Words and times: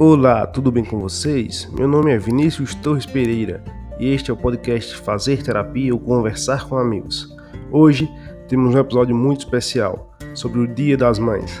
Olá, 0.00 0.46
tudo 0.46 0.70
bem 0.70 0.84
com 0.84 1.00
vocês? 1.00 1.66
Meu 1.72 1.88
nome 1.88 2.12
é 2.12 2.18
Vinícius 2.18 2.72
Torres 2.72 3.04
Pereira 3.04 3.64
e 3.98 4.06
este 4.06 4.30
é 4.30 4.32
o 4.32 4.36
podcast 4.36 4.96
Fazer 4.96 5.42
Terapia 5.42 5.92
ou 5.92 5.98
Conversar 5.98 6.68
com 6.68 6.78
Amigos. 6.78 7.36
Hoje 7.72 8.08
temos 8.46 8.72
um 8.72 8.78
episódio 8.78 9.12
muito 9.12 9.40
especial 9.40 10.16
sobre 10.36 10.60
o 10.60 10.72
Dia 10.72 10.96
das 10.96 11.18
Mães, 11.18 11.60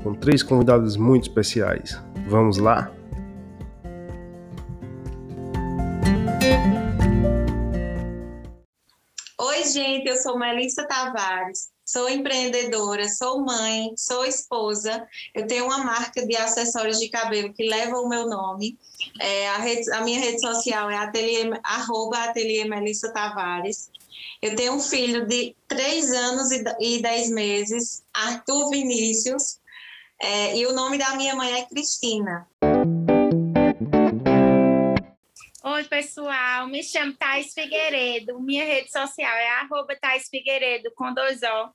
com 0.00 0.14
três 0.14 0.44
convidados 0.44 0.96
muito 0.96 1.24
especiais. 1.24 2.00
Vamos 2.28 2.58
lá? 2.58 2.88
Oi, 9.40 9.64
gente, 9.64 10.08
eu 10.08 10.16
sou 10.18 10.38
Melissa 10.38 10.86
Tavares, 10.86 11.71
sou 11.92 12.08
empreendedora, 12.08 13.06
sou 13.06 13.44
mãe, 13.44 13.92
sou 13.98 14.24
esposa. 14.24 15.06
Eu 15.34 15.46
tenho 15.46 15.66
uma 15.66 15.84
marca 15.84 16.26
de 16.26 16.34
acessórios 16.34 16.98
de 16.98 17.10
cabelo 17.10 17.52
que 17.52 17.68
leva 17.68 17.98
o 17.98 18.08
meu 18.08 18.26
nome. 18.26 18.78
É, 19.20 19.50
a, 19.50 19.58
rede, 19.58 19.92
a, 19.92 20.00
minha 20.00 20.18
rede 20.18 20.40
social 20.40 20.88
é 20.88 20.96
ateliê, 20.96 21.50
arroba 21.62 22.24
ateliê 22.24 22.64
Melissa 22.64 23.12
Tavares. 23.12 23.90
Eu 24.40 24.56
tenho 24.56 24.72
um 24.72 24.80
filho 24.80 25.26
de 25.26 25.54
três 25.68 26.10
anos 26.12 26.50
e 26.50 27.02
dez 27.02 27.30
meses, 27.30 28.02
Arthur 28.14 28.70
Vinícius, 28.70 29.58
é, 30.20 30.56
e 30.56 30.66
o 30.66 30.72
nome 30.72 30.96
da 30.96 31.14
minha 31.14 31.36
mãe 31.36 31.52
é 31.52 31.66
Cristina. 31.66 32.48
Oi, 35.64 35.84
pessoal, 35.84 36.66
me 36.66 36.82
chamo 36.82 37.12
Thais 37.12 37.54
Figueiredo, 37.54 38.40
minha 38.40 38.64
rede 38.64 38.90
social 38.90 39.30
é 39.32 39.48
Thais 40.00 40.28
Figueiredo, 40.28 40.90
com 40.96 41.14
dois 41.14 41.40
O. 41.40 41.72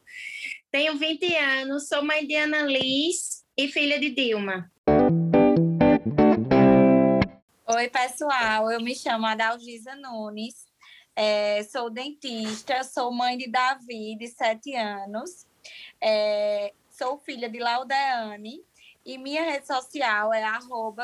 Tenho 0.70 0.98
20 0.98 1.34
anos, 1.38 1.88
sou 1.88 2.04
mãe 2.04 2.28
de 2.28 2.36
Ana 2.36 2.64
Liz 2.64 3.46
e 3.56 3.70
filha 3.70 3.98
de 3.98 4.10
Dilma. 4.10 4.70
Oi, 7.66 7.90
pessoal, 7.90 8.70
eu 8.70 8.82
me 8.82 8.94
chamo 8.94 9.26
Adalgisa 9.26 9.96
Nunes, 9.96 10.68
é, 11.16 11.64
sou 11.64 11.90
dentista, 11.90 12.84
sou 12.84 13.10
mãe 13.10 13.38
de 13.38 13.50
Davi, 13.50 14.18
de 14.18 14.28
7 14.28 14.76
anos, 14.76 15.48
é, 16.02 16.74
sou 16.90 17.18
filha 17.20 17.50
de 17.50 17.60
Laudeane 17.60 18.62
e 19.06 19.18
minha 19.18 19.44
rede 19.44 19.66
social 19.66 20.34
é 20.34 20.44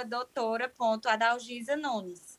doutora.adalgisa 0.03 1.77
Nunes. 1.77 2.32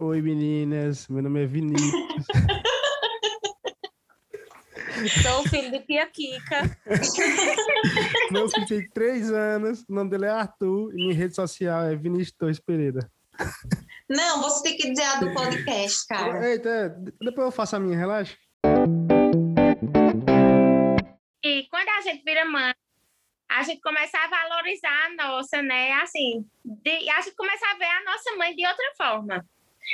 Oi 0.00 0.22
meninas, 0.22 1.08
meu 1.08 1.20
nome 1.20 1.42
é 1.42 1.46
Vinícius. 1.46 1.90
Sou 5.22 5.42
filho 5.48 5.72
de 5.72 5.80
Tia 5.80 6.06
Kika. 6.06 6.78
Meu 8.30 8.48
filho 8.48 8.66
tem 8.68 8.88
três 8.90 9.28
anos, 9.32 9.84
o 9.88 9.92
nome 9.92 10.10
dele 10.10 10.26
é 10.26 10.30
Arthur 10.30 10.92
e 10.92 10.96
minha 10.96 11.14
rede 11.14 11.34
social 11.34 11.82
é 11.82 11.96
Vinícius 11.96 12.36
Torres 12.36 12.60
Pereira. 12.60 13.10
Não, 14.08 14.40
você 14.40 14.62
tem 14.62 14.76
que 14.76 14.90
dizer 14.90 15.02
a 15.02 15.16
do 15.16 15.34
podcast, 15.34 16.06
cara. 16.06 16.48
Eita, 16.48 16.96
depois 17.20 17.46
eu 17.46 17.50
faço 17.50 17.74
a 17.74 17.80
minha, 17.80 17.98
relaxa. 17.98 18.36
E 21.42 21.66
quando 21.70 21.88
a 21.88 22.02
gente 22.02 22.22
vira 22.24 22.44
mãe, 22.44 22.72
a 23.50 23.64
gente 23.64 23.80
começa 23.80 24.16
a 24.16 24.28
valorizar 24.28 25.06
a 25.06 25.10
nossa, 25.16 25.60
né? 25.60 25.94
Assim, 25.94 26.46
de, 26.64 27.10
a 27.10 27.20
gente 27.20 27.34
começa 27.34 27.66
a 27.66 27.78
ver 27.78 27.84
a 27.84 28.04
nossa 28.04 28.36
mãe 28.36 28.54
de 28.54 28.64
outra 28.64 28.92
forma. 28.96 29.44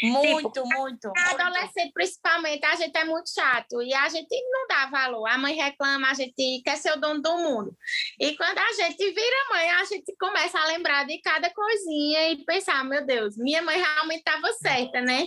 Muito, 0.03 0.51
tipo, 0.51 0.69
muito. 0.69 1.13
Adolescente, 1.17 1.93
principalmente, 1.93 2.65
a 2.65 2.75
gente 2.75 2.97
é 2.97 3.05
muito 3.05 3.31
chato 3.31 3.81
e 3.83 3.95
a 3.95 4.09
gente 4.09 4.35
não 4.51 4.67
dá 4.67 4.87
valor. 4.87 5.27
A 5.27 5.39
mãe 5.39 5.55
reclama, 5.55 6.11
a 6.11 6.15
gente 6.15 6.63
quer 6.65 6.77
ser 6.77 6.93
o 6.93 7.01
dono 7.01 7.23
do 7.23 7.39
mundo. 7.39 7.77
E 8.19 8.37
quando 8.37 8.59
a 8.59 8.73
gente 8.73 9.13
vira 9.13 9.49
mãe, 9.51 9.71
a 9.71 9.85
gente 9.85 10.15
começa 10.19 10.59
a 10.59 10.67
lembrar 10.67 11.07
de 11.07 11.21
cada 11.21 11.49
coisinha 11.51 12.31
e 12.31 12.45
pensar: 12.45 12.85
meu 12.85 13.07
Deus, 13.07 13.37
minha 13.37 13.63
mãe 13.63 13.79
realmente 13.79 14.19
estava 14.19 14.53
certa, 14.55 15.01
né? 15.01 15.27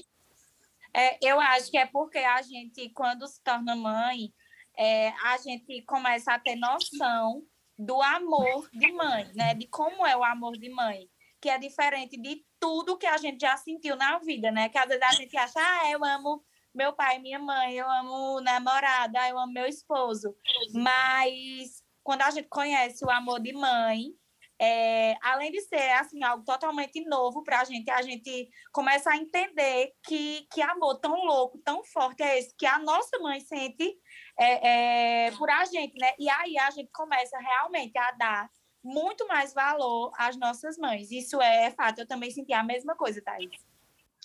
É, 0.94 1.18
eu 1.22 1.40
acho 1.40 1.70
que 1.70 1.78
é 1.78 1.86
porque 1.86 2.18
a 2.18 2.42
gente, 2.42 2.90
quando 2.90 3.28
se 3.28 3.42
torna 3.44 3.76
mãe, 3.76 4.34
é, 4.78 5.10
a 5.24 5.38
gente 5.38 5.82
começa 5.84 6.34
a 6.34 6.40
ter 6.40 6.56
noção 6.56 7.42
do 7.78 8.02
amor 8.02 8.68
de 8.74 8.92
mãe, 8.92 9.30
né? 9.36 9.54
De 9.54 9.68
como 9.68 10.06
é 10.06 10.18
o 10.18 10.24
amor 10.24 10.58
de 10.58 10.70
mãe, 10.70 11.08
que 11.42 11.50
é 11.50 11.58
diferente 11.58 12.20
de 12.20 12.44
tudo 12.60 12.98
que 12.98 13.06
a 13.06 13.18
gente 13.18 13.40
já 13.42 13.56
sentiu 13.58 13.96
na 13.96 14.20
vida, 14.20 14.52
né? 14.52 14.70
Que 14.70 14.78
às 14.78 14.88
vezes 14.88 15.04
a 15.04 15.12
gente 15.12 15.38
acha, 15.38 15.60
ah, 15.60 15.92
eu 15.92 16.04
amo 16.04 16.44
meu 16.74 16.94
pai, 16.94 17.20
minha 17.20 17.40
mãe, 17.40 17.76
eu 17.76 17.90
amo 17.90 18.42
namorada, 18.42 19.28
eu 19.30 19.38
amo 19.38 19.54
meu 19.54 19.66
esposo. 19.66 20.36
Mas 20.74 21.84
quando 22.04 22.22
a 22.22 22.30
gente 22.30 22.48
conhece 22.48 23.04
o 23.04 23.10
amor 23.10 23.40
de 23.40 23.54
mãe, 23.54 24.14
é, 24.60 25.16
além 25.22 25.52
de 25.52 25.62
ser 25.62 25.92
assim 25.92 26.24
algo 26.24 26.44
totalmente 26.44 27.04
novo 27.06 27.44
para 27.44 27.62
a 27.62 27.64
gente, 27.64 27.90
a 27.92 28.02
gente 28.02 28.50
começa 28.72 29.12
a 29.12 29.18
entender 29.18 29.92
que, 30.04 30.48
que 30.52 30.62
amor 30.62 31.00
tão 31.00 31.14
louco, 31.26 31.60
tão 31.60 31.84
forte 31.84 32.24
é 32.24 32.40
esse 32.40 32.56
que 32.56 32.66
a 32.66 32.80
nossa 32.80 33.20
mãe 33.20 33.40
sente 33.40 33.96
é, 34.40 35.28
é, 35.28 35.32
por 35.32 35.50
a 35.50 35.66
gente, 35.66 35.96
né? 36.00 36.14
E 36.18 36.30
aí 36.30 36.58
a 36.58 36.72
gente 36.72 36.90
começa 36.92 37.38
realmente 37.38 37.98
a 37.98 38.12
dar 38.12 38.50
muito 38.88 39.28
mais 39.28 39.54
valor 39.54 40.12
às 40.18 40.38
nossas 40.38 40.78
mães. 40.78 41.12
Isso 41.12 41.42
é 41.42 41.72
fato. 41.72 42.00
Eu 42.00 42.08
também 42.08 42.32
senti 42.32 42.54
a 42.54 42.64
mesma 42.64 42.96
coisa, 42.96 43.22
Thaís. 43.22 43.52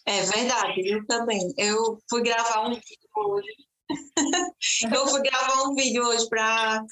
É 0.07 0.23
verdade, 0.23 0.89
eu 0.89 1.07
também. 1.07 1.53
Eu 1.57 1.99
fui 2.09 2.23
gravar 2.23 2.67
um 2.67 2.75
vídeo 2.75 3.09
hoje. 3.17 3.49
eu 4.95 5.07
fui 5.09 5.23
gravar 5.23 5.63
um 5.65 5.75
vídeo 5.75 6.03
hoje 6.05 6.29
para 6.29 6.85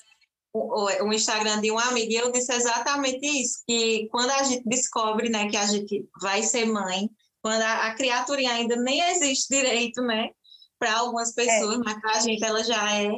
o, 0.53 1.12
Instagram 1.12 1.60
de 1.60 1.70
um 1.70 1.78
amigo 1.78 2.10
e 2.12 2.16
eu 2.16 2.32
disse 2.32 2.53
exatamente 2.53 3.25
isso, 3.25 3.62
que 3.66 4.09
quando 4.10 4.30
a 4.30 4.42
gente 4.42 4.64
descobre, 4.66 5.28
né, 5.28 5.48
que 5.48 5.56
a 5.56 5.66
gente 5.66 6.09
vai 6.20 6.42
ser 6.42 6.66
mãe, 6.66 7.09
quando 7.41 7.62
a, 7.62 7.86
a 7.86 7.94
criaturinha 7.94 8.53
ainda 8.53 8.76
nem 8.76 9.00
existe 9.12 9.48
direito, 9.48 10.03
né, 10.03 10.30
para 10.78 10.98
algumas 10.98 11.32
pessoas, 11.32 11.76
é. 11.76 11.78
mas 11.78 12.00
para 12.00 12.16
a 12.16 12.20
gente 12.20 12.44
ela 12.44 12.64
já 12.64 13.00
é 13.00 13.10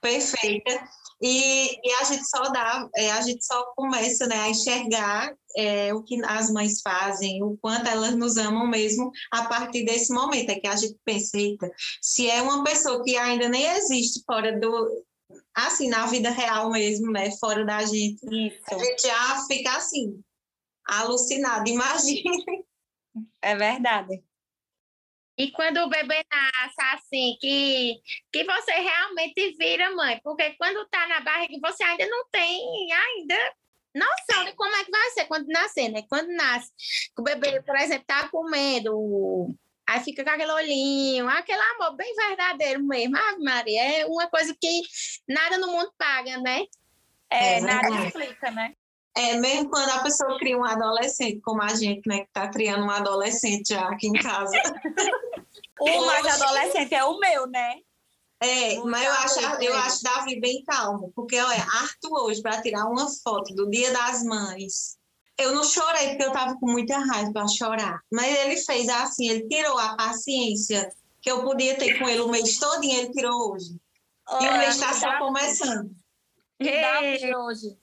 perfeita. 0.00 0.88
E, 1.20 1.80
e, 1.82 1.92
a 2.00 2.04
gente 2.04 2.24
só 2.28 2.42
dá, 2.50 2.88
é, 2.94 3.10
a 3.10 3.20
gente 3.20 3.44
só 3.44 3.72
começa 3.76 4.26
né, 4.26 4.36
a 4.36 4.48
enxergar 4.48 5.34
é, 5.56 5.92
o 5.92 6.02
que 6.02 6.22
as 6.24 6.50
mães 6.50 6.80
fazem, 6.80 7.42
o 7.42 7.56
quanto 7.60 7.88
elas 7.88 8.14
nos 8.14 8.36
amam 8.36 8.66
mesmo 8.68 9.10
a 9.32 9.46
partir 9.46 9.84
desse 9.84 10.12
momento. 10.12 10.50
É 10.50 10.60
que 10.60 10.66
a 10.66 10.76
gente 10.76 10.96
pensa, 11.04 11.36
eita, 11.36 11.70
se 12.00 12.30
é 12.30 12.40
uma 12.40 12.62
pessoa 12.62 13.02
que 13.02 13.16
ainda 13.16 13.48
nem 13.48 13.64
existe 13.64 14.22
fora 14.24 14.58
do. 14.58 15.04
Assim, 15.54 15.88
na 15.88 16.06
vida 16.06 16.30
real 16.30 16.70
mesmo, 16.70 17.10
né? 17.10 17.30
Fora 17.38 17.64
da 17.64 17.84
gente, 17.84 18.20
Isso. 18.24 18.62
a 18.70 18.78
gente 18.78 19.02
já 19.02 19.44
fica 19.46 19.76
assim, 19.76 20.22
alucinado, 20.86 21.66
imagine. 21.68 22.22
É 23.42 23.56
verdade. 23.56 24.22
E 25.38 25.52
quando 25.52 25.78
o 25.78 25.88
bebê 25.88 26.24
nasce, 26.28 26.82
assim, 26.94 27.36
que, 27.40 28.00
que 28.32 28.42
você 28.42 28.72
realmente 28.72 29.56
vira 29.56 29.94
mãe, 29.94 30.20
porque 30.24 30.50
quando 30.58 30.84
tá 30.88 31.06
na 31.06 31.20
barriga, 31.20 31.56
você 31.62 31.84
ainda 31.84 32.06
não 32.08 32.28
tem 32.28 32.92
ainda 32.92 33.54
noção 33.94 34.44
de 34.44 34.52
como 34.54 34.74
é 34.74 34.84
que 34.84 34.90
vai 34.90 35.10
ser 35.10 35.26
quando 35.26 35.46
nascer, 35.46 35.90
né? 35.90 36.02
Quando 36.08 36.28
nasce, 36.32 36.72
o 37.16 37.22
bebê, 37.22 37.62
por 37.62 37.76
exemplo, 37.76 38.04
tá 38.04 38.28
comendo, 38.28 39.54
aí 39.86 40.00
fica 40.00 40.24
com 40.24 40.30
aquele 40.30 40.50
olhinho, 40.50 41.28
aquele 41.28 41.62
amor 41.62 41.94
bem 41.94 42.12
verdadeiro 42.16 42.82
mesmo. 42.82 43.16
Ah, 43.16 43.36
Maria, 43.38 44.00
é 44.00 44.06
uma 44.06 44.28
coisa 44.28 44.52
que 44.60 44.82
nada 45.28 45.56
no 45.56 45.68
mundo 45.68 45.92
paga, 45.96 46.36
né? 46.38 46.64
É, 47.30 47.58
é 47.58 47.60
nada 47.60 48.06
explica, 48.06 48.50
né? 48.50 48.74
É, 49.18 49.34
mesmo 49.34 49.68
quando 49.68 49.90
a 49.90 49.98
pessoa 49.98 50.38
cria 50.38 50.56
um 50.56 50.64
adolescente, 50.64 51.40
como 51.40 51.60
a 51.60 51.74
gente, 51.74 52.08
né, 52.08 52.20
que 52.20 52.32
tá 52.32 52.48
criando 52.48 52.84
um 52.84 52.90
adolescente 52.90 53.74
já 53.74 53.88
aqui 53.88 54.06
em 54.06 54.12
casa. 54.12 54.52
o 55.80 56.06
mais 56.06 56.24
adolescente 56.40 56.94
é 56.94 57.02
o 57.02 57.18
meu, 57.18 57.48
né? 57.48 57.78
É, 58.40 58.76
Muito 58.76 58.88
mas 58.88 59.04
eu 59.04 59.12
acho, 59.12 59.62
eu 59.64 59.76
acho 59.78 60.04
Davi 60.04 60.38
bem 60.38 60.62
calmo, 60.64 61.10
porque 61.16 61.36
olha, 61.40 61.66
Arthur 61.80 62.26
hoje, 62.26 62.40
para 62.40 62.62
tirar 62.62 62.84
uma 62.84 63.10
foto 63.10 63.52
do 63.56 63.68
Dia 63.68 63.92
das 63.92 64.22
Mães, 64.22 64.96
eu 65.36 65.52
não 65.52 65.64
chorei 65.64 66.10
porque 66.10 66.24
eu 66.24 66.32
tava 66.32 66.56
com 66.56 66.70
muita 66.70 66.96
raiva 67.00 67.32
para 67.32 67.48
chorar, 67.48 68.00
mas 68.12 68.38
ele 68.38 68.56
fez 68.58 68.88
assim, 68.88 69.30
ele 69.30 69.48
tirou 69.48 69.76
a 69.76 69.96
paciência 69.96 70.88
que 71.20 71.28
eu 71.28 71.42
podia 71.42 71.76
ter 71.76 71.98
com 71.98 72.08
ele 72.08 72.20
o 72.20 72.28
mês 72.28 72.56
todo 72.58 72.84
e 72.84 72.92
ele 72.92 73.10
tirou 73.10 73.52
hoje. 73.52 73.76
Olha, 74.28 74.46
e 74.46 74.48
o 74.48 74.58
mês 74.58 74.74
está 74.76 74.92
só 74.92 75.18
começando. 75.18 75.90
Davi 76.60 77.34
hoje 77.34 77.76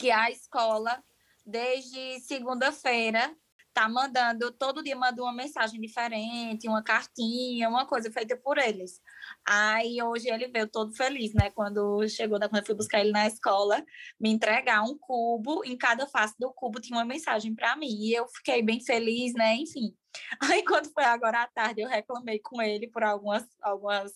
que 0.00 0.10
a 0.10 0.30
escola, 0.30 1.04
desde 1.44 2.20
segunda-feira, 2.20 3.36
tá 3.74 3.86
mandando, 3.86 4.50
todo 4.50 4.82
dia 4.82 4.96
manda 4.96 5.22
uma 5.22 5.32
mensagem 5.32 5.78
diferente, 5.78 6.66
uma 6.66 6.82
cartinha, 6.82 7.68
uma 7.68 7.86
coisa 7.86 8.10
feita 8.10 8.34
por 8.34 8.56
eles. 8.56 8.98
Aí 9.46 10.02
hoje 10.02 10.28
ele 10.30 10.48
veio 10.48 10.66
todo 10.66 10.96
feliz, 10.96 11.34
né? 11.34 11.50
Quando 11.50 12.08
chegou, 12.08 12.38
quando 12.40 12.56
eu 12.56 12.66
fui 12.66 12.74
buscar 12.74 13.00
ele 13.00 13.12
na 13.12 13.26
escola, 13.26 13.84
me 14.18 14.30
entregar 14.30 14.82
um 14.82 14.96
cubo, 14.98 15.62
em 15.66 15.76
cada 15.76 16.06
face 16.06 16.34
do 16.38 16.50
cubo 16.50 16.80
tinha 16.80 16.98
uma 16.98 17.04
mensagem 17.04 17.54
para 17.54 17.76
mim. 17.76 17.90
E 17.90 18.14
eu 18.14 18.26
fiquei 18.28 18.62
bem 18.62 18.80
feliz, 18.82 19.34
né? 19.34 19.54
Enfim. 19.56 19.94
Aí 20.42 20.64
quando 20.64 20.90
foi 20.92 21.04
agora 21.04 21.42
à 21.42 21.46
tarde, 21.46 21.82
eu 21.82 21.88
reclamei 21.88 22.40
com 22.40 22.60
ele 22.62 22.88
por 22.88 23.04
algumas, 23.04 23.46
algumas 23.62 24.12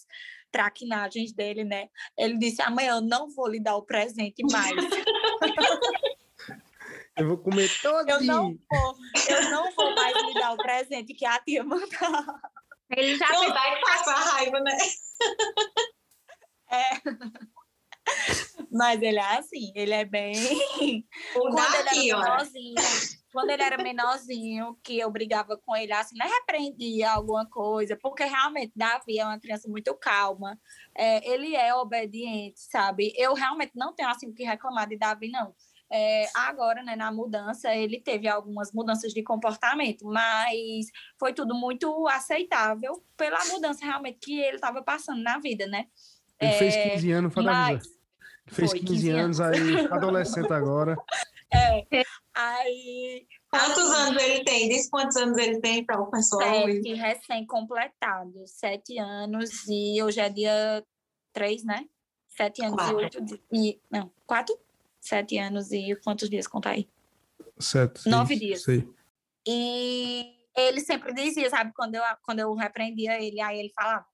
traquinagens 0.55 1.33
dele, 1.33 1.65
né? 1.65 1.89
Ele 2.17 2.39
disse: 2.39 2.63
amanhã 2.63 2.95
eu 2.95 3.01
não 3.01 3.29
vou 3.29 3.49
lhe 3.49 3.59
dar 3.59 3.75
o 3.75 3.83
presente 3.83 4.41
mais. 4.53 4.71
Eu 7.17 7.29
vou 7.29 7.39
comer 7.39 7.71
todo 7.81 8.09
Eu 8.09 8.21
não 8.23 8.59
vou, 8.69 8.97
eu 9.31 9.43
não 9.49 9.73
vou 9.73 9.95
mais 9.95 10.17
lhe 10.21 10.35
dar 10.35 10.53
o 10.53 10.57
presente 10.57 11.15
que 11.15 11.25
a 11.25 11.39
tia 11.39 11.63
mandou. 11.63 11.89
Ele 12.91 13.17
já 13.17 13.29
Não 13.29 13.51
vai 13.51 13.81
passar 13.83 14.17
raiva, 14.17 14.59
né? 14.59 14.77
É. 16.73 17.01
Mas 18.73 19.01
ele 19.01 19.21
é 19.21 19.39
assim, 19.39 19.73
ele 19.77 19.95
é 19.95 20.05
bem. 20.05 20.35
O 21.37 21.51
Quando 21.51 21.75
ele 21.77 21.85
daqui, 21.85 22.11
era 22.11 22.43
ó. 22.43 22.45
Quando 23.35 23.51
ele 23.51 23.65
era 23.65 23.77
menorzinho, 23.77 24.79
que 24.81 24.97
eu 24.97 25.11
brigava 25.11 25.57
com 25.57 25.75
ele, 25.75 25.93
assim, 25.93 26.17
né, 26.17 26.25
repreendia 26.25 27.11
alguma 27.11 27.45
coisa, 27.45 27.99
porque 28.01 28.23
realmente 28.23 28.73
Davi 28.77 29.19
é 29.19 29.25
uma 29.25 29.41
criança 29.41 29.69
muito 29.69 29.93
calma, 29.97 30.57
é, 30.97 31.29
ele 31.29 31.57
é 31.57 31.75
obediente, 31.75 32.61
sabe? 32.61 33.13
Eu 33.17 33.35
realmente 33.35 33.73
não 33.75 33.93
tenho 33.93 34.09
assim 34.09 34.31
o 34.31 34.33
que 34.33 34.45
reclamar 34.45 34.89
de 34.89 34.97
Davi, 34.97 35.33
não. 35.33 35.53
É, 35.93 36.29
agora, 36.33 36.85
né, 36.85 36.95
na 36.95 37.11
mudança, 37.11 37.75
ele 37.75 38.01
teve 38.01 38.29
algumas 38.29 38.73
mudanças 38.73 39.13
de 39.13 39.21
comportamento, 39.25 40.07
mas 40.07 40.87
foi 41.19 41.33
tudo 41.33 41.57
muito 41.57 42.07
aceitável 42.07 43.05
pela 43.17 43.45
mudança 43.47 43.85
realmente 43.85 44.21
que 44.21 44.39
ele 44.39 44.55
estava 44.55 44.81
passando 44.81 45.21
na 45.21 45.41
vida, 45.41 45.67
né? 45.67 45.87
Ele 46.41 46.53
fez 46.53 46.77
É, 46.77 46.91
15 46.91 47.11
anos, 47.11 47.37
a 47.37 47.43
Mas, 47.43 47.83
fez 48.47 48.71
foi, 48.71 48.79
15, 48.79 48.93
15 48.93 49.11
anos, 49.11 49.41
aí 49.41 49.59
adolescente 49.91 50.53
agora. 50.53 50.97
É, 51.55 52.03
aí 52.35 53.27
Quantos 53.55 53.91
assim, 53.91 54.03
anos 54.03 54.23
ele 54.23 54.45
tem? 54.45 54.69
Diz 54.69 54.91
quantos 54.91 55.17
anos 55.17 55.39
ele 55.39 55.61
tem 55.61 55.85
para 55.85 56.01
o 56.01 56.11
pessoal. 56.11 56.43
Sete 56.43 56.95
recém-completados, 56.95 58.51
sete 58.51 58.99
anos, 58.99 59.51
e 59.69 60.03
hoje 60.03 60.21
é 60.21 60.29
dia 60.29 60.85
três, 61.33 61.65
né? 61.65 61.87
Sete 62.29 62.65
anos 62.65 62.75
Quatro. 62.75 63.01
e 63.01 63.05
oito 63.05 63.25
dias. 63.25 63.41
E, 63.53 63.81
não, 63.91 64.11
quatro? 64.27 64.59
Sete 65.01 65.39
anos 65.39 65.71
e 65.71 65.95
quantos 66.03 66.29
dias? 66.29 66.49
Conta 66.49 66.71
aí. 66.71 66.89
Sete, 67.59 68.09
Nove 68.09 68.37
dias. 68.37 68.65
Sei. 68.65 68.89
E 69.47 70.35
ele 70.57 70.81
sempre 70.81 71.13
dizia, 71.13 71.49
sabe, 71.49 71.73
quando 71.75 71.95
eu, 71.95 72.03
quando 72.25 72.41
eu 72.41 72.53
repreendia 72.55 73.23
ele, 73.23 73.41
aí 73.41 73.61
ele 73.61 73.73
falava: 73.73 74.05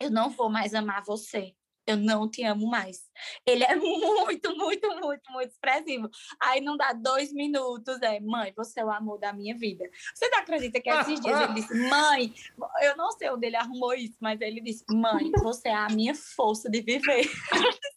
Eu 0.00 0.10
não 0.10 0.30
vou 0.30 0.50
mais 0.50 0.74
amar 0.74 1.04
você. 1.04 1.54
Eu 1.86 1.96
não 1.96 2.28
te 2.28 2.42
amo 2.42 2.66
mais. 2.68 3.02
Ele 3.46 3.62
é 3.64 3.74
muito, 3.76 4.56
muito, 4.56 4.88
muito, 4.96 5.30
muito 5.32 5.50
expressivo. 5.50 6.08
Aí 6.42 6.60
não 6.60 6.76
dá 6.76 6.92
dois 6.92 7.32
minutos, 7.32 8.00
é, 8.02 8.18
mãe, 8.20 8.52
você 8.56 8.80
é 8.80 8.84
o 8.84 8.90
amor 8.90 9.18
da 9.18 9.32
minha 9.32 9.56
vida. 9.56 9.84
Você 10.14 10.28
não 10.28 10.38
acredita 10.38 10.80
que 10.80 10.90
esses 10.90 11.20
dias 11.20 11.40
ele 11.40 11.54
disse, 11.54 11.74
mãe, 11.88 12.34
eu 12.82 12.96
não 12.96 13.10
sei 13.12 13.30
onde 13.30 13.46
ele 13.46 13.56
arrumou 13.56 13.94
isso, 13.94 14.16
mas 14.20 14.40
ele 14.40 14.60
disse, 14.60 14.84
mãe, 14.90 15.30
você 15.42 15.68
é 15.68 15.74
a 15.74 15.88
minha 15.88 16.14
força 16.14 16.68
de 16.70 16.80
viver. 16.80 17.30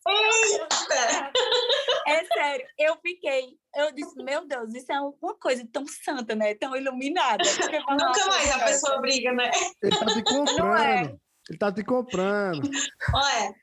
É 2.08 2.26
sério, 2.26 2.66
eu 2.78 2.98
fiquei, 3.02 3.58
eu 3.76 3.92
disse, 3.92 4.16
meu 4.24 4.46
Deus, 4.48 4.74
isso 4.74 4.92
é 4.92 5.00
uma 5.00 5.36
coisa 5.40 5.68
tão 5.72 5.86
santa, 5.88 6.34
né? 6.36 6.56
Tão 6.56 6.76
iluminada. 6.76 7.44
Nunca 7.90 8.26
mais 8.28 8.52
a 8.52 8.58
"Nossa, 8.58 8.66
pessoa 8.66 9.02
briga, 9.02 9.32
né? 9.34 9.52
Ele 9.84 9.98
tá 9.98 10.06
te 10.08 10.24
comprando. 10.24 10.82
é. 10.82 11.16
Ele 11.50 11.58
tá 11.58 11.72
te 11.72 11.84
comprando. 11.84 12.70
Olha, 13.14 13.56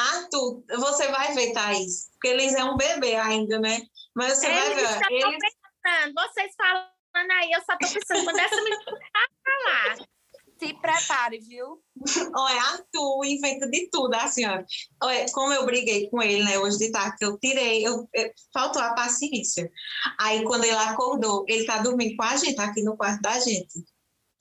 Arthur, 0.00 0.62
você 0.78 1.08
vai 1.08 1.34
ver, 1.34 1.52
Thaís, 1.52 2.10
porque 2.12 2.28
eles 2.28 2.54
é 2.54 2.64
um 2.64 2.76
bebê 2.76 3.16
ainda, 3.16 3.58
né? 3.58 3.80
Mas 4.14 4.38
você 4.38 4.48
vai 4.48 4.72
Eles 4.72 4.80
ver, 4.80 4.88
só 4.88 5.10
eles 5.10 5.54
pensando, 5.82 6.14
vocês 6.14 6.52
falando 6.56 7.30
aí, 7.32 7.52
eu 7.52 7.60
só 7.60 7.72
tô 7.78 7.88
pensando 7.88 8.24
quando 8.24 8.38
essa 8.38 8.56
menina 8.56 8.82
falar. 9.44 9.96
Se 10.58 10.74
prepare, 10.74 11.38
viu? 11.40 11.82
Olha, 12.36 12.62
Arthur 12.62 13.24
inventa 13.24 13.66
de 13.70 13.88
tudo, 13.90 14.12
assim, 14.14 14.44
ó. 14.46 14.62
Olha, 15.02 15.24
como 15.32 15.54
eu 15.54 15.64
briguei 15.64 16.10
com 16.10 16.20
ele, 16.22 16.44
né, 16.44 16.58
hoje 16.58 16.76
de 16.76 16.92
tarde, 16.92 17.16
que 17.16 17.24
eu 17.24 17.38
tirei, 17.38 17.86
eu, 17.86 18.06
eu- 18.12 18.30
faltou 18.52 18.82
a 18.82 18.92
paciência. 18.92 19.70
Aí, 20.18 20.44
quando 20.44 20.64
ele 20.64 20.76
acordou, 20.76 21.46
ele 21.48 21.64
tá 21.64 21.78
dormindo 21.78 22.14
com 22.14 22.24
a 22.24 22.36
gente, 22.36 22.60
aqui 22.60 22.82
no 22.82 22.94
quarto 22.94 23.22
da 23.22 23.40
gente. 23.40 23.72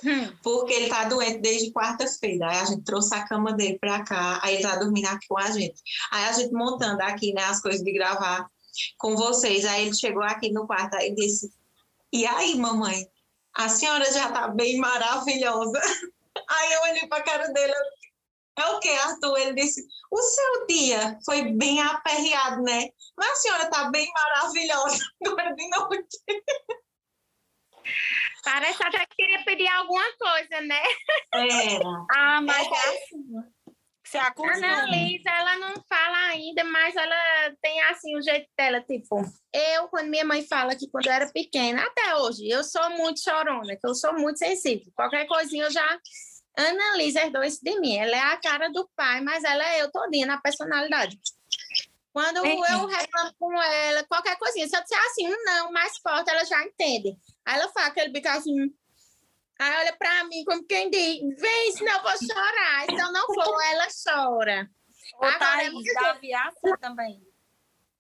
Hum. 0.03 0.33
Porque 0.41 0.73
ele 0.73 0.89
tá 0.89 1.03
doente 1.05 1.39
desde 1.39 1.71
quarta-feira. 1.71 2.49
Aí 2.49 2.57
a 2.59 2.65
gente 2.65 2.83
trouxe 2.83 3.13
a 3.13 3.27
cama 3.27 3.53
dele 3.53 3.77
pra 3.79 4.03
cá, 4.03 4.39
aí 4.41 4.55
ele 4.55 4.63
tá 4.63 4.75
dormindo 4.75 5.07
aqui 5.07 5.27
com 5.27 5.37
a 5.37 5.51
gente. 5.51 5.81
Aí 6.11 6.25
a 6.25 6.33
gente 6.33 6.53
montando 6.53 7.01
aqui, 7.01 7.33
né, 7.33 7.43
as 7.43 7.61
coisas 7.61 7.83
de 7.83 7.91
gravar 7.91 8.49
com 8.97 9.15
vocês. 9.15 9.65
Aí 9.65 9.87
ele 9.87 9.95
chegou 9.95 10.23
aqui 10.23 10.51
no 10.51 10.65
quarto 10.65 10.95
e 10.97 11.13
disse: 11.13 11.51
E 12.13 12.25
aí, 12.25 12.55
mamãe? 12.57 13.07
A 13.55 13.67
senhora 13.67 14.11
já 14.11 14.31
tá 14.31 14.47
bem 14.47 14.77
maravilhosa. 14.77 15.79
Aí 16.49 16.73
eu 16.73 16.81
olhei 16.83 17.07
pra 17.07 17.21
cara 17.21 17.47
dele. 17.49 17.73
É 18.57 18.65
o 18.67 18.79
que, 18.79 18.89
Arthur? 18.89 19.37
Ele 19.37 19.53
disse: 19.53 19.85
O 20.11 20.21
seu 20.21 20.67
dia 20.67 21.19
foi 21.25 21.51
bem 21.53 21.81
aperreado, 21.81 22.61
né? 22.61 22.89
Mas 23.17 23.31
a 23.31 23.35
senhora 23.35 23.69
tá 23.69 23.89
bem 23.89 24.07
maravilhosa 24.13 25.03
agora 25.25 25.55
de 25.55 25.69
noite. 25.69 26.17
Parece 28.43 28.81
até 28.83 28.99
que 29.05 29.15
queria 29.15 29.43
pedir 29.43 29.67
alguma 29.67 30.05
coisa, 30.17 30.61
né? 30.61 30.81
Era. 31.33 32.05
Ah, 32.11 32.41
mas 32.41 32.67
é 32.67 32.89
assim. 32.89 33.25
Você 34.03 34.17
A 34.17 34.27
acostuma. 34.27 34.67
Annalisa, 34.67 35.29
ela 35.29 35.55
não 35.57 35.73
fala 35.87 36.17
ainda, 36.29 36.63
mas 36.63 36.95
ela 36.95 37.15
tem 37.61 37.79
assim 37.83 38.17
o 38.17 38.21
jeito 38.21 38.47
dela, 38.57 38.81
tipo, 38.81 39.21
eu, 39.53 39.87
quando 39.89 40.09
minha 40.09 40.25
mãe 40.25 40.43
fala 40.47 40.75
que 40.75 40.89
quando 40.89 41.05
eu 41.05 41.11
era 41.13 41.31
pequena, 41.31 41.83
até 41.83 42.15
hoje, 42.15 42.49
eu 42.49 42.63
sou 42.63 42.89
muito 42.91 43.21
chorona, 43.21 43.75
que 43.75 43.85
eu 43.85 43.93
sou 43.93 44.13
muito 44.13 44.39
sensível. 44.39 44.91
Qualquer 44.95 45.27
coisinha 45.27 45.65
eu 45.65 45.71
já 45.71 45.99
Annalisa 46.57 47.21
herdou 47.21 47.43
isso 47.43 47.59
de 47.63 47.79
mim. 47.79 47.97
Ela 47.97 48.15
é 48.15 48.19
a 48.19 48.37
cara 48.37 48.69
do 48.69 48.89
pai, 48.95 49.21
mas 49.21 49.43
ela 49.43 49.63
é 49.63 49.81
eu 49.81 49.91
todinha 49.91 50.25
na 50.25 50.41
personalidade. 50.41 51.17
Quando 52.11 52.43
É. 52.45 52.53
eu 52.73 52.85
reclamo 52.87 53.33
com 53.37 53.61
ela, 53.61 54.03
qualquer 54.05 54.37
coisinha, 54.37 54.67
se 54.67 54.75
eu 54.75 54.81
disser 54.81 54.99
assim, 55.05 55.27
um 55.27 55.43
não, 55.45 55.71
mais 55.71 55.97
forte, 55.99 56.29
ela 56.29 56.43
já 56.43 56.63
entende. 56.65 57.15
Aí 57.45 57.59
ela 57.59 57.71
fala 57.71 57.87
aquele 57.87 58.09
bico 58.09 58.27
assim, 58.27 58.55
aí 59.59 59.75
olha 59.77 59.95
pra 59.97 60.23
mim 60.25 60.43
como 60.43 60.63
quem 60.65 60.89
diz, 60.89 61.19
vem, 61.39 61.71
senão 61.73 61.97
eu 61.97 62.01
vou 62.03 62.11
chorar. 62.17 62.85
Se 62.85 62.95
eu 62.95 63.11
não 63.11 63.25
for, 63.27 63.61
ela 63.71 63.87
chora. 64.03 64.69
Ô, 65.15 65.25
Agora, 65.25 65.39
Thaís, 65.39 65.67
é 65.67 65.71
muito- 65.71 65.93
Davi 65.93 66.31
é 66.31 66.37
assim 66.37 66.77
também. 66.81 67.21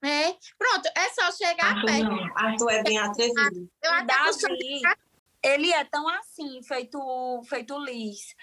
É, 0.03 0.33
pronto, 0.57 0.89
é 0.95 1.09
só 1.09 1.31
chegar 1.31 1.65
Arthur 1.75 1.85
perto. 1.85 2.03
não. 2.03 2.37
Arthur 2.37 2.69
é 2.71 2.83
bem 2.83 2.97
atrevido. 2.99 3.69
Eu 3.83 3.91
até 3.91 4.05
Davi, 4.05 4.81
ele 5.43 5.71
é 5.73 5.83
tão 5.85 6.07
assim, 6.07 6.61
feito, 6.63 7.41
feito 7.49 7.77
Liz, 7.79 8.33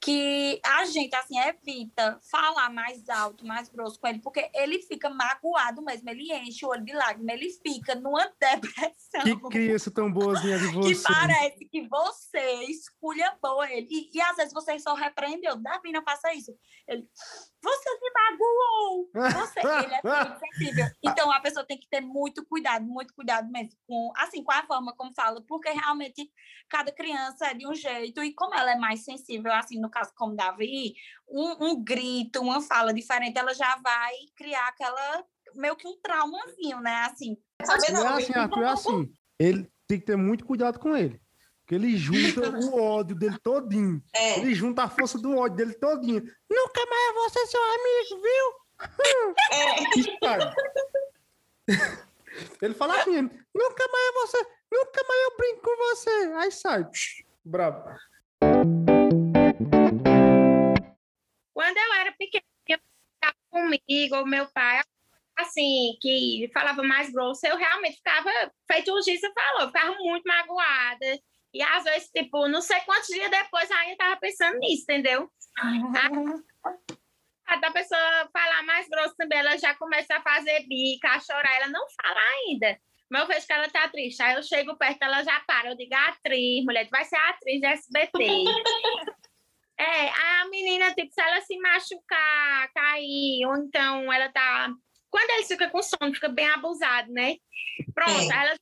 que 0.00 0.60
a 0.64 0.84
gente, 0.84 1.14
assim, 1.14 1.38
evita 1.38 2.20
falar 2.30 2.70
mais 2.70 3.08
alto, 3.08 3.46
mais 3.46 3.68
grosso 3.68 3.98
com 3.98 4.06
ele, 4.06 4.20
porque 4.20 4.48
ele 4.54 4.80
fica 4.82 5.08
magoado 5.08 5.82
mesmo, 5.82 6.08
ele 6.10 6.32
enche 6.32 6.64
o 6.64 6.68
olho 6.68 6.84
de 6.84 6.92
lágrima, 6.92 7.32
ele 7.32 7.50
fica 7.50 7.94
numa 7.94 8.26
depressão. 8.38 9.22
Que 9.22 9.36
criança 9.48 9.90
tão 9.90 10.12
boazinha 10.12 10.58
de 10.58 10.68
que 10.68 10.94
você. 10.94 11.12
parece 11.12 11.64
que 11.64 11.88
você 11.88 12.64
esculhambou 12.64 13.64
ele. 13.64 13.86
E, 13.90 14.10
e 14.12 14.20
às 14.20 14.36
vezes 14.36 14.52
você 14.52 14.78
só 14.78 14.94
repreende, 14.94 15.46
eu, 15.46 15.56
Davi, 15.56 15.90
não 15.92 16.02
faça 16.02 16.32
isso. 16.34 16.52
Ele, 16.86 17.08
você 17.66 17.98
se 17.98 18.12
magoou. 18.12 19.10
Você, 19.12 19.60
ele 19.60 19.94
é 19.94 20.00
muito 20.02 20.38
sensível. 20.40 20.86
Então 21.02 21.30
a 21.32 21.40
pessoa 21.40 21.66
tem 21.66 21.78
que 21.78 21.88
ter 21.88 22.00
muito 22.00 22.44
cuidado, 22.46 22.84
muito 22.84 23.12
cuidado 23.14 23.50
mesmo 23.50 23.76
com, 23.86 24.12
assim, 24.16 24.42
com 24.42 24.52
a 24.52 24.62
forma 24.62 24.94
como 24.94 25.12
fala, 25.14 25.42
porque 25.46 25.70
realmente 25.70 26.30
cada 26.68 26.92
criança 26.92 27.46
é 27.46 27.54
de 27.54 27.66
um 27.66 27.74
jeito, 27.74 28.22
e 28.22 28.34
como 28.34 28.54
ela 28.54 28.72
é 28.72 28.76
mais 28.76 29.04
sensível, 29.04 29.52
assim, 29.52 29.80
no 29.80 29.90
caso 29.90 30.12
como 30.16 30.36
Davi, 30.36 30.94
um, 31.28 31.66
um 31.66 31.84
grito, 31.84 32.40
uma 32.40 32.60
fala 32.60 32.92
diferente, 32.92 33.38
ela 33.38 33.54
já 33.54 33.76
vai 33.76 34.12
criar 34.36 34.68
aquela 34.68 35.24
meio 35.54 35.76
que 35.76 35.86
um 35.86 35.96
traumazinho, 36.00 36.80
né? 36.80 37.06
Assim, 37.10 37.36
Sabe 37.64 37.86
é 37.86 38.06
assim, 38.06 38.32
Arthur, 38.34 38.62
é 38.62 38.68
assim. 38.68 39.12
Ele 39.38 39.70
tem 39.86 39.98
que 39.98 40.06
ter 40.06 40.16
muito 40.16 40.44
cuidado 40.44 40.78
com 40.78 40.96
ele. 40.96 41.20
Porque 41.66 41.74
ele 41.74 41.96
junta 41.96 42.48
o 42.48 42.80
ódio 42.80 43.16
dele 43.16 43.36
todinho. 43.42 44.00
É. 44.14 44.38
Ele 44.38 44.54
junta 44.54 44.84
a 44.84 44.88
força 44.88 45.18
do 45.18 45.36
ódio 45.36 45.56
dele 45.56 45.74
todinho. 45.74 46.22
Nunca 46.48 46.86
mais 46.86 47.08
eu 47.08 47.14
vou 47.14 47.28
ser 47.28 47.44
seu 47.48 47.60
amigo, 47.60 48.22
viu? 48.22 48.54
É. 49.50 49.74
Ele 52.62 52.74
fala 52.74 53.00
assim, 53.00 53.22
nunca 53.22 53.88
mais 53.88 54.30
ser, 54.30 54.46
nunca 54.70 55.02
mais 55.08 55.22
eu 55.22 55.36
brinco 55.36 55.62
com 55.62 55.76
você. 55.76 56.10
Aí 56.36 56.52
sai. 56.52 56.84
Psh, 56.84 57.24
Brabo. 57.44 57.98
Quando 61.52 61.76
eu 61.78 61.94
era 61.94 62.12
pequena, 62.12 62.44
eu 62.68 62.78
ficava 62.78 63.36
comigo, 63.50 64.26
meu 64.26 64.46
pai, 64.52 64.82
assim, 65.36 65.98
que 66.00 66.48
falava 66.54 66.84
mais 66.84 67.10
grosso, 67.10 67.44
eu 67.44 67.56
realmente 67.56 67.96
ficava, 67.96 68.30
feito 68.70 68.92
o 68.92 69.02
Gisa 69.02 69.32
falou, 69.34 69.62
eu 69.62 69.66
ficava 69.68 69.96
muito 69.96 70.24
magoada. 70.24 71.18
E 71.56 71.62
às 71.62 71.84
vezes, 71.84 72.10
tipo, 72.10 72.46
não 72.48 72.60
sei 72.60 72.78
quantos 72.80 73.08
dias 73.08 73.30
depois 73.30 73.70
eu 73.70 73.76
ainda 73.78 73.96
tava 73.96 74.16
pensando 74.20 74.58
nisso, 74.58 74.82
entendeu? 74.82 75.30
da 77.60 77.70
pessoa 77.70 78.28
falar 78.30 78.62
mais 78.64 78.86
grosso 78.88 79.16
também, 79.16 79.38
ela 79.38 79.56
já 79.56 79.74
começa 79.74 80.16
a 80.16 80.20
fazer 80.20 80.66
bica, 80.66 81.08
a 81.08 81.20
chorar, 81.20 81.56
ela 81.56 81.68
não 81.68 81.86
fala 81.90 82.20
ainda. 82.20 82.78
Mas 83.08 83.22
eu 83.22 83.28
vejo 83.28 83.46
que 83.46 83.52
ela 83.54 83.68
tá 83.70 83.88
triste. 83.88 84.22
Aí 84.22 84.34
eu 84.34 84.42
chego 84.42 84.76
perto, 84.76 85.02
ela 85.02 85.22
já 85.22 85.40
para. 85.46 85.70
Eu 85.70 85.76
digo, 85.76 85.94
atriz, 85.94 86.64
mulher, 86.64 86.88
vai 86.90 87.04
ser 87.04 87.16
atriz 87.16 87.58
de 87.58 87.66
SBT. 87.66 88.18
é, 89.78 90.08
a 90.08 90.48
menina, 90.50 90.92
tipo, 90.92 91.14
se 91.14 91.22
ela 91.22 91.40
se 91.40 91.58
machucar, 91.58 92.70
cair, 92.74 93.46
ou 93.46 93.56
então 93.56 94.12
ela 94.12 94.28
tá. 94.28 94.70
Quando 95.08 95.30
eles 95.30 95.48
ficam 95.48 95.70
com 95.70 95.82
sono, 95.82 96.12
fica 96.12 96.28
bem 96.28 96.48
abusado, 96.50 97.10
né? 97.12 97.36
Pronto, 97.94 98.30
é. 98.30 98.36
ela 98.36 98.56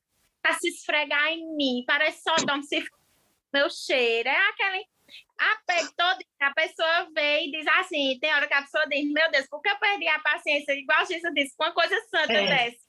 tá 0.52 0.58
se 0.58 0.68
esfregar 0.68 1.28
em 1.28 1.56
mim, 1.56 1.84
parece 1.86 2.22
só 2.22 2.34
dom 2.44 2.62
se 2.62 2.84
meu 3.52 3.70
cheiro. 3.70 4.28
É 4.28 4.48
aquele 4.48 4.84
apego 5.38 5.92
todo. 5.96 6.18
A 6.40 6.54
pessoa 6.54 7.08
vê 7.14 7.46
e 7.46 7.50
diz 7.52 7.66
assim: 7.78 8.18
tem 8.20 8.34
hora 8.34 8.48
que 8.48 8.54
a 8.54 8.62
pessoa 8.62 8.84
diz, 8.88 9.04
meu 9.12 9.30
Deus, 9.30 9.46
por 9.46 9.62
que 9.62 9.68
eu 9.70 9.78
perdi 9.78 10.08
a 10.08 10.18
paciência? 10.18 10.72
Igual 10.72 11.00
a 11.00 11.04
gente 11.04 11.32
disse, 11.32 11.56
com 11.56 11.64
uma 11.64 11.72
coisa 11.72 11.94
santa 12.10 12.32
é. 12.32 12.46
dessa. 12.46 12.84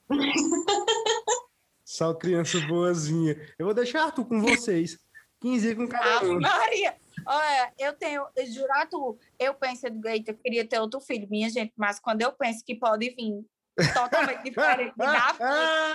Só 1.85 2.13
criança 2.15 2.59
boazinha. 2.61 3.35
Eu 3.59 3.67
vou 3.67 3.75
deixar 3.75 4.11
tu 4.11 4.25
com 4.25 4.41
vocês. 4.41 4.97
15 5.39 5.75
com 5.75 5.87
cada 5.87 6.25
um. 6.25 6.39
Maria! 6.39 6.95
Olha, 7.27 7.73
eu 7.77 7.93
tenho, 7.93 8.25
jurado, 8.47 9.17
eu 9.39 9.53
penso, 9.53 9.85
eu 9.87 10.37
queria 10.37 10.67
ter 10.67 10.79
outro 10.79 10.99
filho, 10.99 11.27
minha 11.29 11.49
gente, 11.49 11.73
mas 11.75 11.99
quando 11.99 12.21
eu 12.21 12.31
penso 12.33 12.63
que 12.63 12.75
pode 12.75 13.09
vir 13.11 13.45
totalmente 13.93 14.43
diferente 14.43 14.93
da 14.95 15.35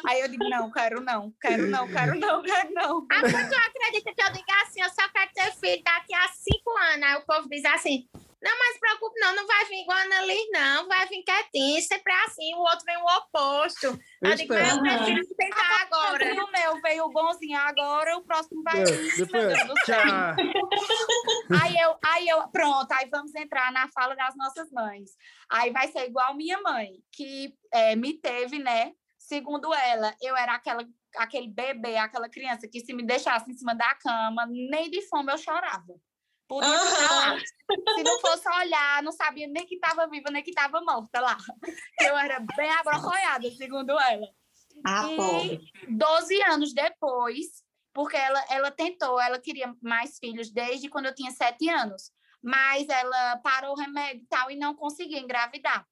Aí 0.07 0.21
eu 0.21 0.29
digo, 0.29 0.49
não, 0.49 0.71
quero 0.71 1.01
não, 1.01 1.33
quero 1.41 1.67
não, 1.67 1.89
quero 1.89 2.19
não, 2.19 2.43
quero 2.43 2.75
não. 2.75 3.07
Ah, 3.11 3.21
tu 3.21 3.37
acredita 3.37 4.15
que 4.15 4.23
eu 4.23 4.33
digo 4.33 4.53
assim, 4.63 4.83
eu 4.83 4.91
só 4.91 5.09
quero 5.09 5.31
ter 5.35 5.53
filho 5.53 5.83
daqui 5.83 6.15
a 6.15 6.29
cinco 6.29 6.71
anos? 6.93 7.03
Aí 7.03 7.17
o 7.17 7.27
povo 7.27 7.49
diz 7.49 7.65
assim, 7.65 8.07
não, 8.43 8.59
mas 8.59 8.73
se 8.73 8.81
preocupe, 8.81 9.21
não, 9.21 9.37
não 9.37 9.47
vai 9.47 9.65
vir 9.67 9.83
igual 9.83 9.99
a 9.99 10.03
Ana 10.03 10.23
Liz, 10.23 10.49
não, 10.51 10.89
vai 10.89 11.07
vir 11.07 11.23
quietinho, 11.23 11.83
sempre 11.83 12.13
é 12.13 12.25
assim, 12.25 12.55
o 12.55 12.61
outro 12.61 12.85
vem 12.87 12.97
o 12.97 13.19
oposto. 13.19 13.87
Eu, 13.87 13.99
eu 14.23 14.35
digo, 14.35 14.55
mas 14.55 14.77
eu 14.77 14.81
prefiro 14.81 15.27
tentar 15.37 15.83
agora. 15.83 16.45
O 16.45 16.51
meu 16.51 16.81
veio 16.81 17.05
o 17.05 17.11
bonzinho 17.11 17.59
agora, 17.59 18.17
o 18.17 18.25
próximo 18.25 18.63
vai 18.63 18.83
vir. 18.83 19.27
Aí 21.63 21.77
eu, 21.77 21.97
aí 22.05 22.29
eu, 22.29 22.49
pronto, 22.49 22.91
aí 22.93 23.09
vamos 23.11 23.35
entrar 23.35 23.73
na 23.73 23.89
fala 23.89 24.15
das 24.15 24.37
nossas 24.37 24.71
mães. 24.71 25.11
Aí 25.51 25.71
vai 25.71 25.89
ser 25.89 26.07
igual 26.07 26.35
minha 26.35 26.61
mãe, 26.63 26.93
que 27.13 27.55
é, 27.73 27.97
me 27.97 28.15
teve, 28.15 28.59
né? 28.59 28.93
Segundo 29.19 29.75
ela, 29.75 30.15
eu 30.23 30.37
era 30.37 30.55
aquela 30.55 30.87
aquele 31.17 31.49
bebê, 31.49 31.97
aquela 31.97 32.29
criança 32.29 32.69
que 32.69 32.81
se 32.81 32.95
me 32.95 33.05
deixasse 33.05 33.51
em 33.51 33.55
cima 33.55 33.75
da 33.75 33.95
cama, 33.97 34.47
nem 34.47 34.89
de 34.91 35.03
fome 35.09 35.33
eu 35.33 35.39
chorava. 35.39 35.95
Por 36.50 36.64
isso, 36.64 36.73
uhum. 36.73 37.38
se 37.95 38.02
não 38.02 38.19
fosse 38.19 38.49
olhar, 38.49 39.04
não 39.04 39.12
sabia 39.12 39.47
nem 39.47 39.64
que 39.64 39.76
estava 39.76 40.09
viva, 40.09 40.33
nem 40.33 40.42
que 40.42 40.50
estava 40.50 40.80
morta 40.80 41.21
lá. 41.21 41.37
Eu 42.02 42.19
era 42.19 42.40
bem 42.57 42.69
abrocoiada, 42.73 43.49
segundo 43.52 43.90
ela. 43.92 44.26
Ah, 44.85 45.09
e 45.09 45.16
pobre. 45.16 45.61
12 45.88 46.42
anos 46.42 46.75
depois, 46.75 47.47
porque 47.95 48.16
ela, 48.16 48.45
ela 48.50 48.71
tentou, 48.73 49.21
ela 49.21 49.38
queria 49.38 49.73
mais 49.80 50.19
filhos 50.19 50.50
desde 50.50 50.88
quando 50.88 51.07
eu 51.07 51.14
tinha 51.14 51.30
7 51.30 51.69
anos, 51.69 52.11
mas 52.42 52.88
ela 52.88 53.37
parou 53.37 53.75
o 53.76 53.78
remédio 53.78 54.25
e 54.25 54.26
tal 54.26 54.50
e 54.50 54.57
não 54.57 54.75
conseguia 54.75 55.21
engravidar 55.21 55.87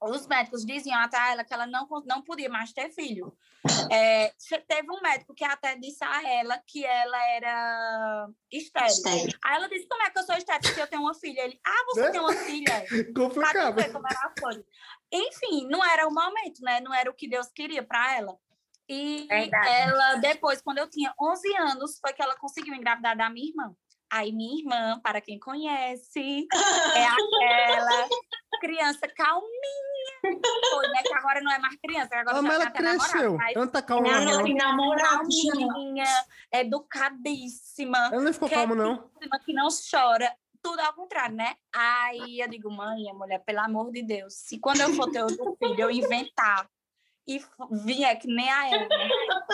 os 0.00 0.26
médicos 0.26 0.64
diziam 0.64 0.98
até 1.00 1.18
a 1.18 1.32
ela 1.32 1.44
que 1.44 1.52
ela 1.52 1.66
não, 1.66 1.86
não 2.06 2.22
podia 2.22 2.48
mais 2.48 2.72
ter 2.72 2.90
filho. 2.90 3.36
É, 3.90 4.32
teve 4.66 4.90
um 4.90 5.00
médico 5.00 5.34
que 5.34 5.44
até 5.44 5.74
disse 5.74 6.04
a 6.04 6.22
ela 6.30 6.58
que 6.66 6.84
ela 6.84 7.28
era 7.30 8.28
estéril. 8.52 9.34
Aí 9.44 9.56
ela 9.56 9.68
disse, 9.68 9.86
como 9.88 10.02
é 10.02 10.10
que 10.10 10.18
eu 10.18 10.22
sou 10.22 10.36
estéril 10.36 10.72
se 10.72 10.80
eu 10.80 10.86
tenho 10.86 11.02
uma 11.02 11.14
filha? 11.14 11.40
Ele, 11.40 11.58
ah, 11.66 11.84
você 11.86 12.02
né? 12.02 12.10
tem 12.10 12.20
uma 12.20 12.32
filha? 12.34 12.86
Complicado. 13.14 13.76
Enfim, 15.12 15.66
não 15.68 15.84
era 15.84 16.06
o 16.06 16.12
momento, 16.12 16.62
né? 16.62 16.80
Não 16.80 16.94
era 16.94 17.10
o 17.10 17.14
que 17.14 17.28
Deus 17.28 17.48
queria 17.48 17.82
para 17.82 18.16
ela. 18.16 18.38
E 18.88 19.26
Verdade. 19.28 19.68
ela, 19.68 20.14
depois, 20.16 20.62
quando 20.62 20.78
eu 20.78 20.88
tinha 20.88 21.12
11 21.20 21.56
anos, 21.56 21.98
foi 22.00 22.12
que 22.12 22.22
ela 22.22 22.36
conseguiu 22.36 22.74
engravidar 22.74 23.16
da 23.16 23.28
minha 23.28 23.48
irmã. 23.48 23.74
Aí 24.10 24.32
minha 24.32 24.58
irmã, 24.58 25.00
para 25.00 25.20
quem 25.20 25.38
conhece, 25.38 26.46
é 26.94 27.06
aquela 27.06 28.08
criança 28.60 29.06
calminha. 29.08 30.40
Foi, 30.70 30.88
né? 30.88 31.02
Que 31.02 31.14
agora 31.14 31.40
não 31.42 31.52
é 31.52 31.58
mais 31.58 31.76
criança, 31.76 32.16
agora 32.16 32.42
mas 32.42 32.54
ela 32.54 32.70
cresceu. 32.70 33.38
Tanta 33.52 33.82
calma. 33.82 34.08
Ela 34.08 34.42
tem 34.42 34.56
Calminha, 34.56 36.04
educadíssima. 36.52 37.98
Ela 38.12 38.22
não 38.22 38.32
ficou 38.32 38.48
calma, 38.48 38.74
não. 38.74 39.10
Que 39.44 39.52
não 39.52 39.68
chora. 39.68 40.34
Tudo 40.62 40.80
ao 40.80 40.92
contrário, 40.92 41.36
né? 41.36 41.54
Aí 41.72 42.40
eu 42.40 42.48
digo, 42.48 42.70
mãe, 42.70 43.12
mulher, 43.14 43.38
pelo 43.44 43.60
amor 43.60 43.92
de 43.92 44.02
Deus, 44.02 44.34
se 44.34 44.58
quando 44.58 44.80
eu 44.80 44.92
for 44.94 45.10
ter 45.10 45.22
outro 45.22 45.56
filho, 45.56 45.82
eu 45.82 45.90
inventar 45.90 46.68
e 47.28 47.40
vinha 47.84 48.16
que 48.16 48.26
nem 48.26 48.50
a 48.50 48.70
ela. 48.70 48.88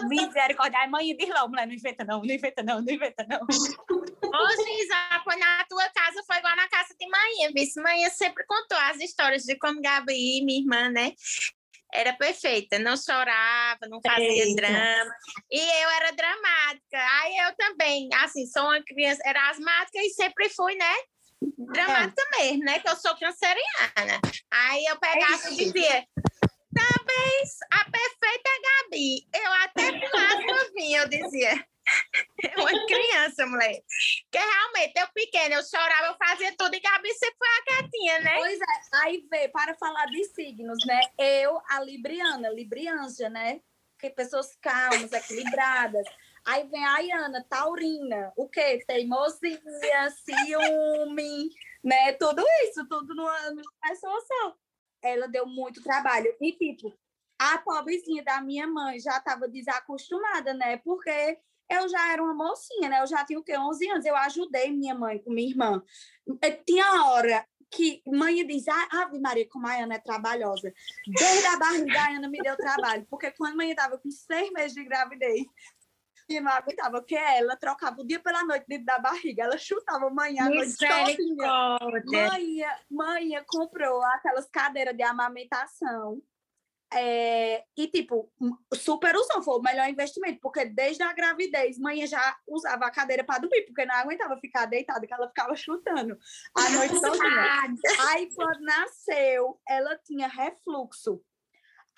Misericórdia. 0.08 0.78
Ai, 0.78 0.88
mãe, 0.88 1.14
diz 1.16 1.28
logo, 1.28 1.48
mulher, 1.48 1.66
não 1.66 1.74
inventa 1.74 2.04
não, 2.04 2.22
não 2.22 2.32
inventa 2.32 2.62
não, 2.62 2.80
não 2.80 2.92
inventa 2.92 3.26
não. 3.28 3.40
Ô, 4.34 4.50
Giza, 4.50 5.20
foi 5.22 5.36
na 5.36 5.64
tua 5.64 5.88
casa, 5.90 6.22
foi 6.26 6.36
igual 6.36 6.56
na 6.56 6.68
casa 6.68 6.94
de 6.98 7.08
mãe. 7.08 7.52
Vice 7.54 7.80
mãe 7.80 8.08
sempre 8.10 8.44
contou 8.46 8.78
as 8.78 9.00
histórias 9.00 9.42
de 9.44 9.56
como 9.58 9.80
Gabi, 9.80 10.44
minha 10.44 10.60
irmã, 10.60 10.90
né? 10.90 11.12
Era 11.92 12.12
perfeita, 12.12 12.78
não 12.78 12.96
chorava, 12.96 13.86
não 13.88 14.00
fazia 14.04 14.44
Eita. 14.44 14.56
drama. 14.56 15.14
E 15.50 15.60
eu 15.60 15.90
era 15.90 16.10
dramática. 16.10 16.98
Aí 17.22 17.36
eu 17.36 17.54
também, 17.56 18.08
assim, 18.14 18.46
sou 18.46 18.64
uma 18.64 18.82
criança, 18.82 19.22
era 19.24 19.50
asmática 19.50 19.98
e 19.98 20.10
sempre 20.10 20.48
fui, 20.48 20.74
né? 20.74 20.94
Dramática 21.56 22.22
é. 22.34 22.42
mesmo, 22.42 22.64
né? 22.64 22.78
Que 22.80 22.88
eu 22.88 22.96
sou 22.96 23.16
canceriana. 23.16 24.20
Aí 24.50 24.84
eu 24.86 24.98
pegava 24.98 25.50
e 25.50 25.56
dizia, 25.56 26.04
Talvez 26.74 27.58
a 27.70 27.84
perfeita 27.88 28.50
Gabi. 28.64 29.28
Eu 29.32 29.52
até 29.52 29.92
pulava 29.92 30.70
vinha, 30.74 31.02
eu 31.02 31.08
dizia. 31.08 31.64
Uma 32.58 32.86
criança, 32.86 33.46
mulher. 33.46 33.82
Porque 34.30 34.38
realmente, 34.38 34.98
eu 34.98 35.08
pequena, 35.14 35.54
eu 35.56 35.62
chorava, 35.64 36.06
eu 36.06 36.16
fazia 36.16 36.54
tudo 36.56 36.74
e 36.74 36.80
Gabi 36.80 37.12
sempre 37.14 37.36
foi 37.38 37.48
a 37.48 37.62
quietinha, 37.62 38.20
né? 38.20 38.34
Pois 38.36 38.60
é, 38.60 38.96
aí 39.02 39.26
vê, 39.30 39.48
para 39.48 39.74
falar 39.74 40.06
de 40.06 40.24
signos, 40.24 40.78
né? 40.86 41.00
Eu, 41.18 41.60
a 41.68 41.80
Libriana, 41.80 42.48
Librianja, 42.50 43.28
né? 43.28 43.60
Que 43.98 44.10
pessoas 44.10 44.56
calmas, 44.60 45.12
equilibradas. 45.12 46.06
Aí 46.44 46.66
vem 46.68 46.84
a 46.84 46.94
Ayana, 46.96 47.44
taurina. 47.48 48.32
O 48.36 48.48
quê? 48.48 48.84
Teimosia, 48.86 50.10
ciúme, 50.10 51.50
né? 51.82 52.12
Tudo 52.14 52.44
isso, 52.64 52.86
tudo 52.88 53.14
numa, 53.14 53.50
numa 53.50 53.72
pessoa 53.82 54.20
só 54.26 54.56
ela 55.04 55.28
deu 55.28 55.46
muito 55.46 55.82
trabalho. 55.82 56.34
E, 56.40 56.52
tipo, 56.52 56.92
a 57.38 57.58
pobrezinha 57.58 58.24
da 58.24 58.40
minha 58.40 58.66
mãe 58.66 58.98
já 58.98 59.18
estava 59.18 59.46
desacostumada, 59.46 60.54
né? 60.54 60.78
Porque 60.78 61.38
eu 61.70 61.88
já 61.88 62.12
era 62.12 62.22
uma 62.22 62.34
mocinha, 62.34 62.88
né? 62.88 63.00
Eu 63.00 63.06
já 63.06 63.24
tinha 63.24 63.38
o 63.38 63.42
quê? 63.42 63.56
11 63.56 63.90
anos. 63.90 64.04
Eu 64.04 64.16
ajudei 64.16 64.70
minha 64.70 64.94
mãe 64.94 65.18
com 65.18 65.30
minha 65.30 65.48
irmã. 65.48 65.82
Tinha 66.66 67.04
hora 67.06 67.46
que 67.70 68.02
mãe 68.06 68.46
diz, 68.46 68.68
ah, 68.68 68.88
Ave 69.02 69.18
Maria, 69.18 69.48
como 69.48 69.66
a 69.66 69.74
Ana 69.74 69.94
é 69.94 69.98
trabalhosa. 69.98 70.72
Desde 71.06 71.46
a 71.46 71.58
barriga, 71.58 72.00
a 72.00 72.16
Ana 72.16 72.28
me 72.28 72.38
deu 72.38 72.56
trabalho. 72.56 73.06
Porque 73.10 73.30
quando 73.32 73.54
a 73.54 73.56
mãe 73.56 73.70
estava 73.70 73.98
com 73.98 74.10
seis 74.10 74.50
meses 74.52 74.74
de 74.74 74.84
gravidez, 74.84 75.44
e 76.28 76.40
não 76.40 76.52
aguentava, 76.52 76.98
porque 77.00 77.16
ela 77.16 77.56
trocava 77.56 78.00
o 78.00 78.06
dia 78.06 78.18
pela 78.18 78.44
noite 78.44 78.64
dentro 78.66 78.86
da 78.86 78.98
barriga, 78.98 79.44
ela 79.44 79.58
chutava 79.58 80.08
manhã, 80.08 80.46
a 80.46 80.48
noite 80.48 80.72
sozinha. 80.72 81.46
Mãe, 82.30 82.56
mãe 82.90 83.44
comprou 83.46 84.02
aquelas 84.02 84.48
cadeiras 84.48 84.96
de 84.96 85.02
amamentação. 85.02 86.22
É, 86.96 87.64
e, 87.76 87.88
tipo, 87.88 88.30
super 88.72 89.16
usou, 89.16 89.42
foi 89.42 89.58
o 89.58 89.62
melhor 89.62 89.88
investimento, 89.88 90.38
porque 90.40 90.64
desde 90.64 91.02
a 91.02 91.12
gravidez, 91.12 91.76
mãe 91.76 92.06
já 92.06 92.36
usava 92.46 92.86
a 92.86 92.90
cadeira 92.90 93.24
para 93.24 93.40
dormir, 93.40 93.62
porque 93.62 93.84
não 93.84 93.96
aguentava 93.96 94.38
ficar 94.38 94.66
deitada, 94.66 95.04
que 95.04 95.12
ela 95.12 95.26
ficava 95.26 95.56
chutando 95.56 96.16
a 96.54 96.70
noite 96.70 97.00
toda. 97.00 97.18
Aí, 98.10 98.32
quando 98.32 98.60
nasceu, 98.60 99.60
ela 99.68 99.98
tinha 100.04 100.28
refluxo. 100.28 101.20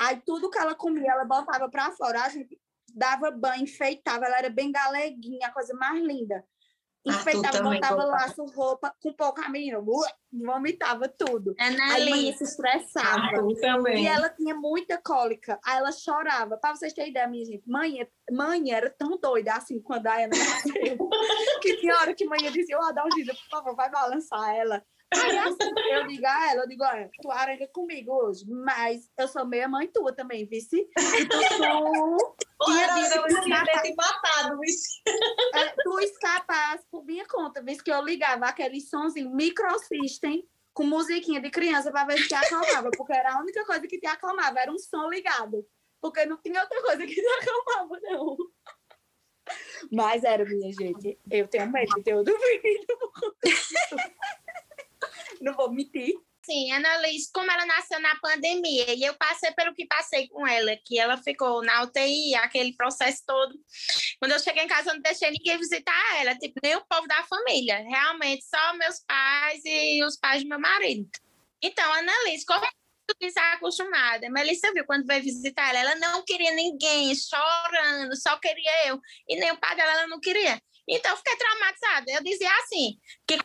Aí, 0.00 0.20
tudo 0.24 0.50
que 0.50 0.58
ela 0.58 0.74
comia, 0.74 1.12
ela 1.12 1.26
botava 1.26 1.68
para 1.68 1.92
fora. 1.92 2.22
A 2.22 2.30
gente 2.30 2.58
dava 2.94 3.30
banho, 3.30 3.64
enfeitava, 3.64 4.24
ela 4.24 4.38
era 4.38 4.48
bem 4.48 4.72
galeguinha, 4.72 5.48
a 5.48 5.52
coisa 5.52 5.74
mais 5.74 6.02
linda. 6.02 6.42
Enfeitava, 7.06 7.58
ah, 7.58 7.62
botava 7.62 8.04
laço, 8.04 8.44
roupa, 8.46 8.92
com 9.00 9.12
pouca 9.12 9.48
menina, 9.48 9.80
vomitava 10.32 11.08
tudo. 11.08 11.54
Ana 11.58 11.94
Aí 11.94 12.10
mãe 12.10 12.32
se 12.32 12.42
estressava. 12.42 13.22
Ah, 13.22 13.90
e 13.94 14.06
ela 14.06 14.28
tinha 14.30 14.54
muita 14.54 14.98
cólica. 14.98 15.58
Aí 15.64 15.78
ela 15.78 15.92
chorava. 15.92 16.56
Para 16.56 16.74
vocês 16.74 16.92
terem 16.92 17.10
ideia, 17.10 17.28
minha 17.28 17.44
gente, 17.44 17.62
mãe, 17.68 18.06
mãe 18.32 18.72
era 18.72 18.90
tão 18.90 19.18
doida 19.18 19.54
assim 19.54 19.80
quando 19.80 20.08
a 20.08 20.14
Ana 20.16 20.28
nasceu, 20.28 20.98
que 21.62 21.76
tinha 21.76 21.96
hora 21.96 22.12
que 22.12 22.26
mãe 22.26 22.50
dizia, 22.50 22.76
ô 22.76 22.82
oh, 22.82 22.86
Adalgisa, 22.86 23.32
por 23.32 23.48
favor, 23.50 23.76
vai 23.76 23.90
balançar 23.90 24.54
ela. 24.54 24.82
Aí 25.14 25.38
assim, 25.38 25.72
eu 25.92 26.06
digo 26.06 26.26
a 26.26 26.50
ela, 26.50 26.62
eu 26.62 26.68
digo, 26.68 26.82
olha, 26.82 27.08
tu 27.22 27.30
aranga 27.30 27.68
comigo 27.68 28.12
hoje, 28.12 28.44
mas 28.48 29.08
eu 29.16 29.28
sou 29.28 29.46
meia 29.46 29.68
mãe 29.68 29.86
tua 29.86 30.12
também, 30.12 30.46
vice. 30.46 30.76
E 30.76 31.26
tu, 31.26 31.38
tu 32.58 32.72
tinha 33.42 33.64
que 33.64 33.88
ia 33.88 33.94
matado, 33.96 34.58
vice. 34.58 35.00
É, 35.54 35.74
tu 35.82 36.00
escapasse 36.00 36.84
por 36.90 37.04
minha 37.04 37.26
conta, 37.26 37.62
vice 37.62 37.82
que 37.82 37.92
eu 37.92 38.02
ligava 38.02 38.46
aquele 38.46 38.80
somzinho 38.80 39.30
microsystem 39.30 40.46
com 40.74 40.84
musiquinha 40.84 41.40
de 41.40 41.50
criança 41.50 41.90
para 41.90 42.04
ver 42.04 42.18
se 42.18 42.28
te 42.28 42.34
acalmava, 42.34 42.90
porque 42.96 43.12
era 43.12 43.34
a 43.34 43.40
única 43.40 43.64
coisa 43.64 43.86
que 43.86 43.98
te 43.98 44.06
acalmava, 44.06 44.60
era 44.60 44.72
um 44.72 44.78
som 44.78 45.08
ligado. 45.08 45.66
Porque 46.00 46.26
não 46.26 46.36
tinha 46.36 46.60
outra 46.60 46.82
coisa 46.82 47.06
que 47.06 47.14
te 47.14 47.26
acalmava, 47.26 47.98
não. 48.02 48.36
Mas 49.90 50.24
era, 50.24 50.44
minha 50.44 50.72
gente. 50.72 51.18
Eu 51.30 51.48
tenho 51.48 51.70
medo 51.70 51.94
de 51.94 52.02
ter 52.02 52.14
outro 52.14 52.36
filho. 52.38 52.86
Não 55.42 55.54
vou 55.54 55.72
mentir. 55.72 56.14
Sim, 56.44 56.70
Annalise, 56.70 57.28
como 57.32 57.50
ela 57.50 57.66
nasceu 57.66 57.98
na 57.98 58.14
pandemia, 58.20 58.94
e 58.94 59.02
eu 59.02 59.14
passei 59.14 59.50
pelo 59.50 59.74
que 59.74 59.84
passei 59.84 60.28
com 60.28 60.46
ela, 60.46 60.76
que 60.84 60.96
ela 60.96 61.16
ficou 61.16 61.60
na 61.60 61.82
UTI, 61.82 62.36
aquele 62.36 62.72
processo 62.72 63.24
todo. 63.26 63.52
Quando 64.20 64.30
eu 64.30 64.38
cheguei 64.38 64.62
em 64.62 64.68
casa, 64.68 64.90
eu 64.90 64.94
não 64.94 65.02
deixei 65.02 65.28
ninguém 65.32 65.58
visitar 65.58 66.20
ela, 66.20 66.36
tipo, 66.36 66.60
nem 66.62 66.76
o 66.76 66.86
povo 66.86 67.08
da 67.08 67.24
família. 67.24 67.78
Realmente, 67.78 68.44
só 68.44 68.74
meus 68.74 69.00
pais 69.00 69.60
e 69.64 70.04
os 70.04 70.16
pais 70.16 70.44
do 70.44 70.48
meu 70.48 70.60
marido. 70.60 71.08
Então, 71.60 71.92
Annalise, 71.92 72.46
como 72.46 72.64
desacostumada. 73.20 74.30
Melissa 74.30 74.72
viu 74.72 74.84
quando 74.84 75.06
veio 75.06 75.22
visitar 75.22 75.70
ela, 75.70 75.80
ela 75.80 75.94
não 75.96 76.24
queria 76.24 76.52
ninguém, 76.52 77.12
chorando, 77.14 78.16
só 78.16 78.36
queria 78.38 78.88
eu. 78.88 79.00
E 79.28 79.36
nem 79.36 79.52
o 79.52 79.58
pai 79.58 79.74
dela 79.74 79.92
ela 79.92 80.06
não 80.06 80.20
queria. 80.20 80.60
Então, 80.88 81.10
eu 81.10 81.16
fiquei 81.16 81.36
traumatizada. 81.36 82.12
Eu 82.12 82.22
dizia 82.22 82.50
assim, 82.62 82.98
que 83.26 83.38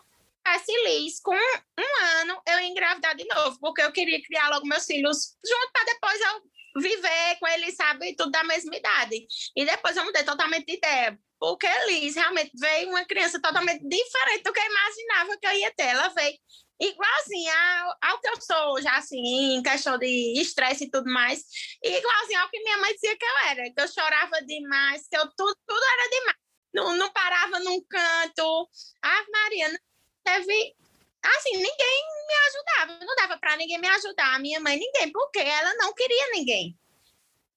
tivesse 0.43 0.71
Liz, 0.85 1.19
com 1.21 1.35
um 1.35 2.19
ano 2.19 2.41
eu 2.47 2.59
ia 2.59 2.67
engravidar 2.67 3.15
de 3.15 3.25
novo, 3.25 3.57
porque 3.59 3.81
eu 3.81 3.91
queria 3.91 4.21
criar 4.21 4.49
logo 4.49 4.67
meus 4.67 4.85
filhos 4.85 5.37
junto 5.45 5.71
para 5.71 5.85
depois 5.85 6.19
eu 6.19 6.81
viver 6.81 7.39
com 7.39 7.47
eles, 7.47 7.75
sabe, 7.75 8.15
tudo 8.15 8.31
da 8.31 8.43
mesma 8.43 8.75
idade. 8.75 9.25
E 9.55 9.65
depois 9.65 9.95
eu 9.95 10.05
mudei 10.05 10.23
totalmente 10.23 10.65
de 10.65 10.73
ideia, 10.73 11.19
porque 11.39 11.67
Liz 11.87 12.15
realmente 12.15 12.51
veio 12.55 12.89
uma 12.89 13.05
criança 13.05 13.41
totalmente 13.41 13.87
diferente 13.87 14.43
do 14.43 14.53
que 14.53 14.59
eu 14.59 14.65
imaginava 14.65 15.37
que 15.37 15.47
eu 15.47 15.53
ia 15.53 15.73
ter. 15.75 15.87
Ela 15.87 16.09
veio 16.09 16.37
igualzinha 16.79 17.53
ao, 17.81 18.11
ao 18.11 18.21
que 18.21 18.27
eu 18.29 18.41
sou 18.41 18.81
já 18.81 18.97
assim, 18.97 19.55
em 19.55 19.61
questão 19.61 19.97
de 19.97 20.41
estresse 20.41 20.85
e 20.85 20.89
tudo 20.89 21.11
mais, 21.11 21.43
e 21.83 21.97
igualzinho 21.97 22.39
ao 22.39 22.49
que 22.49 22.59
minha 22.63 22.77
mãe 22.77 22.93
dizia 22.93 23.15
que 23.15 23.25
eu 23.25 23.37
era, 23.49 23.63
que 23.71 23.81
eu 23.81 23.87
chorava 23.87 24.41
demais, 24.45 25.07
que 25.07 25.15
eu 25.15 25.27
tudo, 25.35 25.55
tudo 25.67 25.83
era 25.83 26.09
demais. 26.09 26.37
Não, 26.73 26.95
não 26.95 27.11
parava 27.11 27.59
num 27.59 27.83
canto. 27.85 28.69
Ah, 29.03 29.25
Maria, 29.29 29.69
não 29.69 29.77
teve. 30.23 30.75
Assim, 31.23 31.51
ninguém 31.51 32.03
me 32.27 32.33
ajudava. 32.47 33.05
Não 33.05 33.15
dava 33.15 33.37
para 33.37 33.57
ninguém 33.57 33.79
me 33.79 33.87
ajudar. 33.87 34.35
A 34.35 34.39
minha 34.39 34.59
mãe, 34.59 34.77
ninguém, 34.77 35.11
porque 35.11 35.39
ela 35.39 35.73
não 35.75 35.93
queria 35.93 36.31
ninguém. 36.31 36.77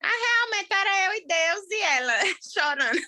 Ah, 0.03 0.09
realmente 0.09 0.69
era 0.71 1.07
eu 1.07 1.15
e 1.15 1.27
Deus 1.27 1.71
e 1.71 1.83
ela 1.83 2.13
chorando. 2.53 3.01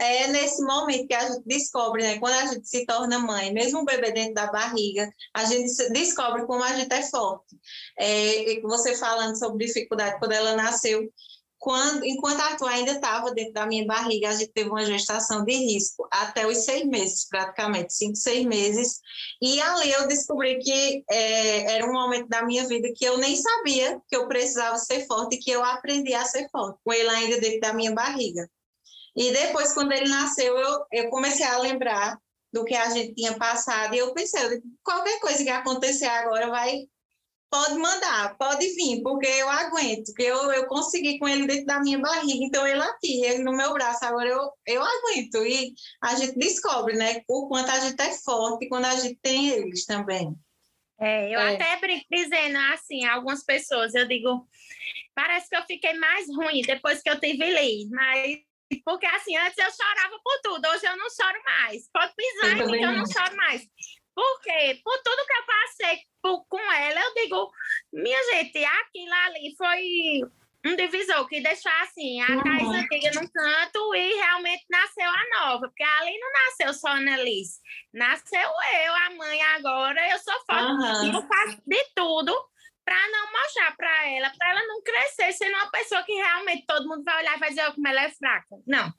É 0.00 0.28
nesse 0.28 0.62
momento 0.62 1.08
que 1.08 1.14
a 1.14 1.28
gente 1.28 1.42
descobre, 1.44 2.02
né? 2.02 2.18
Quando 2.18 2.34
a 2.34 2.46
gente 2.46 2.66
se 2.66 2.86
torna 2.86 3.18
mãe, 3.18 3.52
mesmo 3.52 3.80
o 3.80 3.84
bebê 3.84 4.12
dentro 4.12 4.34
da 4.34 4.46
barriga, 4.46 5.10
a 5.34 5.44
gente 5.44 5.90
descobre 5.90 6.46
como 6.46 6.62
a 6.62 6.72
gente 6.74 6.92
é 6.92 7.02
forte. 7.02 7.56
É, 7.98 8.60
você 8.62 8.96
falando 8.96 9.36
sobre 9.36 9.66
dificuldade 9.66 10.18
quando 10.18 10.32
ela 10.32 10.54
nasceu, 10.54 11.12
quando, 11.58 12.04
enquanto 12.04 12.40
a 12.40 12.46
Arthur 12.46 12.68
ainda 12.68 12.92
estava 12.92 13.32
dentro 13.32 13.52
da 13.52 13.66
minha 13.66 13.84
barriga, 13.84 14.28
a 14.28 14.32
gente 14.32 14.52
teve 14.52 14.70
uma 14.70 14.84
gestação 14.84 15.44
de 15.44 15.52
risco, 15.52 16.06
até 16.10 16.46
os 16.46 16.58
seis 16.58 16.86
meses, 16.86 17.26
praticamente, 17.28 17.92
cinco, 17.92 18.16
seis 18.16 18.46
meses. 18.46 19.00
E 19.42 19.60
ali 19.60 19.90
eu 19.90 20.06
descobri 20.06 20.58
que 20.60 21.04
é, 21.10 21.74
era 21.74 21.86
um 21.86 21.92
momento 21.92 22.28
da 22.28 22.42
minha 22.42 22.66
vida 22.66 22.88
que 22.94 23.04
eu 23.04 23.18
nem 23.18 23.34
sabia 23.36 24.00
que 24.08 24.16
eu 24.16 24.28
precisava 24.28 24.76
ser 24.76 25.04
forte 25.06 25.36
e 25.36 25.38
que 25.38 25.50
eu 25.50 25.64
aprendi 25.64 26.14
a 26.14 26.24
ser 26.24 26.48
forte, 26.50 26.78
com 26.84 26.92
ele 26.92 27.08
ainda 27.08 27.40
dentro 27.40 27.60
da 27.60 27.72
minha 27.72 27.92
barriga. 27.92 28.48
E 29.16 29.32
depois, 29.32 29.74
quando 29.74 29.92
ele 29.92 30.08
nasceu, 30.08 30.56
eu, 30.56 30.84
eu 30.92 31.10
comecei 31.10 31.44
a 31.44 31.58
lembrar 31.58 32.16
do 32.52 32.64
que 32.64 32.74
a 32.74 32.88
gente 32.90 33.14
tinha 33.14 33.36
passado, 33.36 33.94
e 33.94 33.98
eu 33.98 34.14
pensei, 34.14 34.40
qualquer 34.82 35.20
coisa 35.20 35.42
que 35.42 35.50
acontecer 35.50 36.06
agora 36.06 36.48
vai 36.48 36.86
pode 37.50 37.74
mandar, 37.78 38.36
pode 38.36 38.66
vir, 38.74 39.02
porque 39.02 39.26
eu 39.26 39.48
aguento, 39.48 40.06
porque 40.06 40.22
eu, 40.22 40.52
eu 40.52 40.66
consegui 40.66 41.18
com 41.18 41.28
ele 41.28 41.46
dentro 41.46 41.66
da 41.66 41.80
minha 41.80 41.98
barriga, 41.98 42.44
então 42.44 42.66
ele 42.66 42.80
aqui, 42.80 43.24
ele 43.24 43.42
no 43.42 43.56
meu 43.56 43.72
braço, 43.72 44.04
agora 44.04 44.28
eu, 44.28 44.50
eu 44.66 44.82
aguento. 44.82 45.44
E 45.44 45.72
a 46.02 46.14
gente 46.14 46.38
descobre, 46.38 46.94
né, 46.96 47.22
o 47.28 47.48
quanto 47.48 47.70
a 47.70 47.80
gente 47.80 48.00
é 48.00 48.12
forte 48.12 48.68
quando 48.68 48.84
a 48.84 48.96
gente 48.96 49.18
tem 49.22 49.48
eles 49.48 49.84
também. 49.86 50.34
É, 51.00 51.34
eu 51.34 51.40
é. 51.40 51.54
até 51.54 51.76
brinco 51.80 52.06
dizendo 52.10 52.58
assim, 52.72 53.04
algumas 53.04 53.44
pessoas, 53.44 53.94
eu 53.94 54.06
digo, 54.06 54.46
parece 55.14 55.48
que 55.48 55.56
eu 55.56 55.62
fiquei 55.62 55.94
mais 55.94 56.26
ruim 56.34 56.60
depois 56.62 57.00
que 57.00 57.08
eu 57.08 57.20
tive 57.20 57.44
Liz, 57.44 57.88
mas 57.90 58.38
porque 58.84 59.06
assim, 59.06 59.34
antes 59.36 59.56
eu 59.56 59.70
chorava 59.70 60.18
por 60.22 60.40
tudo, 60.42 60.68
hoje 60.68 60.86
eu 60.86 60.96
não 60.96 61.08
choro 61.08 61.42
mais. 61.44 61.88
Pode 61.90 62.12
pisar 62.14 62.56
que 62.56 62.84
eu 62.84 62.92
não 62.92 63.06
choro 63.06 63.36
mais. 63.36 63.66
Por 64.18 64.40
quê? 64.40 64.80
Por 64.82 65.00
tudo 65.04 65.26
que 65.26 65.32
eu 65.32 65.46
passei 65.46 66.00
por, 66.20 66.44
com 66.48 66.72
ela, 66.72 67.00
eu 67.00 67.14
digo, 67.14 67.52
minha 67.92 68.20
gente, 68.32 68.64
aquilo 68.64 69.12
ali 69.12 69.54
foi 69.56 70.22
um 70.66 70.74
divisor 70.74 71.28
que 71.28 71.40
deixou 71.40 71.70
assim, 71.82 72.20
a 72.22 72.32
uhum. 72.32 72.42
Thais 72.42 72.68
antiga 72.68 73.20
num 73.20 73.28
canto 73.28 73.94
e 73.94 74.14
realmente 74.16 74.64
nasceu 74.68 75.08
a 75.08 75.38
nova, 75.38 75.68
porque 75.68 75.84
ali 75.84 76.18
não 76.18 76.32
nasceu 76.32 76.74
só 76.74 76.88
a 76.88 76.96
Annalise, 76.96 77.60
nasceu 77.94 78.40
eu, 78.40 78.94
a 79.06 79.10
mãe 79.10 79.40
agora, 79.54 80.10
eu 80.10 80.18
sou 80.18 80.34
forte, 80.44 81.06
uhum. 81.06 81.14
eu 81.14 81.28
faço 81.28 81.62
de 81.64 81.84
tudo 81.94 82.36
para 82.84 83.10
não 83.10 83.32
mostrar 83.32 83.76
para 83.76 84.08
ela, 84.08 84.32
para 84.36 84.50
ela 84.50 84.66
não 84.66 84.82
crescer 84.82 85.32
sendo 85.32 85.54
uma 85.54 85.70
pessoa 85.70 86.02
que 86.02 86.12
realmente 86.12 86.66
todo 86.66 86.88
mundo 86.88 87.04
vai 87.04 87.20
olhar 87.20 87.36
e 87.36 87.38
vai 87.38 87.50
dizer 87.50 87.72
como 87.72 87.86
ela 87.86 88.02
é 88.02 88.10
fraca. 88.10 88.56
Não. 88.66 88.92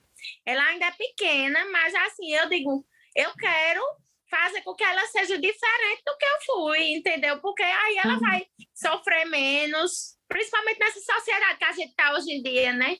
Ela 0.45 0.63
ainda 0.63 0.85
é 0.85 0.91
pequena, 0.91 1.65
mas 1.71 1.93
assim, 1.93 2.31
eu 2.31 2.47
digo, 2.47 2.85
eu 3.13 3.33
quero 3.35 3.83
fazer 4.29 4.61
com 4.61 4.75
que 4.75 4.83
ela 4.83 5.05
seja 5.07 5.37
diferente 5.37 6.03
do 6.05 6.15
que 6.17 6.25
eu 6.25 6.39
fui, 6.45 6.93
entendeu? 6.93 7.39
Porque 7.41 7.63
aí 7.63 7.97
ela 7.97 8.13
uhum. 8.13 8.19
vai 8.19 8.45
sofrer 8.73 9.25
menos, 9.25 10.17
principalmente 10.27 10.79
nessa 10.79 10.99
sociedade 10.99 11.57
que 11.57 11.65
a 11.65 11.71
gente 11.71 11.89
está 11.89 12.13
hoje 12.13 12.31
em 12.31 12.41
dia, 12.41 12.73
né? 12.73 12.97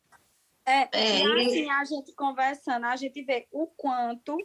É, 0.66 0.88
é, 0.92 1.24
e 1.24 1.48
assim, 1.48 1.70
a 1.70 1.84
gente 1.84 2.14
conversando, 2.14 2.86
a 2.86 2.96
gente 2.96 3.24
vê 3.24 3.48
o 3.52 3.66
quanto 3.68 4.38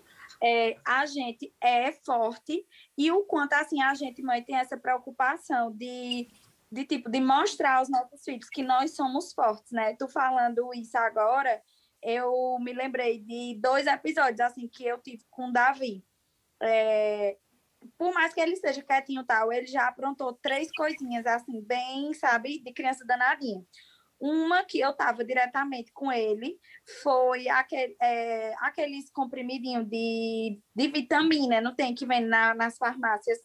é, 0.42 0.76
a 0.84 1.04
gente 1.04 1.52
é 1.62 1.92
forte 1.92 2.64
e 2.96 3.10
o 3.10 3.24
quanto, 3.24 3.52
assim, 3.54 3.82
a 3.82 3.94
gente, 3.94 4.22
mãe, 4.22 4.42
tem 4.42 4.56
essa 4.56 4.76
preocupação 4.76 5.70
de, 5.72 6.28
de, 6.72 6.84
tipo, 6.86 7.10
de 7.10 7.20
mostrar 7.20 7.78
aos 7.78 7.90
nossos 7.90 8.22
filhos 8.24 8.48
que 8.48 8.62
nós 8.62 8.94
somos 8.94 9.34
fortes, 9.34 9.70
né? 9.72 9.94
Tu 9.98 10.08
falando 10.08 10.72
isso 10.74 10.96
agora, 10.96 11.60
eu 12.02 12.58
me 12.60 12.72
lembrei 12.72 13.18
de 13.18 13.58
dois 13.60 13.86
episódios, 13.86 14.40
assim, 14.40 14.66
que 14.66 14.84
eu 14.84 14.98
tive 14.98 15.24
com 15.30 15.48
o 15.48 15.52
Davi 15.52 16.02
é, 16.62 17.36
por 17.98 18.12
mais 18.14 18.32
que 18.32 18.40
ele 18.40 18.56
seja 18.56 18.82
quietinho 18.82 19.24
tal, 19.24 19.52
ele 19.52 19.66
já 19.66 19.88
aprontou 19.88 20.32
três 20.34 20.70
coisinhas, 20.72 21.26
assim, 21.26 21.60
bem, 21.62 22.12
sabe, 22.14 22.62
de 22.62 22.72
criança 22.72 23.04
danadinha. 23.04 23.62
Uma 24.20 24.64
que 24.64 24.78
eu 24.78 24.92
tava 24.94 25.24
diretamente 25.24 25.92
com 25.92 26.10
ele 26.10 26.58
foi 27.02 27.48
aquele, 27.48 27.96
é, 28.00 28.54
aqueles 28.60 29.10
comprimidinhos 29.10 29.86
de, 29.86 30.60
de 30.74 30.88
vitamina, 30.88 31.60
não 31.60 31.74
tem 31.74 31.94
que 31.94 32.06
vem 32.06 32.20
na, 32.20 32.54
nas 32.54 32.78
farmácias, 32.78 33.38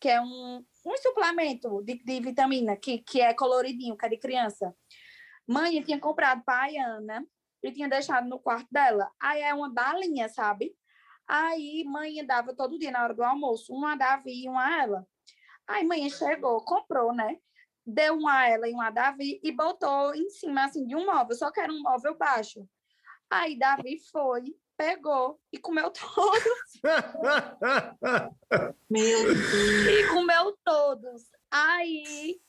que 0.00 0.08
é 0.08 0.20
um, 0.20 0.64
um 0.86 0.96
suplemento 0.96 1.82
de, 1.82 2.02
de 2.02 2.20
vitamina, 2.20 2.76
que, 2.76 2.98
que 2.98 3.20
é 3.20 3.34
coloridinho, 3.34 3.96
que 3.96 4.06
é 4.06 4.08
de 4.08 4.16
criança. 4.16 4.74
Mãe, 5.46 5.82
tinha 5.82 5.98
comprado 5.98 6.42
para 6.44 6.66
a 6.66 6.96
Ana 6.96 7.26
e 7.62 7.70
tinha 7.70 7.88
deixado 7.88 8.28
no 8.28 8.38
quarto 8.38 8.68
dela. 8.70 9.10
Aí 9.20 9.42
é 9.42 9.52
uma 9.52 9.70
balinha, 9.70 10.28
sabe? 10.28 10.74
Aí 11.34 11.82
mãe 11.84 12.22
dava 12.26 12.54
todo 12.54 12.78
dia 12.78 12.90
na 12.90 13.04
hora 13.04 13.14
do 13.14 13.24
almoço, 13.24 13.72
uma 13.72 13.92
a 13.92 13.96
Davi 13.96 14.44
e 14.44 14.48
uma 14.50 14.66
a 14.66 14.82
ela. 14.82 15.06
Aí 15.66 15.82
mãe 15.82 16.10
chegou, 16.10 16.62
comprou, 16.62 17.10
né? 17.14 17.38
Deu 17.86 18.18
uma 18.18 18.40
a 18.40 18.48
ela 18.50 18.68
e 18.68 18.74
uma 18.74 18.88
a 18.88 18.90
Davi 18.90 19.40
e 19.42 19.50
botou 19.50 20.14
em 20.14 20.28
cima 20.28 20.66
assim 20.66 20.86
de 20.86 20.94
um 20.94 21.06
móvel, 21.06 21.34
só 21.34 21.50
que 21.50 21.58
era 21.58 21.72
um 21.72 21.80
móvel 21.80 22.18
baixo. 22.18 22.68
Aí 23.30 23.58
Davi 23.58 23.98
foi, 24.10 24.54
pegou 24.76 25.40
e 25.50 25.56
comeu 25.56 25.88
todos. 25.96 26.80
Meu 28.90 29.24
Deus. 29.24 29.86
E 29.88 30.08
comeu 30.08 30.58
todos. 30.62 31.30
Aí, 31.50 32.42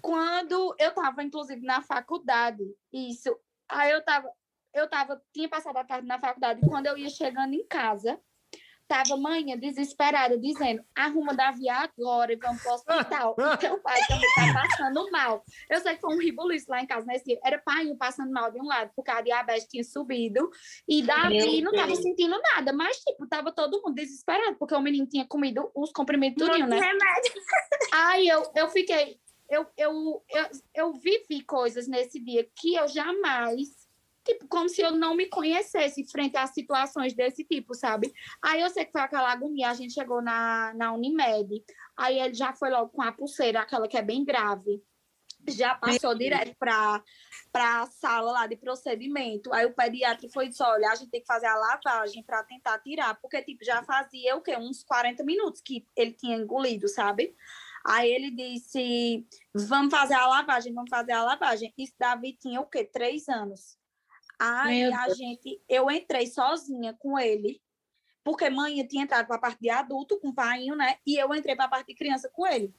quando 0.00 0.74
eu 0.78 0.88
estava, 0.88 1.22
inclusive, 1.22 1.60
na 1.60 1.82
faculdade, 1.82 2.64
isso, 2.90 3.38
aí 3.68 3.90
eu 3.90 3.98
estava, 3.98 4.32
eu 4.74 4.88
tava, 4.88 5.20
tinha 5.32 5.48
passado 5.48 5.76
a 5.76 5.84
tarde 5.84 6.06
na 6.06 6.18
faculdade, 6.18 6.60
e 6.62 6.68
quando 6.68 6.86
eu 6.86 6.96
ia 6.96 7.08
chegando 7.08 7.54
em 7.54 7.66
casa, 7.66 8.20
tava 8.88 9.16
manhã 9.18 9.56
desesperada, 9.56 10.38
dizendo: 10.38 10.82
arruma 10.96 11.34
Davi 11.34 11.68
agora 11.68 12.32
e 12.32 12.36
vamos 12.36 12.62
pro 12.62 12.72
hospital. 12.72 13.36
o 13.38 13.56
teu 13.58 13.78
pai 13.80 14.00
também 14.08 14.28
tá 14.34 14.60
passando 14.62 15.10
mal. 15.10 15.44
Eu 15.68 15.80
sei 15.80 15.94
que 15.94 16.00
foi 16.00 16.16
um 16.16 16.18
ribuliço 16.18 16.70
lá 16.70 16.80
em 16.80 16.86
casa 16.86 17.06
nesse 17.06 17.26
dia. 17.26 17.38
Era 17.44 17.58
pai 17.58 17.94
passando 17.96 18.32
mal 18.32 18.50
de 18.50 18.58
um 18.58 18.64
lado, 18.64 18.90
porque 18.96 19.10
a 19.10 19.20
diabetes 19.20 19.68
tinha 19.68 19.84
subido, 19.84 20.50
e 20.88 21.02
Davi 21.02 21.60
não 21.60 21.72
tava 21.72 21.94
sentindo 21.94 22.40
nada, 22.54 22.72
mas, 22.72 22.96
tipo, 22.98 23.26
tava 23.28 23.52
todo 23.52 23.82
mundo 23.82 23.94
desesperado, 23.94 24.56
porque 24.56 24.74
o 24.74 24.80
menino 24.80 25.06
tinha 25.06 25.26
comido 25.26 25.70
os 25.74 25.92
comprimidos 25.92 26.42
tudinho, 26.42 26.66
né? 26.66 26.80
Remédio. 26.80 27.32
Aí 27.92 28.26
eu, 28.26 28.50
eu 28.56 28.68
fiquei. 28.70 29.20
Eu, 29.50 29.66
eu, 29.78 30.22
eu, 30.28 30.46
eu 30.74 30.92
vivi 30.92 31.42
coisas 31.42 31.88
nesse 31.88 32.22
dia 32.22 32.46
que 32.54 32.74
eu 32.74 32.86
jamais 32.86 33.87
tipo, 34.28 34.46
como 34.46 34.68
se 34.68 34.82
eu 34.82 34.92
não 34.92 35.14
me 35.14 35.26
conhecesse 35.26 36.04
frente 36.10 36.36
a 36.36 36.46
situações 36.46 37.14
desse 37.14 37.44
tipo, 37.44 37.74
sabe? 37.74 38.12
Aí 38.42 38.60
eu 38.60 38.68
sei 38.68 38.84
que 38.84 38.92
foi 38.92 39.00
aquela 39.00 39.32
agonia, 39.32 39.70
a 39.70 39.74
gente 39.74 39.94
chegou 39.94 40.20
na, 40.20 40.74
na 40.74 40.92
Unimed, 40.92 41.64
aí 41.96 42.20
ele 42.20 42.34
já 42.34 42.52
foi 42.52 42.70
logo 42.70 42.90
com 42.90 43.02
a 43.02 43.10
pulseira, 43.10 43.60
aquela 43.60 43.88
que 43.88 43.96
é 43.96 44.02
bem 44.02 44.24
grave, 44.24 44.82
já 45.48 45.74
passou 45.74 46.14
direto 46.14 46.54
para 46.58 47.02
a 47.54 47.86
sala 47.86 48.32
lá 48.32 48.46
de 48.46 48.56
procedimento. 48.56 49.52
Aí 49.52 49.64
o 49.64 49.72
pediatra 49.72 50.28
foi 50.32 50.48
disse: 50.48 50.62
olha, 50.62 50.90
a 50.90 50.94
gente 50.94 51.10
tem 51.10 51.20
que 51.20 51.26
fazer 51.26 51.46
a 51.46 51.56
lavagem 51.56 52.22
para 52.22 52.42
tentar 52.44 52.78
tirar, 52.80 53.14
porque 53.20 53.40
tipo 53.42 53.64
já 53.64 53.82
fazia 53.82 54.36
o 54.36 54.42
quê? 54.42 54.56
Uns 54.56 54.82
40 54.82 55.24
minutos 55.24 55.60
que 55.60 55.86
ele 55.96 56.12
tinha 56.12 56.36
engolido, 56.36 56.88
sabe? 56.88 57.34
Aí 57.86 58.10
ele 58.10 58.30
disse: 58.30 59.26
vamos 59.54 59.90
fazer 59.90 60.14
a 60.14 60.26
lavagem, 60.26 60.74
vamos 60.74 60.90
fazer 60.90 61.12
a 61.12 61.24
lavagem. 61.24 61.72
Isso 61.78 61.94
Davi 61.98 62.34
tinha 62.34 62.60
o 62.60 62.66
quê? 62.66 62.84
Três 62.84 63.28
anos. 63.28 63.77
Aí 64.38 64.82
Meu 64.82 64.94
a 64.94 65.06
Deus. 65.06 65.18
gente, 65.18 65.62
eu 65.68 65.90
entrei 65.90 66.26
sozinha 66.26 66.94
com 66.98 67.18
ele, 67.18 67.60
porque 68.22 68.48
mãe 68.48 68.86
tinha 68.86 69.04
entrado 69.04 69.26
para 69.26 69.36
a 69.36 69.40
parte 69.40 69.60
de 69.60 69.70
adulto 69.70 70.18
com 70.20 70.28
o 70.28 70.34
pai, 70.34 70.66
né? 70.66 70.96
E 71.06 71.16
eu 71.16 71.34
entrei 71.34 71.56
para 71.56 71.64
a 71.64 71.68
parte 71.68 71.88
de 71.88 71.94
criança 71.94 72.30
com 72.32 72.46
ele. 72.46 72.72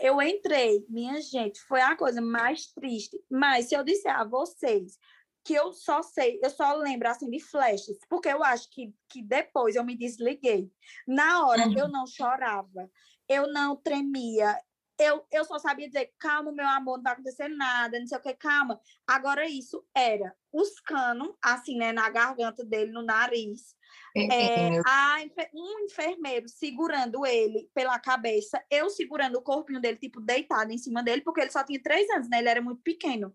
Eu 0.00 0.22
entrei, 0.22 0.86
minha 0.88 1.20
gente, 1.20 1.60
foi 1.62 1.80
a 1.80 1.96
coisa 1.96 2.20
mais 2.20 2.66
triste. 2.66 3.22
Mas 3.30 3.66
se 3.66 3.74
eu 3.74 3.84
disser 3.84 4.14
a 4.14 4.24
vocês 4.24 4.98
que 5.44 5.54
eu 5.54 5.72
só 5.72 6.02
sei, 6.02 6.38
eu 6.42 6.50
só 6.50 6.74
lembro 6.76 7.08
assim 7.08 7.28
de 7.28 7.40
flashes, 7.40 7.98
porque 8.08 8.28
eu 8.28 8.44
acho 8.44 8.70
que, 8.70 8.94
que 9.08 9.20
depois 9.20 9.74
eu 9.74 9.84
me 9.84 9.96
desliguei. 9.96 10.70
Na 11.06 11.46
hora 11.46 11.66
uhum. 11.66 11.76
eu 11.76 11.88
não 11.88 12.06
chorava, 12.06 12.90
eu 13.28 13.52
não 13.52 13.74
tremia, 13.74 14.56
eu, 15.02 15.26
eu 15.30 15.44
só 15.44 15.58
sabia 15.58 15.86
dizer, 15.86 16.12
calma, 16.18 16.52
meu 16.52 16.66
amor, 16.66 16.96
não 16.96 17.02
vai 17.02 17.12
acontecer 17.12 17.48
nada, 17.48 17.98
não 17.98 18.06
sei 18.06 18.18
o 18.18 18.20
que, 18.20 18.34
calma. 18.34 18.80
Agora, 19.06 19.46
isso 19.46 19.84
era 19.94 20.34
os 20.52 20.80
canos, 20.80 21.34
assim, 21.42 21.76
né, 21.76 21.92
na 21.92 22.08
garganta 22.10 22.64
dele, 22.64 22.92
no 22.92 23.02
nariz. 23.02 23.74
É, 24.14 24.78
a, 24.86 25.16
um 25.54 25.84
enfermeiro 25.86 26.48
segurando 26.48 27.24
ele 27.24 27.70
pela 27.74 27.98
cabeça, 27.98 28.62
eu 28.70 28.90
segurando 28.90 29.36
o 29.36 29.42
corpinho 29.42 29.80
dele, 29.80 29.96
tipo, 29.96 30.20
deitado 30.20 30.70
em 30.72 30.78
cima 30.78 31.02
dele, 31.02 31.22
porque 31.22 31.40
ele 31.40 31.50
só 31.50 31.64
tinha 31.64 31.82
três 31.82 32.08
anos, 32.10 32.28
né? 32.28 32.38
Ele 32.38 32.48
era 32.48 32.60
muito 32.60 32.82
pequeno. 32.82 33.34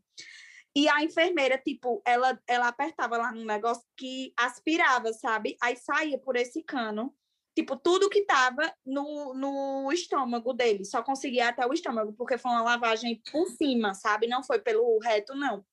E 0.75 0.87
a 0.87 1.03
enfermeira, 1.03 1.57
tipo, 1.57 2.01
ela, 2.05 2.39
ela 2.47 2.67
apertava 2.67 3.17
lá 3.17 3.31
num 3.31 3.45
negócio 3.45 3.83
que 3.97 4.31
aspirava, 4.37 5.11
sabe? 5.13 5.57
Aí 5.59 5.75
saía 5.75 6.19
por 6.19 6.35
esse 6.35 6.61
cano 6.61 7.15
tipo, 7.57 7.75
tudo 7.75 8.07
que 8.07 8.21
tava 8.21 8.71
no, 8.85 9.33
no 9.33 9.91
estômago 9.91 10.53
dele, 10.53 10.85
só 10.85 11.01
conseguia 11.01 11.49
até 11.49 11.65
o 11.65 11.73
estômago, 11.73 12.13
porque 12.13 12.37
foi 12.37 12.51
uma 12.51 12.61
lavagem 12.61 13.19
por 13.31 13.47
cima, 13.47 13.95
sabe? 13.95 14.27
Não 14.27 14.43
foi 14.43 14.59
pelo 14.59 14.99
reto, 14.99 15.33
não. 15.33 15.65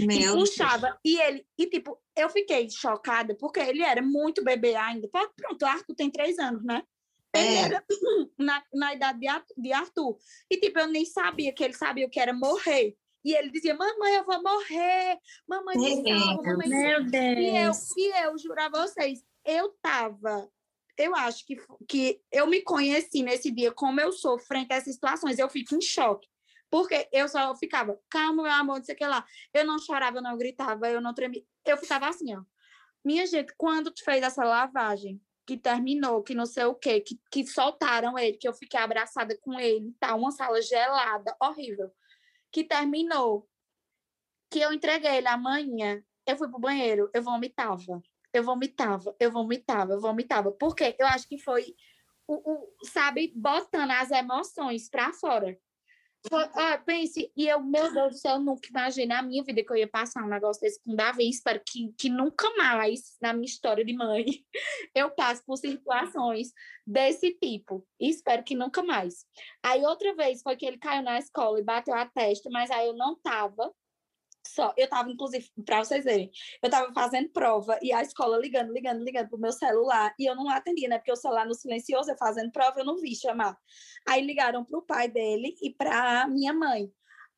Meu 0.00 0.18
e 0.18 0.40
puxava, 0.40 0.88
Deus. 0.88 0.98
e 1.04 1.20
ele, 1.20 1.46
e 1.56 1.66
tipo, 1.66 1.96
eu 2.16 2.28
fiquei 2.28 2.68
chocada, 2.68 3.36
porque 3.36 3.60
ele 3.60 3.82
era 3.82 4.02
muito 4.02 4.42
bebê 4.42 4.74
ainda. 4.74 5.08
Pronto, 5.08 5.62
o 5.62 5.66
Arthur 5.66 5.94
tem 5.94 6.10
três 6.10 6.40
anos, 6.40 6.64
né? 6.64 6.82
Ele 7.32 7.46
é. 7.46 7.60
era 7.62 7.84
na, 8.36 8.60
na 8.74 8.94
idade 8.94 9.20
de 9.56 9.72
Arthur. 9.72 10.18
E, 10.50 10.56
tipo, 10.56 10.80
eu 10.80 10.88
nem 10.88 11.04
sabia 11.04 11.52
que 11.52 11.62
ele 11.62 11.74
sabia 11.74 12.06
o 12.06 12.10
que 12.10 12.18
era 12.18 12.32
morrer. 12.32 12.96
E 13.24 13.32
ele 13.32 13.50
dizia, 13.50 13.76
mamãe, 13.76 14.16
eu 14.16 14.24
vou 14.24 14.42
morrer, 14.42 15.18
mamãe, 15.46 15.76
me 15.76 16.18
salva, 16.18 16.42
mamãe. 16.42 16.68
Meu 16.68 17.04
Deus. 17.04 17.38
E 17.38 17.56
eu, 17.56 17.72
e 17.96 18.24
eu 18.24 18.38
juro 18.38 18.60
a 18.60 18.68
vocês, 18.70 19.20
eu 19.44 19.72
tava 19.80 20.48
eu 20.98 21.14
acho 21.14 21.46
que, 21.46 21.56
que 21.88 22.20
eu 22.30 22.46
me 22.46 22.60
conheci 22.60 23.22
nesse 23.22 23.50
dia 23.50 23.72
como 23.72 24.00
eu 24.00 24.12
sou 24.12 24.38
frente 24.38 24.72
a 24.72 24.76
essas 24.76 24.94
situações, 24.94 25.38
eu 25.38 25.48
fico 25.48 25.74
em 25.74 25.80
choque. 25.80 26.28
Porque 26.70 27.08
eu 27.12 27.28
só 27.28 27.54
ficava, 27.56 27.98
calma, 28.10 28.42
meu 28.42 28.52
amor, 28.52 28.78
não 28.78 28.84
sei 28.84 28.94
o 28.94 28.98
que 28.98 29.06
lá. 29.06 29.24
Eu 29.54 29.64
não 29.64 29.78
chorava, 29.78 30.18
eu 30.18 30.22
não 30.22 30.36
gritava, 30.36 30.90
eu 30.90 31.00
não 31.00 31.14
tremia. 31.14 31.42
Eu 31.64 31.78
ficava 31.78 32.08
assim, 32.08 32.36
ó. 32.36 32.42
Minha 33.02 33.26
gente, 33.26 33.54
quando 33.56 33.90
tu 33.90 34.04
fez 34.04 34.22
essa 34.22 34.44
lavagem, 34.44 35.18
que 35.46 35.56
terminou, 35.56 36.22
que 36.22 36.34
não 36.34 36.44
sei 36.44 36.64
o 36.64 36.74
quê, 36.74 37.00
que, 37.00 37.18
que 37.30 37.46
soltaram 37.46 38.18
ele, 38.18 38.36
que 38.36 38.46
eu 38.46 38.52
fiquei 38.52 38.78
abraçada 38.78 39.34
com 39.40 39.58
ele, 39.58 39.94
tá? 39.98 40.14
Uma 40.14 40.30
sala 40.30 40.60
gelada, 40.60 41.34
horrível. 41.40 41.90
Que 42.52 42.64
terminou, 42.64 43.48
que 44.50 44.60
eu 44.60 44.74
entreguei 44.74 45.16
ele 45.16 45.28
amanhã, 45.28 46.02
eu 46.26 46.36
fui 46.36 46.50
pro 46.50 46.58
banheiro, 46.58 47.08
eu 47.14 47.22
vomitava 47.22 48.02
eu 48.32 48.42
vomitava, 48.42 49.14
eu 49.18 49.30
vomitava, 49.30 49.92
eu 49.92 50.00
vomitava. 50.00 50.52
Porque 50.52 50.96
eu 50.98 51.06
acho 51.06 51.28
que 51.28 51.38
foi, 51.38 51.74
o, 52.26 52.34
o 52.34 52.68
sabe, 52.84 53.32
botando 53.34 53.90
as 53.90 54.10
emoções 54.10 54.88
para 54.88 55.12
fora. 55.12 55.58
Foi, 56.28 56.44
ah, 56.54 56.76
pense, 56.84 57.32
e 57.36 57.46
eu, 57.48 57.62
meu 57.62 57.92
Deus 57.92 58.14
do 58.14 58.18
céu, 58.18 58.34
eu 58.34 58.40
nunca 58.40 58.68
imaginei 58.68 59.06
na 59.06 59.22
minha 59.22 59.42
vida 59.44 59.62
que 59.62 59.72
eu 59.72 59.76
ia 59.76 59.88
passar 59.88 60.24
um 60.24 60.28
negócio 60.28 60.60
desse 60.60 60.82
com 60.82 60.92
o 60.92 60.96
Davi. 60.96 61.28
Espero 61.28 61.60
que, 61.64 61.92
que 61.96 62.08
nunca 62.10 62.50
mais, 62.56 63.16
na 63.22 63.32
minha 63.32 63.46
história 63.46 63.84
de 63.84 63.92
mãe, 63.94 64.24
eu 64.94 65.10
passe 65.10 65.44
por 65.44 65.56
situações 65.56 66.52
desse 66.84 67.32
tipo. 67.34 67.86
espero 68.00 68.42
que 68.42 68.56
nunca 68.56 68.82
mais. 68.82 69.24
Aí, 69.62 69.82
outra 69.84 70.14
vez, 70.14 70.42
foi 70.42 70.56
que 70.56 70.66
ele 70.66 70.78
caiu 70.78 71.02
na 71.02 71.18
escola 71.18 71.60
e 71.60 71.64
bateu 71.64 71.94
a 71.94 72.04
testa, 72.04 72.50
mas 72.50 72.70
aí 72.70 72.88
eu 72.88 72.94
não 72.94 73.14
tava 73.20 73.72
só. 74.48 74.72
Eu 74.76 74.84
estava, 74.84 75.10
inclusive, 75.10 75.50
para 75.64 75.84
vocês 75.84 76.04
verem, 76.04 76.30
eu 76.62 76.66
estava 76.68 76.92
fazendo 76.92 77.30
prova 77.30 77.78
e 77.82 77.92
a 77.92 78.02
escola 78.02 78.38
ligando, 78.38 78.72
ligando, 78.72 79.02
ligando 79.02 79.28
pro 79.28 79.38
meu 79.38 79.52
celular 79.52 80.14
e 80.18 80.28
eu 80.28 80.34
não 80.34 80.48
atendia, 80.48 80.88
né? 80.88 80.98
Porque 80.98 81.12
o 81.12 81.16
celular 81.16 81.46
no 81.46 81.54
silencioso, 81.54 82.10
eu 82.10 82.16
fazendo 82.16 82.50
prova, 82.52 82.80
eu 82.80 82.84
não 82.84 82.98
vi 82.98 83.14
chamar. 83.14 83.56
Aí 84.08 84.20
ligaram 84.24 84.64
pro 84.64 84.82
pai 84.82 85.08
dele 85.08 85.54
e 85.62 85.70
para 85.72 86.26
minha 86.28 86.52
mãe. 86.52 86.90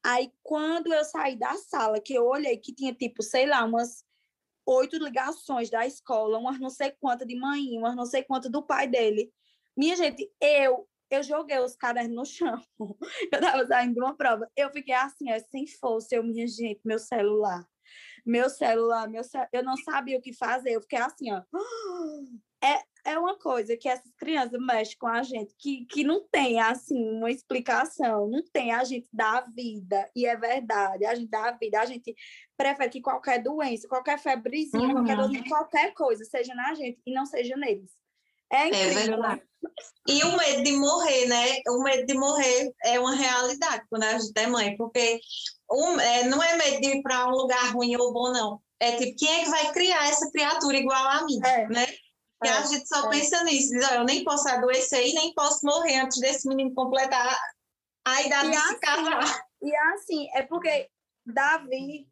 Aí, 0.02 0.32
quando 0.42 0.92
eu 0.92 1.04
saí 1.04 1.36
da 1.36 1.54
sala, 1.56 2.00
que 2.00 2.14
eu 2.14 2.24
olhei 2.26 2.56
que 2.56 2.74
tinha, 2.74 2.94
tipo, 2.94 3.22
sei 3.22 3.46
lá, 3.46 3.64
umas 3.64 4.02
oito 4.66 4.96
ligações 4.96 5.68
da 5.70 5.86
escola, 5.86 6.38
umas 6.38 6.58
não 6.58 6.70
sei 6.70 6.92
quantas 7.00 7.26
de 7.26 7.36
mãe, 7.36 7.76
umas 7.76 7.96
não 7.96 8.06
sei 8.06 8.22
quantas 8.22 8.50
do 8.50 8.62
pai 8.62 8.86
dele. 8.86 9.32
Minha 9.76 9.96
gente, 9.96 10.30
eu 10.40 10.88
eu 11.10 11.22
joguei 11.22 11.58
os 11.58 11.76
cadernos 11.76 12.14
no 12.14 12.24
chão. 12.24 12.62
Eu 13.32 13.40
tava 13.40 13.66
saindo 13.66 13.94
de 13.94 14.00
uma 14.00 14.16
prova. 14.16 14.48
Eu 14.56 14.70
fiquei 14.70 14.94
assim, 14.94 15.30
é, 15.30 15.38
sem 15.40 15.66
força, 15.66 16.14
eu, 16.14 16.22
minha 16.22 16.46
gente, 16.46 16.80
meu 16.84 16.98
celular. 16.98 17.66
Meu 18.24 18.48
celular, 18.48 19.08
meu. 19.08 19.22
Eu 19.52 19.64
não 19.64 19.76
sabia 19.76 20.18
o 20.18 20.22
que 20.22 20.32
fazer. 20.32 20.72
Eu 20.72 20.82
fiquei 20.82 20.98
assim, 20.98 21.32
ó. 21.32 21.42
É, 22.62 23.12
é 23.12 23.18
uma 23.18 23.38
coisa 23.38 23.74
que 23.74 23.88
essas 23.88 24.12
crianças 24.18 24.60
mexem 24.60 24.98
com 24.98 25.06
a 25.06 25.22
gente, 25.22 25.54
que, 25.58 25.86
que 25.86 26.04
não 26.04 26.28
tem, 26.28 26.60
assim, 26.60 27.16
uma 27.16 27.30
explicação. 27.30 28.28
Não 28.28 28.44
tem. 28.52 28.70
A 28.70 28.84
gente 28.84 29.08
dá 29.10 29.38
a 29.38 29.46
vida. 29.46 30.10
E 30.14 30.26
é 30.26 30.36
verdade. 30.36 31.06
A 31.06 31.14
gente 31.14 31.30
dá 31.30 31.48
a 31.48 31.52
vida. 31.52 31.80
A 31.80 31.86
gente 31.86 32.14
prefere 32.58 32.90
que 32.90 33.00
qualquer 33.00 33.42
doença, 33.42 33.88
qualquer 33.88 34.18
febrezinha, 34.18 34.88
uhum. 34.88 35.06
qualquer, 35.06 35.48
qualquer 35.48 35.94
coisa 35.94 36.22
seja 36.26 36.54
na 36.54 36.74
gente 36.74 37.00
e 37.06 37.14
não 37.14 37.24
seja 37.24 37.56
neles. 37.56 37.90
É, 38.52 38.62
é 38.62 38.68
incrível. 38.68 39.24
É 39.24 39.40
E 40.08 40.24
o 40.24 40.36
medo 40.36 40.62
de 40.62 40.72
morrer, 40.72 41.26
né? 41.26 41.60
O 41.68 41.82
medo 41.82 42.06
de 42.06 42.14
morrer 42.14 42.72
é 42.84 42.98
uma 42.98 43.14
realidade 43.14 43.84
quando 43.88 44.04
a 44.04 44.18
gente 44.18 44.32
é 44.36 44.46
mãe, 44.46 44.76
porque 44.76 45.20
um, 45.70 46.00
é, 46.00 46.24
não 46.24 46.42
é 46.42 46.56
medo 46.56 46.80
de 46.80 46.88
ir 46.88 47.02
para 47.02 47.26
um 47.28 47.30
lugar 47.30 47.72
ruim 47.72 47.96
ou 47.96 48.12
bom, 48.12 48.32
não. 48.32 48.60
É 48.80 48.96
tipo, 48.96 49.16
quem 49.18 49.40
é 49.40 49.44
que 49.44 49.50
vai 49.50 49.72
criar 49.72 50.08
essa 50.08 50.30
criatura 50.30 50.76
igual 50.76 51.06
a 51.06 51.24
mim, 51.24 51.38
é. 51.44 51.68
né? 51.68 51.86
E 52.42 52.48
a 52.48 52.60
é, 52.60 52.66
gente 52.66 52.88
só 52.88 53.06
é. 53.06 53.10
pensa 53.10 53.44
nisso, 53.44 53.70
diz, 53.70 53.90
eu 53.90 54.04
nem 54.04 54.24
posso 54.24 54.48
adoecer 54.48 55.06
e 55.06 55.12
nem 55.12 55.34
posso 55.34 55.64
morrer 55.64 55.96
antes 55.98 56.18
desse 56.18 56.48
menino 56.48 56.74
completar 56.74 57.38
a 58.06 58.22
idade 58.22 58.48
e 58.48 58.50
de 58.50 58.56
assim, 58.56 58.68
se 58.68 58.80
casar. 58.80 59.46
E 59.62 59.76
assim, 59.76 60.28
é 60.32 60.42
porque 60.42 60.88
Davi, 61.26 62.08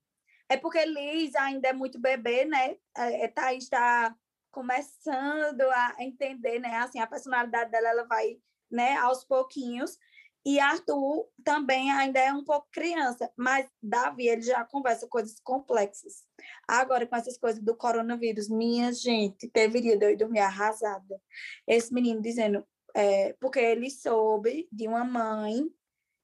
é 0.48 0.56
porque 0.56 0.84
Liz 0.84 1.34
ainda 1.34 1.68
é 1.68 1.72
muito 1.72 1.98
bebê, 1.98 2.44
né? 2.44 2.76
É, 2.96 3.28
Thaís 3.28 3.64
está 3.64 4.14
começando 4.50 5.62
a 5.62 5.96
entender, 6.00 6.58
né? 6.58 6.76
Assim, 6.76 7.00
a 7.00 7.06
personalidade 7.06 7.70
dela, 7.70 7.88
ela 7.88 8.04
vai, 8.04 8.38
né, 8.70 8.96
aos 8.96 9.24
pouquinhos. 9.24 9.98
E 10.44 10.58
Arthur 10.58 11.28
também 11.44 11.90
ainda 11.90 12.20
é 12.20 12.32
um 12.32 12.44
pouco 12.44 12.68
criança, 12.72 13.30
mas 13.36 13.68
Davi, 13.82 14.28
ele 14.28 14.40
já 14.40 14.64
conversa 14.64 15.06
coisas 15.06 15.38
complexas. 15.40 16.24
Agora, 16.66 17.06
com 17.06 17.16
essas 17.16 17.36
coisas 17.36 17.62
do 17.62 17.76
coronavírus, 17.76 18.48
minha 18.48 18.92
gente, 18.92 19.50
deveria 19.52 19.96
de 19.98 20.12
eu 20.12 20.16
dormir 20.16 20.38
arrasada. 20.38 21.20
Esse 21.66 21.92
menino 21.92 22.22
dizendo, 22.22 22.66
é, 22.94 23.34
porque 23.40 23.58
ele 23.58 23.90
soube 23.90 24.68
de 24.72 24.88
uma 24.88 25.04
mãe 25.04 25.68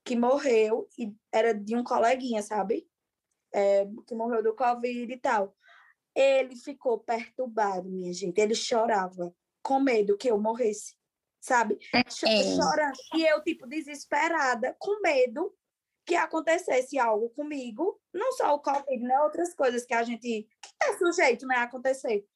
que 0.04 0.16
morreu, 0.16 0.88
e 0.98 1.14
era 1.32 1.52
de 1.52 1.76
um 1.76 1.84
coleguinha, 1.84 2.42
sabe? 2.42 2.88
É, 3.52 3.86
que 4.06 4.14
morreu 4.14 4.42
do 4.42 4.54
Covid 4.54 5.12
e 5.12 5.18
tal. 5.18 5.54
Ele 6.14 6.56
ficou 6.56 6.98
perturbado, 6.98 7.88
minha 7.88 8.12
gente. 8.12 8.38
Ele 8.38 8.54
chorava 8.54 9.34
com 9.62 9.80
medo 9.80 10.16
que 10.16 10.30
eu 10.30 10.40
morresse, 10.40 10.94
sabe? 11.40 11.78
É. 11.92 12.08
Chorando. 12.10 12.96
E 13.14 13.26
eu, 13.26 13.42
tipo, 13.42 13.66
desesperada, 13.66 14.76
com 14.78 15.00
medo 15.00 15.52
que 16.06 16.14
acontecesse 16.14 16.98
algo 16.98 17.30
comigo, 17.30 17.98
não 18.12 18.32
só 18.32 18.54
o 18.54 18.60
Covid, 18.60 19.02
né? 19.02 19.20
Outras 19.22 19.54
coisas 19.54 19.84
que 19.84 19.94
a 19.94 20.02
gente 20.02 20.20
que 20.20 20.46
é 20.82 20.96
sujeito, 20.98 21.46
né, 21.46 21.56
a 21.56 21.62
acontecer. 21.62 22.26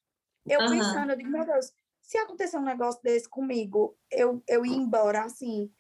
Eu 0.47 0.61
uhum. 0.61 0.71
pensando, 0.71 1.11
eu 1.11 1.17
digo, 1.17 1.29
meu 1.29 1.45
Deus, 1.45 1.71
se 2.01 2.17
acontecer 2.17 2.57
um 2.57 2.65
negócio 2.65 3.03
desse 3.03 3.29
comigo, 3.29 3.97
eu, 4.11 4.43
eu 4.49 4.65
ia 4.65 4.77
embora, 4.77 5.25
assim, 5.25 5.71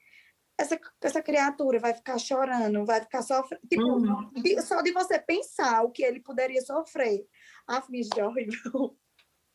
essa, 0.58 0.78
essa 1.00 1.22
criatura 1.22 1.78
vai 1.78 1.94
ficar 1.94 2.18
chorando, 2.18 2.84
vai 2.84 3.00
ficar 3.00 3.22
sofrendo. 3.22 3.62
Tipo, 3.68 3.82
Uhum. 3.84 4.30
de- 4.34 4.60
só 4.62 4.82
de 4.82 4.92
você 4.92 5.18
pensar 5.18 5.82
o 5.84 5.90
que 5.90 6.02
ele 6.02 6.20
poderia 6.20 6.60
sofrer. 6.60 7.24
Ah, 7.68 7.82
gente, 7.90 8.18
é 8.18 8.26
horrível. 8.26 8.96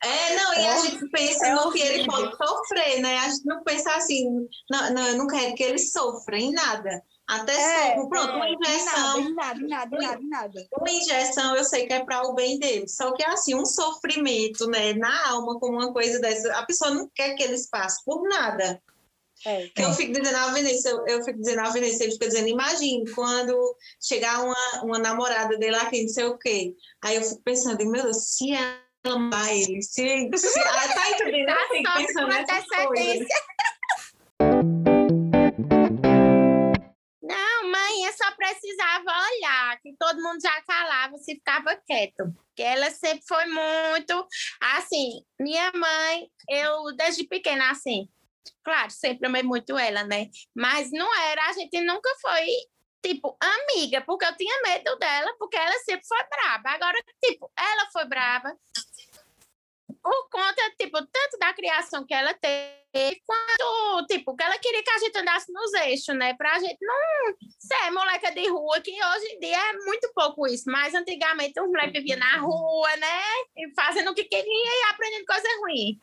É, 0.02 0.36
não, 0.36 0.54
e 0.54 0.68
a 0.68 0.78
gente 0.80 1.08
pensa 1.10 1.48
é 1.48 1.56
no 1.56 1.72
que 1.72 1.80
ele 1.80 2.06
pode 2.06 2.36
sofrer, 2.36 3.02
né? 3.02 3.18
A 3.20 3.30
gente 3.30 3.46
não 3.46 3.64
pensa 3.64 3.96
assim, 3.96 4.26
não, 4.70 4.94
não, 4.94 5.08
eu 5.08 5.18
não 5.18 5.28
quero 5.28 5.56
que 5.56 5.64
ele 5.64 5.78
sofra 5.80 6.38
em 6.38 6.52
nada. 6.52 7.02
Até 7.26 7.54
É, 7.54 7.96
sofro, 7.96 8.10
pronto, 8.10 8.34
uma 8.34 8.46
é, 8.46 8.50
em 8.50 8.58
nada, 8.60 8.70
injeção, 8.76 9.20
em 9.22 9.34
nada, 9.34 9.60
em 9.62 9.68
nada, 9.70 9.96
em 9.96 10.00
nada, 10.00 10.22
em 10.22 10.28
nada. 10.30 10.68
uma 10.78 10.92
injeção 10.92 11.56
eu 11.56 11.64
sei 11.64 11.88
que 11.88 11.94
é 11.94 12.04
para 12.04 12.22
o 12.28 12.34
bem 12.36 12.60
dele. 12.60 12.86
Só 12.90 13.14
que 13.14 13.24
assim, 13.24 13.56
um 13.56 13.66
sofrimento, 13.66 14.68
né, 14.68 14.92
na 14.94 15.30
alma 15.30 15.58
com 15.58 15.68
uma 15.70 15.94
coisa 15.94 16.20
dessa, 16.20 16.52
a 16.54 16.66
pessoa 16.66 16.92
não 16.92 17.10
quer 17.16 17.34
que 17.36 17.44
eles 17.44 17.70
passem 17.70 18.04
por 18.06 18.28
nada. 18.28 18.84
É. 19.46 19.68
Que 19.70 19.82
eu 19.82 19.94
fico 19.94 20.14
dizendo 20.14 20.54
Vinícius, 20.54 20.86
eu, 20.86 21.06
eu 21.08 21.24
fico 21.24 21.40
dizendo 21.40 21.60
à 21.60 21.70
Vinícius, 21.70 22.02
ele 22.02 22.12
fica 22.14 22.28
dizendo, 22.28 22.48
imagine 22.48 23.10
quando 23.12 23.78
chegar 24.02 24.42
uma, 24.42 24.84
uma 24.84 25.00
namorada 25.00 25.58
dele 25.58 25.76
aqui, 25.76 26.04
não 26.04 26.10
sei 26.10 26.26
o 26.26 26.38
quê. 26.38 26.74
Aí 27.04 27.16
eu 27.16 27.24
fico 27.24 27.42
pensando, 27.44 27.78
meu 27.90 28.04
Deus, 28.04 28.36
se 28.36 28.54
ela 28.54 28.84
amar 29.06 29.54
ele, 29.54 29.82
se, 29.82 30.30
se 30.38 30.60
ah, 30.60 30.94
tá 30.94 31.10
entendendo? 31.12 31.52
Fico 31.72 31.92
sofre 31.92 32.08
pensando 32.08 32.28
nessas 32.28 32.66
coisas. 32.68 33.28
Não, 37.22 37.72
mãe, 37.72 38.06
eu 38.06 38.14
só 38.14 38.32
precisava 38.36 39.04
olhar, 39.04 39.80
que 39.82 39.94
todo 40.00 40.22
mundo 40.22 40.42
já 40.42 40.62
calava 40.62 41.18
se 41.18 41.36
ficava 41.36 41.76
quieto. 41.86 42.34
Porque 42.48 42.64
ela 42.64 42.92
sempre 42.92 43.24
foi 43.28 43.46
muito. 43.48 44.28
Assim, 44.62 45.24
minha 45.40 45.72
mãe, 45.74 46.30
eu 46.50 46.96
desde 46.96 47.28
pequena, 47.28 47.72
assim, 47.72 48.08
claro, 48.64 48.92
sempre 48.92 49.28
amei 49.28 49.44
muito 49.44 49.78
ela, 49.78 50.04
né? 50.04 50.30
Mas 50.56 50.92
não 50.92 51.14
era, 51.22 51.50
a 51.50 51.54
gente 51.54 51.80
nunca 51.82 52.10
foi, 52.22 52.48
tipo, 53.04 53.38
amiga, 53.40 54.02
porque 54.02 54.26
eu 54.26 54.36
tinha 54.38 54.62
medo 54.62 54.96
dela, 54.98 55.36
porque 55.38 55.58
ela 55.58 55.78
sempre 55.80 56.06
foi 56.08 56.24
braba. 56.30 56.70
Agora, 56.72 56.98
tipo, 57.24 57.52
ela 57.58 57.90
foi 57.92 58.06
brava 58.06 58.56
por 60.04 60.30
conta, 60.30 60.62
tipo, 60.78 60.98
tanto 60.98 61.38
da 61.40 61.54
criação 61.54 62.06
que 62.06 62.14
ela 62.14 62.34
teve, 62.34 63.22
quanto, 63.26 64.06
tipo, 64.08 64.36
que 64.36 64.44
ela 64.44 64.60
queria 64.60 64.84
que 64.84 64.90
a 64.90 65.00
gente 65.00 65.18
andasse 65.18 65.52
nos 65.52 65.74
eixos, 65.76 66.14
né? 66.16 66.34
Pra 66.34 66.60
gente 66.60 66.78
não 66.82 67.36
ser 67.58 67.90
moleca 67.92 68.30
de 68.32 68.50
rua, 68.50 68.82
que 68.82 68.92
hoje 68.92 69.26
em 69.34 69.40
dia 69.40 69.58
é 69.58 69.74
muito 69.86 70.12
pouco 70.14 70.46
isso, 70.46 70.66
mas 70.68 70.94
antigamente 70.94 71.60
os 71.60 71.68
moleques 71.68 71.94
viviam 71.94 72.20
na 72.20 72.38
rua, 72.38 72.98
né? 72.98 73.22
E 73.58 73.74
fazendo 73.74 74.12
o 74.12 74.14
que 74.14 74.26
queria 74.26 74.46
e 74.46 74.92
aprendendo 74.92 75.26
coisa 75.26 75.48
ruim. 75.62 76.02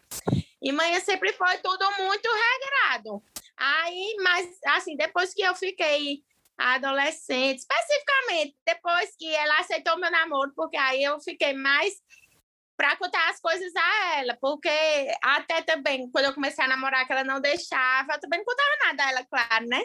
E 0.63 0.73
mãe 0.73 0.99
sempre 1.01 1.33
foi 1.33 1.59
tudo 1.59 1.85
muito 1.99 2.29
regrado. 2.29 3.23
Aí, 3.57 4.17
mas, 4.23 4.59
assim, 4.67 4.97
depois 4.97 5.33
que 5.33 5.43
eu 5.43 5.55
fiquei 5.55 6.23
adolescente, 6.59 7.61
especificamente, 7.61 8.57
depois 8.67 9.15
que 9.17 9.35
ela 9.35 9.61
aceitou 9.61 9.99
meu 9.99 10.11
namoro, 10.11 10.53
porque 10.55 10.77
aí 10.77 11.03
eu 11.03 11.19
fiquei 11.21 11.55
mais 11.55 11.95
para 12.77 12.97
contar 12.97 13.29
as 13.29 13.41
coisas 13.41 13.73
a 13.77 14.19
ela, 14.19 14.37
porque 14.41 14.71
até 15.23 15.63
também, 15.63 16.11
quando 16.11 16.27
eu 16.27 16.35
comecei 16.35 16.65
a 16.65 16.69
namorar, 16.69 17.07
que 17.07 17.13
ela 17.13 17.25
não 17.25 17.41
deixava, 17.41 18.15
eu 18.15 18.21
também 18.21 18.39
não 18.39 18.45
contava 18.47 18.71
nada 18.87 19.05
a 19.05 19.11
ela, 19.11 19.27
claro, 19.27 19.67
né? 19.67 19.83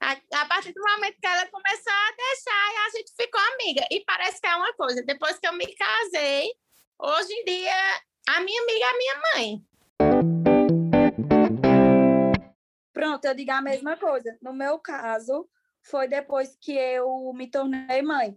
A, 0.00 0.12
a 0.42 0.46
partir 0.46 0.72
do 0.72 0.82
momento 0.82 1.18
que 1.20 1.26
ela 1.26 1.46
começou 1.46 1.92
a 1.92 2.16
deixar, 2.16 2.86
a 2.86 2.90
gente 2.96 3.12
ficou 3.16 3.40
amiga. 3.40 3.86
E 3.90 4.04
parece 4.04 4.40
que 4.40 4.46
é 4.46 4.56
uma 4.56 4.72
coisa, 4.74 5.02
depois 5.02 5.38
que 5.38 5.46
eu 5.46 5.52
me 5.52 5.66
casei, 5.74 6.52
hoje 6.98 7.32
em 7.32 7.44
dia, 7.44 8.02
a 8.28 8.40
minha 8.40 8.62
amiga 8.62 8.84
é 8.84 8.90
a 8.90 8.98
minha 8.98 9.20
mãe. 9.34 9.66
Pronto, 12.96 13.22
eu 13.26 13.34
digo 13.34 13.50
a 13.50 13.60
mesma 13.60 13.94
coisa. 13.94 14.38
No 14.40 14.54
meu 14.54 14.78
caso, 14.78 15.46
foi 15.82 16.08
depois 16.08 16.56
que 16.58 16.72
eu 16.72 17.30
me 17.34 17.46
tornei 17.46 18.00
mãe. 18.00 18.34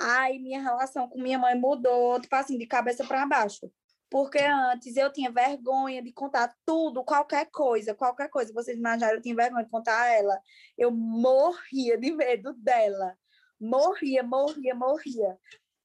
Aí 0.00 0.38
minha 0.38 0.62
relação 0.62 1.06
com 1.06 1.20
minha 1.20 1.38
mãe 1.38 1.54
mudou, 1.54 2.18
tipo 2.18 2.34
assim, 2.34 2.56
de 2.56 2.66
cabeça 2.66 3.04
para 3.06 3.26
baixo. 3.26 3.70
Porque 4.08 4.38
antes 4.38 4.96
eu 4.96 5.12
tinha 5.12 5.30
vergonha 5.30 6.02
de 6.02 6.10
contar 6.10 6.56
tudo, 6.64 7.04
qualquer 7.04 7.50
coisa, 7.50 7.94
qualquer 7.94 8.30
coisa. 8.30 8.50
Vocês 8.54 8.78
imaginaram, 8.78 9.16
eu 9.16 9.20
tinha 9.20 9.36
vergonha 9.36 9.64
de 9.64 9.70
contar 9.70 10.00
a 10.00 10.06
ela. 10.06 10.40
Eu 10.78 10.90
morria 10.90 11.98
de 11.98 12.10
medo 12.10 12.54
dela. 12.54 13.14
Morria, 13.60 14.22
morria, 14.22 14.74
morria. 14.74 15.38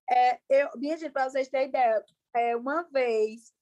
É, 0.09 0.39
eu, 0.49 0.69
minha 0.77 0.95
gente, 0.95 1.11
para 1.11 1.29
vocês 1.29 1.49
terem 1.49 1.67
ideia, 1.67 2.01
é, 2.33 2.55
uma 2.55 2.83
vez 2.83 3.52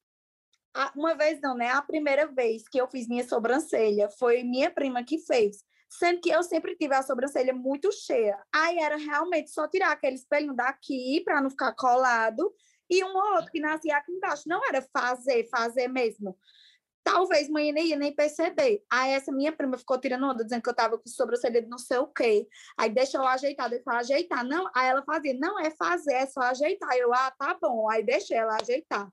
uma 0.95 1.15
vez 1.15 1.39
não, 1.41 1.55
né? 1.55 1.69
A 1.69 1.81
primeira 1.81 2.27
vez 2.27 2.67
que 2.67 2.79
eu 2.79 2.88
fiz 2.88 3.07
minha 3.07 3.27
sobrancelha 3.27 4.10
foi 4.17 4.43
minha 4.43 4.71
prima 4.71 5.03
que 5.03 5.19
fez. 5.19 5.63
Sendo 5.89 6.21
que 6.21 6.29
eu 6.29 6.41
sempre 6.41 6.75
tive 6.75 6.95
a 6.95 7.03
sobrancelha 7.03 7.53
muito 7.53 7.91
cheia. 7.91 8.38
Aí 8.53 8.77
era 8.79 8.95
realmente 8.95 9.51
só 9.51 9.67
tirar 9.67 9.91
aquele 9.91 10.15
espelho 10.15 10.53
daqui 10.53 11.21
para 11.25 11.41
não 11.41 11.49
ficar 11.49 11.73
colado 11.73 12.53
e 12.89 13.03
um 13.03 13.15
ou 13.15 13.36
outro 13.36 13.51
que 13.51 13.60
nascia 13.60 13.97
aqui 13.97 14.12
embaixo. 14.12 14.43
Não 14.47 14.65
era 14.67 14.81
fazer, 14.81 15.49
fazer 15.49 15.89
mesmo. 15.89 16.38
Talvez 17.03 17.49
mãe 17.49 17.71
nem 17.73 17.88
ia 17.88 17.97
nem 17.97 18.15
perceber. 18.15 18.84
Aí 18.89 19.12
essa 19.12 19.31
minha 19.31 19.51
prima 19.51 19.77
ficou 19.77 19.99
tirando 19.99 20.25
onda, 20.25 20.43
dizendo 20.43 20.62
que 20.62 20.69
eu 20.69 20.75
tava 20.75 20.97
com 20.97 21.07
sobrancelha 21.07 21.62
de 21.62 21.67
não 21.67 21.77
sei 21.77 21.97
o 21.97 22.07
quê. 22.07 22.47
Aí 22.77 22.89
deixa 22.89 23.17
eu 23.17 23.25
ajeitar, 23.27 23.69
deixa 23.69 23.84
eu 23.88 23.93
ajeitar. 23.93 24.45
Não, 24.45 24.69
aí 24.73 24.88
ela 24.88 25.03
fazia, 25.03 25.34
não 25.34 25.60
é 25.60 25.71
fazer, 25.71 26.13
é 26.13 26.25
só 26.27 26.41
ajeitar. 26.41 26.95
Eu, 26.95 27.13
ah, 27.13 27.31
tá 27.31 27.57
bom. 27.60 27.89
Aí 27.89 28.03
deixei 28.03 28.38
ela 28.38 28.55
ajeitar. 28.62 29.12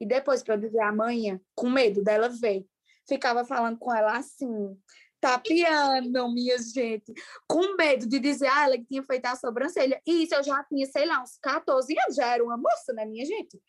E 0.00 0.06
depois, 0.06 0.42
para 0.42 0.54
eu 0.54 0.60
dizer 0.60 0.80
amanhã, 0.80 1.40
com 1.54 1.68
medo 1.68 2.02
dela 2.02 2.28
ver, 2.28 2.64
ficava 3.08 3.44
falando 3.44 3.78
com 3.78 3.92
ela 3.92 4.16
assim, 4.16 4.76
tapeando, 5.20 6.32
minha 6.32 6.58
gente, 6.58 7.12
com 7.48 7.76
medo 7.76 8.06
de 8.06 8.18
dizer 8.18 8.46
a 8.48 8.64
ela 8.64 8.78
que 8.78 8.86
tinha 8.86 9.02
feito 9.02 9.26
a 9.26 9.36
sobrancelha. 9.36 10.00
E 10.06 10.24
isso 10.24 10.34
eu 10.34 10.42
já 10.42 10.62
tinha, 10.64 10.86
sei 10.86 11.06
lá, 11.06 11.22
uns 11.22 11.36
14 11.42 11.98
anos, 11.98 12.14
já 12.14 12.26
era 12.26 12.44
uma 12.44 12.56
moça, 12.56 12.92
né, 12.92 13.04
minha 13.04 13.24
gente? 13.24 13.60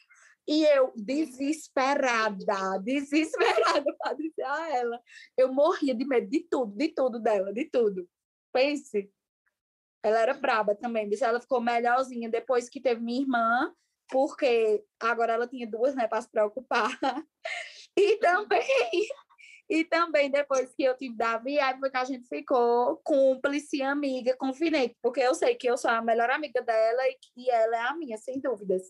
E 0.47 0.63
eu, 0.65 0.91
desesperada, 0.95 2.79
desesperada 2.83 3.95
para 3.97 4.13
dizer 4.13 4.43
a 4.43 4.69
ela. 4.77 5.01
Eu 5.37 5.53
morria 5.53 5.93
de 5.93 6.05
medo 6.05 6.29
de 6.29 6.41
tudo, 6.49 6.75
de 6.75 6.89
tudo 6.89 7.19
dela, 7.19 7.53
de 7.53 7.65
tudo. 7.65 8.07
Pense. 8.51 9.11
Ela 10.01 10.19
era 10.21 10.33
braba 10.33 10.75
também, 10.75 11.07
mas 11.07 11.21
ela 11.21 11.41
ficou 11.41 11.61
melhorzinha 11.61 12.29
depois 12.29 12.69
que 12.69 12.81
teve 12.81 13.01
minha 13.01 13.21
irmã, 13.21 13.73
porque 14.09 14.83
agora 14.99 15.33
ela 15.33 15.47
tinha 15.47 15.67
duas, 15.67 15.95
né, 15.95 16.07
para 16.07 16.21
se 16.21 16.29
preocupar. 16.29 16.89
E 17.97 18.17
também, 18.17 19.09
e 19.69 19.83
também 19.83 20.31
depois 20.31 20.73
que 20.73 20.83
eu 20.83 20.95
tive 20.95 21.17
Davi, 21.17 21.59
aí 21.59 21.77
foi 21.77 21.89
que 21.89 21.97
a 21.97 22.05
gente 22.05 22.27
ficou 22.29 22.97
cúmplice, 23.03 23.81
amiga, 23.81 24.37
confidente, 24.37 24.95
porque 25.01 25.19
eu 25.19 25.35
sei 25.35 25.55
que 25.55 25.69
eu 25.69 25.77
sou 25.77 25.91
a 25.91 26.01
melhor 26.01 26.29
amiga 26.29 26.61
dela 26.61 27.01
e 27.07 27.17
que 27.21 27.49
ela 27.51 27.75
é 27.75 27.81
a 27.81 27.95
minha, 27.95 28.17
sem 28.17 28.39
dúvidas. 28.39 28.83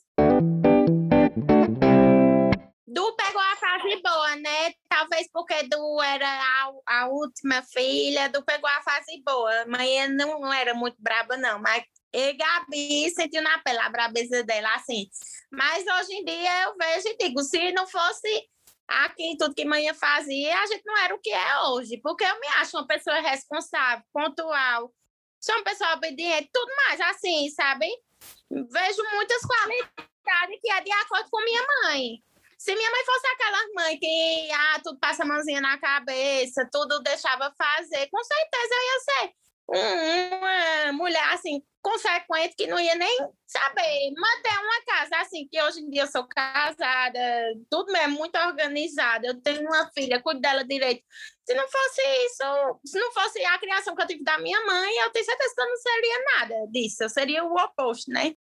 Du 2.88 3.16
pegou 3.16 3.42
a 3.42 3.56
fase 3.56 4.02
boa, 4.02 4.36
né? 4.38 4.74
Talvez 4.90 5.30
porque 5.32 5.64
Du 5.64 6.02
era 6.02 6.28
a, 6.28 7.02
a 7.02 7.08
última 7.08 7.62
filha, 7.64 8.30
Du 8.30 8.44
pegou 8.44 8.70
a 8.70 8.82
fase 8.82 9.22
boa. 9.24 9.66
Mãe 9.68 10.08
não 10.08 10.52
era 10.52 10.74
muito 10.74 10.98
braba, 11.00 11.38
não, 11.38 11.60
mas 11.60 11.84
e 12.14 12.34
Gabi 12.34 13.10
sentiu 13.12 13.42
na 13.42 13.60
pele 13.60 13.80
a 13.80 13.90
brabeza 13.90 14.44
dela, 14.44 14.74
assim. 14.76 15.08
Mas 15.52 15.86
hoje 15.86 16.14
em 16.14 16.26
dia 16.26 16.64
eu 16.64 16.76
vejo 16.76 17.08
e 17.08 17.18
digo, 17.18 17.42
se 17.44 17.72
não 17.72 17.88
fosse 17.88 18.50
aqui 18.88 19.36
tudo 19.38 19.54
que 19.54 19.66
manhã 19.66 19.94
fazia, 19.94 20.60
a 20.60 20.66
gente 20.66 20.84
não 20.86 20.98
era 20.98 21.14
o 21.14 21.20
que 21.20 21.30
é 21.30 21.60
hoje. 21.68 21.98
Porque 22.02 22.24
eu 22.24 22.40
me 22.40 22.48
acho 22.60 22.78
uma 22.78 22.88
pessoa 22.88 23.20
responsável, 23.20 24.04
pontual, 24.12 24.92
sou 25.40 25.56
uma 25.56 25.64
pessoa 25.64 25.94
obediente, 25.94 26.50
tudo 26.52 26.72
mais, 26.88 27.00
assim, 27.02 27.50
sabe? 27.52 27.88
Vejo 28.50 29.04
muitas 29.14 29.42
qualidades 29.42 30.60
que 30.62 30.72
é 30.72 30.82
de 30.82 30.92
acordo 30.92 31.30
com 31.30 31.44
minha 31.44 31.62
mãe. 31.84 32.24
Se 32.58 32.76
minha 32.76 32.92
mãe 32.92 33.06
fosse 33.06 33.28
aquela 33.28 33.74
mãe 33.74 33.98
que 33.98 34.50
ah, 34.52 34.82
tudo 34.84 35.00
passa 35.00 35.24
a 35.24 35.26
mãozinha 35.26 35.62
na 35.62 35.78
cabeça, 35.78 36.68
tudo 36.70 37.00
deixava 37.02 37.54
fazer, 37.58 38.10
com 38.10 38.22
certeza 38.22 38.74
eu 38.74 38.82
ia 38.82 39.00
ser 39.00 39.39
uma 39.72 40.94
mulher 40.94 41.34
assim, 41.34 41.62
consequente, 41.82 42.56
que 42.56 42.68
não 42.68 42.80
ia 42.80 42.96
nem 42.96 43.18
saber 43.46 44.12
manter 44.18 44.58
uma 44.60 44.86
casa 44.86 45.18
assim, 45.22 45.48
que 45.48 45.62
hoje 45.62 45.82
em 45.82 45.90
dia 45.90 46.04
eu 46.04 46.08
sou 46.08 46.28
casada, 46.28 47.20
tudo 47.70 47.96
é 47.96 48.08
muito 48.08 48.38
organizado, 48.38 49.26
eu 49.26 49.40
tenho 49.42 49.62
uma 49.62 49.90
filha, 49.92 50.22
cuido 50.22 50.42
dela 50.42 50.64
direito. 50.64 51.04
Se 51.48 51.54
não 51.54 51.68
fosse 51.68 52.02
isso, 52.26 52.80
se 52.86 53.00
não 53.00 53.12
fosse 53.12 53.44
a 53.46 53.58
criação 53.60 53.96
que 53.96 54.02
eu 54.02 54.08
tive 54.08 54.24
da 54.24 54.38
minha 54.40 54.60
mãe, 54.66 54.98
eu 54.98 55.12
tenho 55.12 55.26
certeza 55.26 55.54
que 55.56 55.62
eu 55.62 55.70
não 55.70 55.78
seria 55.78 56.24
nada 56.38 56.56
disso, 56.72 57.04
eu 57.04 57.10
seria 57.10 57.44
o 57.44 57.54
oposto, 57.54 58.12
né? 58.12 58.34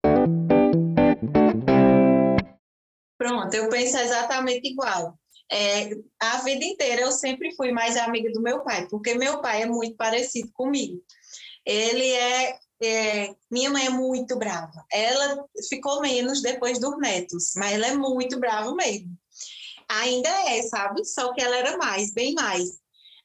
Pronto, 3.17 3.53
eu 3.53 3.69
penso 3.69 3.97
exatamente 3.97 4.69
igual. 4.69 5.17
É, 5.51 5.89
a 6.21 6.37
vida 6.41 6.63
inteira 6.63 7.01
eu 7.01 7.11
sempre 7.11 7.53
fui 7.55 7.71
mais 7.71 7.97
amiga 7.97 8.31
do 8.31 8.41
meu 8.41 8.63
pai, 8.63 8.87
porque 8.87 9.15
meu 9.15 9.41
pai 9.41 9.63
é 9.63 9.65
muito 9.65 9.95
parecido 9.95 10.51
comigo. 10.53 11.01
Ele 11.65 12.09
é, 12.11 12.59
é- 12.81 13.35
minha 13.49 13.69
mãe 13.69 13.85
é 13.85 13.89
muito 13.89 14.37
brava. 14.37 14.85
Ela 14.91 15.45
ficou 15.67 16.01
menos 16.01 16.41
depois 16.41 16.79
dos 16.79 16.97
netos, 16.97 17.53
mas 17.55 17.73
ela 17.73 17.87
é 17.87 17.95
muito 17.95 18.39
brava 18.39 18.73
mesmo. 18.73 19.17
Ainda 19.89 20.29
é, 20.29 20.61
sabe? 20.63 21.03
Só 21.05 21.33
que 21.33 21.41
ela 21.41 21.55
era 21.55 21.77
mais, 21.77 22.13
bem 22.13 22.33
mais. 22.33 22.79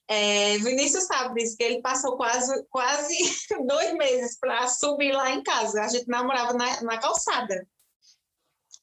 É, 0.06 0.58
Vinícius 0.58 1.04
sabe 1.04 1.42
disso, 1.42 1.56
que 1.56 1.62
ele 1.64 1.80
passou 1.80 2.16
quase, 2.16 2.66
quase 2.68 3.16
dois 3.66 3.94
meses 3.94 4.38
para 4.38 4.66
subir 4.68 5.12
lá 5.12 5.30
em 5.30 5.42
casa. 5.42 5.82
A 5.82 5.88
gente 5.88 6.08
namorava 6.08 6.52
na, 6.52 6.82
na 6.82 6.98
calçada. 6.98 7.66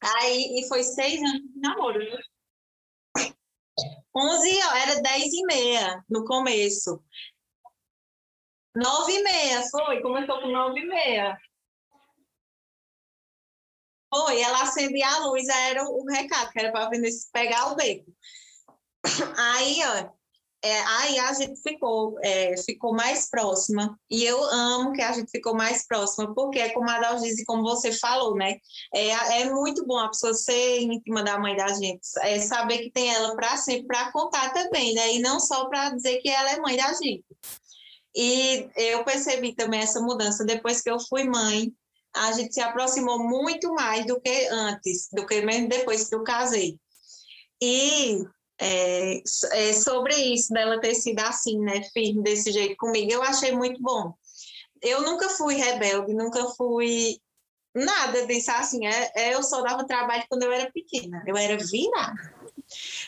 Aí, 0.01 0.59
e 0.59 0.67
foi 0.67 0.83
seis 0.83 1.21
anos 1.21 1.41
de 1.41 1.59
namoro. 1.59 1.99
11 4.15 4.59
era 4.59 5.01
10 5.01 5.33
e 5.33 5.45
meia 5.45 6.03
no 6.09 6.25
começo. 6.25 7.01
9 8.75 9.12
e 9.12 9.23
meia, 9.23 9.63
foi, 9.69 10.01
começou 10.01 10.41
com 10.41 10.47
9 10.47 10.79
e 10.79 10.88
meia. 10.88 11.38
Foi, 14.13 14.41
ela 14.41 14.63
acendia 14.63 15.07
a 15.07 15.19
luz, 15.25 15.47
era 15.47 15.84
o, 15.84 16.03
o 16.03 16.05
recado, 16.05 16.51
que 16.51 16.60
era 16.60 16.71
para 16.71 16.89
Vinícius 16.89 17.29
pegar 17.31 17.71
o 17.71 17.75
beco. 17.75 18.12
Aí, 19.38 19.79
ó, 19.86 20.12
é, 20.63 20.79
aí 20.79 21.19
a 21.19 21.34
gente 21.34 21.60
ficou, 21.62 22.15
é, 22.21 22.55
ficou 22.57 22.93
mais 22.93 23.27
próxima, 23.29 23.97
e 24.10 24.23
eu 24.23 24.43
amo 24.43 24.93
que 24.93 25.01
a 25.01 25.12
gente 25.12 25.31
ficou 25.31 25.55
mais 25.55 25.88
próxima, 25.88 26.36
porque 26.36 26.60
é 26.60 26.69
como 26.69 26.88
a 26.88 26.99
Dalgise, 26.99 27.45
como 27.45 27.63
você 27.63 27.91
falou, 27.91 28.36
né? 28.36 28.57
É, 28.93 29.41
é 29.41 29.49
muito 29.49 29.84
bom 29.88 29.97
a 29.97 30.10
pessoa 30.10 30.36
ser 30.36 30.81
íntima 30.81 31.23
da 31.23 31.39
mãe 31.39 31.55
da 31.55 31.67
gente, 31.69 32.07
é 32.21 32.39
saber 32.39 32.77
que 32.77 32.91
tem 32.91 33.12
ela 33.12 33.36
para 33.36 33.57
sempre, 33.57 33.88
para 33.88 34.12
contar 34.12 34.53
também, 34.53 34.93
né? 34.93 35.15
E 35.15 35.19
não 35.19 35.39
só 35.39 35.65
para 35.65 35.95
dizer 35.95 36.21
que 36.21 36.29
ela 36.29 36.51
é 36.51 36.60
mãe 36.60 36.77
da 36.77 36.93
gente. 36.93 37.25
E 38.15 38.69
eu 38.76 39.04
percebi 39.04 39.56
também 39.56 39.80
essa 39.80 40.02
mudança 40.02 40.43
depois 40.43 40.82
que 40.82 40.89
eu 40.89 41.00
fui 41.00 41.24
mãe, 41.24 41.74
a 42.13 42.32
gente 42.34 42.54
se 42.54 42.62
aproximou 42.62 43.19
muito 43.19 43.74
mais 43.74 44.06
do 44.06 44.19
que 44.19 44.47
antes, 44.47 45.08
do 45.12 45.26
que 45.26 45.41
mesmo 45.41 45.69
depois 45.69 46.10
que 46.10 46.15
eu 46.15 46.24
casei. 46.24 46.78
E 47.62 48.24
é, 48.60 49.21
é, 49.54 49.74
sobre 49.74 50.15
isso, 50.15 50.54
dela 50.54 50.80
ter 50.80 50.93
sido 50.93 51.19
assim, 51.21 51.60
né, 51.60 51.82
firme 51.93 52.21
desse 52.21 52.52
jeito 52.52 52.76
comigo, 52.78 53.12
eu 53.12 53.24
achei 53.24 53.52
muito 53.54 53.82
bom. 53.82 54.13
Eu 54.82 55.02
nunca 55.02 55.30
fui 55.30 55.56
rebelde, 55.56 56.13
nunca 56.13 56.45
fui 56.58 57.19
nada 57.74 58.26
disso 58.28 58.52
assim. 58.52 58.86
É, 58.86 59.12
é, 59.15 59.34
eu 59.34 59.43
só 59.43 59.62
dava 59.62 59.86
trabalho 59.86 60.24
quando 60.30 60.43
eu 60.43 60.52
era 60.52 60.71
pequena, 60.71 61.24
eu 61.26 61.38
era 61.38 61.58
virada. 61.58 62.41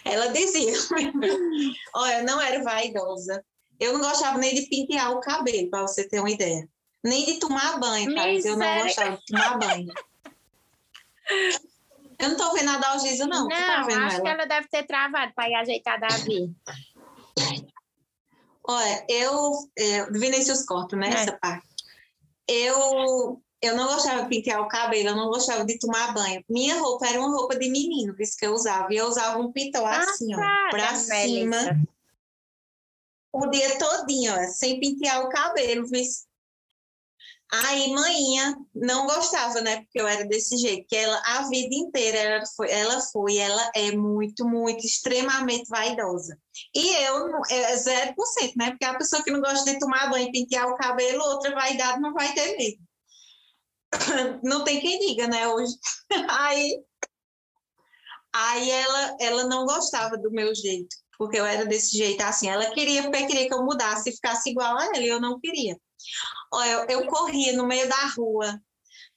Ela 0.06 0.28
dizia, 0.28 0.74
olha, 1.96 2.20
eu 2.20 2.26
não 2.26 2.42
era 2.42 2.64
vaidosa, 2.64 3.44
eu 3.80 3.94
não 3.94 4.02
gostava 4.02 4.38
nem 4.38 4.54
de 4.56 4.68
pentear 4.68 5.12
o 5.12 5.20
cabelo, 5.20 5.70
para 5.70 5.82
você 5.82 6.08
ter 6.08 6.20
uma 6.20 6.30
ideia. 6.30 6.68
Nem 7.04 7.26
de 7.26 7.40
tomar 7.40 7.80
banho, 7.80 8.14
Thais, 8.16 8.46
eu 8.46 8.56
não 8.58 8.84
gostava 8.84 9.18
de 9.18 9.26
tomar 9.26 9.58
banho. 9.58 9.94
Eu 12.20 12.30
não 12.30 12.38
tô 12.38 12.54
vendo 12.54 12.70
a 12.70 12.78
Dalgisa, 12.78 13.26
não. 13.28 13.48
Não, 13.48 13.50
tá 13.50 13.80
acho 13.82 13.90
ela? 13.92 14.22
que 14.22 14.28
ela 14.28 14.46
deve 14.46 14.68
ter 14.70 14.84
travado 14.84 15.34
para 15.34 15.50
ir 15.50 15.56
ajeitar 15.56 16.00
Davi. 16.00 16.56
Olha, 18.66 19.06
eu, 19.10 19.52
eu 19.76 20.14
Vinícius 20.14 20.64
corto, 20.64 20.96
né, 20.96 21.10
É. 21.10 21.14
essa 21.14 21.38
parte. 21.38 21.68
Eu, 22.48 23.42
eu 23.62 23.76
não 23.76 23.88
gostava 23.88 24.24
de 24.24 24.30
pentear 24.30 24.62
o 24.62 24.68
cabelo, 24.68 25.10
eu 25.10 25.16
não 25.16 25.28
gostava 25.28 25.66
de 25.66 25.78
tomar 25.80 26.14
banho. 26.14 26.44
Minha 26.50 26.80
roupa 26.80 27.08
era 27.08 27.20
uma 27.20 27.36
roupa 27.36 27.58
de 27.58 27.70
menino, 27.70 28.16
isso 28.20 28.38
que 28.38 28.46
eu 28.46 28.54
usava. 28.54 28.94
E 28.94 28.98
eu 28.98 29.08
usava 29.08 29.40
um 29.40 29.52
pitão 29.52 29.86
assim, 29.86 30.34
ó, 30.34 30.38
pra 30.70 30.88
Passada, 30.88 31.28
cima, 31.28 31.58
Melissa. 31.58 31.93
O 33.34 33.48
dia 33.48 33.78
todinho, 33.78 34.34
ó, 34.34 34.48
sem 34.48 34.80
pentear 34.80 35.24
o 35.26 35.30
cabelo, 35.30 35.88
viu? 35.88 36.04
Aí, 37.52 37.92
manhinha 37.94 38.56
não 38.74 39.06
gostava, 39.06 39.62
né? 39.62 39.82
Porque 39.82 40.02
eu 40.02 40.08
era 40.08 40.26
desse 40.26 40.58
jeito, 40.58 40.88
que 40.88 40.96
ela 40.96 41.22
a 41.26 41.48
vida 41.50 41.76
inteira 41.76 42.18
ela 42.18 42.46
foi, 42.56 42.72
ela 42.72 43.00
foi, 43.00 43.38
ela 43.38 43.72
é 43.76 43.92
muito, 43.92 44.44
muito, 44.44 44.84
extremamente 44.86 45.70
vaidosa. 45.70 46.36
E 46.74 46.96
eu, 47.04 47.30
é 47.52 47.76
0%, 47.76 48.16
né? 48.56 48.72
Porque 48.72 48.86
a 48.86 48.98
pessoa 48.98 49.24
que 49.24 49.30
não 49.30 49.40
gosta 49.40 49.72
de 49.72 49.78
tomar 49.78 50.10
banho 50.10 50.32
pentear 50.32 50.68
o 50.68 50.78
cabelo, 50.78 51.24
outra 51.24 51.54
vaidade 51.54 52.02
não 52.02 52.14
vai 52.14 52.34
ter 52.34 52.58
mesmo. 52.58 52.82
Não 54.44 54.64
tem 54.64 54.80
quem 54.82 55.00
diga, 55.00 55.28
né? 55.28 55.48
Hoje. 55.48 55.76
Aí, 56.30 56.84
aí 58.34 58.72
ela, 58.72 59.18
ela 59.20 59.44
não 59.44 59.66
gostava 59.66 60.18
do 60.18 60.32
meu 60.32 60.54
jeito, 60.56 60.96
porque 61.18 61.40
eu 61.40 61.46
era 61.46 61.66
desse 61.66 61.98
jeito 61.98 62.22
assim. 62.22 62.50
Ela 62.50 62.72
queria, 62.72 63.04
porque 63.04 63.26
queria 63.26 63.48
que 63.48 63.54
eu 63.54 63.64
mudasse 63.64 64.10
e 64.10 64.14
ficasse 64.14 64.50
igual 64.50 64.78
a 64.78 64.86
ela, 64.86 64.98
e 64.98 65.08
eu 65.08 65.20
não 65.20 65.40
queria. 65.40 65.78
Eu, 66.54 66.86
eu 66.90 67.08
corria 67.08 67.54
no 67.54 67.66
meio 67.66 67.88
da 67.88 68.06
rua, 68.16 68.60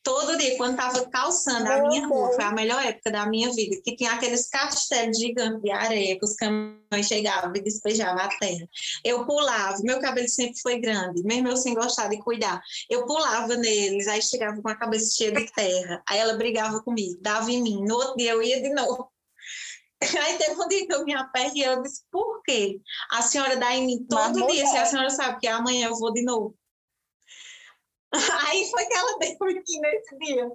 todo 0.06 0.38
dia, 0.38 0.56
quando 0.56 0.78
estava 0.78 1.04
calçando 1.10 1.68
a 1.68 1.88
minha 1.88 2.06
rua, 2.06 2.32
foi 2.32 2.44
a 2.44 2.52
melhor 2.52 2.80
época 2.80 3.10
da 3.10 3.26
minha 3.26 3.52
vida, 3.52 3.76
que 3.82 3.96
tinha 3.96 4.12
aqueles 4.12 4.48
castelos 4.48 5.18
gigantes 5.18 5.60
de 5.60 5.70
areia, 5.72 6.16
que 6.16 6.24
os 6.24 6.36
caminhões 6.36 7.08
chegavam 7.08 7.52
e 7.56 7.60
despejavam 7.60 8.22
a 8.22 8.28
terra. 8.28 8.68
Eu 9.04 9.26
pulava, 9.26 9.76
meu 9.82 10.00
cabelo 10.00 10.28
sempre 10.28 10.60
foi 10.60 10.78
grande, 10.78 11.24
mesmo 11.24 11.48
eu 11.48 11.56
sem 11.56 11.74
gostar 11.74 12.06
de 12.06 12.18
cuidar. 12.18 12.62
Eu 12.88 13.04
pulava 13.04 13.56
neles, 13.56 14.06
aí 14.06 14.22
chegava 14.22 14.62
com 14.62 14.68
a 14.68 14.76
cabeça 14.76 15.12
cheia 15.12 15.32
de 15.32 15.52
terra, 15.52 16.00
aí 16.08 16.18
ela 16.20 16.34
brigava 16.34 16.80
comigo, 16.84 17.18
dava 17.20 17.50
em 17.50 17.60
mim, 17.60 17.82
no 17.84 17.96
outro 17.96 18.16
dia 18.16 18.30
eu 18.30 18.42
ia 18.42 18.62
de 18.62 18.72
novo. 18.72 19.10
Aí 20.26 20.38
teve 20.38 20.60
um 20.60 20.68
dia 20.68 20.86
que 20.86 20.94
eu 20.94 21.04
me 21.04 21.14
apertei 21.14 21.62
e 21.62 21.64
eu 21.64 21.82
disse, 21.82 22.02
por 22.10 22.42
quê? 22.42 22.80
A 23.10 23.22
senhora 23.22 23.56
dá 23.56 23.74
em 23.74 23.86
mim 23.86 24.06
Mas 24.10 24.32
todo 24.32 24.46
dia, 24.48 24.66
se 24.66 24.76
a 24.76 24.86
senhora 24.86 25.10
sabe 25.10 25.40
que 25.40 25.48
amanhã 25.48 25.88
eu 25.88 25.96
vou 25.96 26.12
de 26.12 26.22
novo. 26.22 26.54
Aí 28.48 28.70
foi 28.70 28.86
que 28.86 28.94
ela 28.94 29.18
deu 29.18 29.58
aqui 29.58 29.80
nesse 29.80 30.18
dia. 30.18 30.50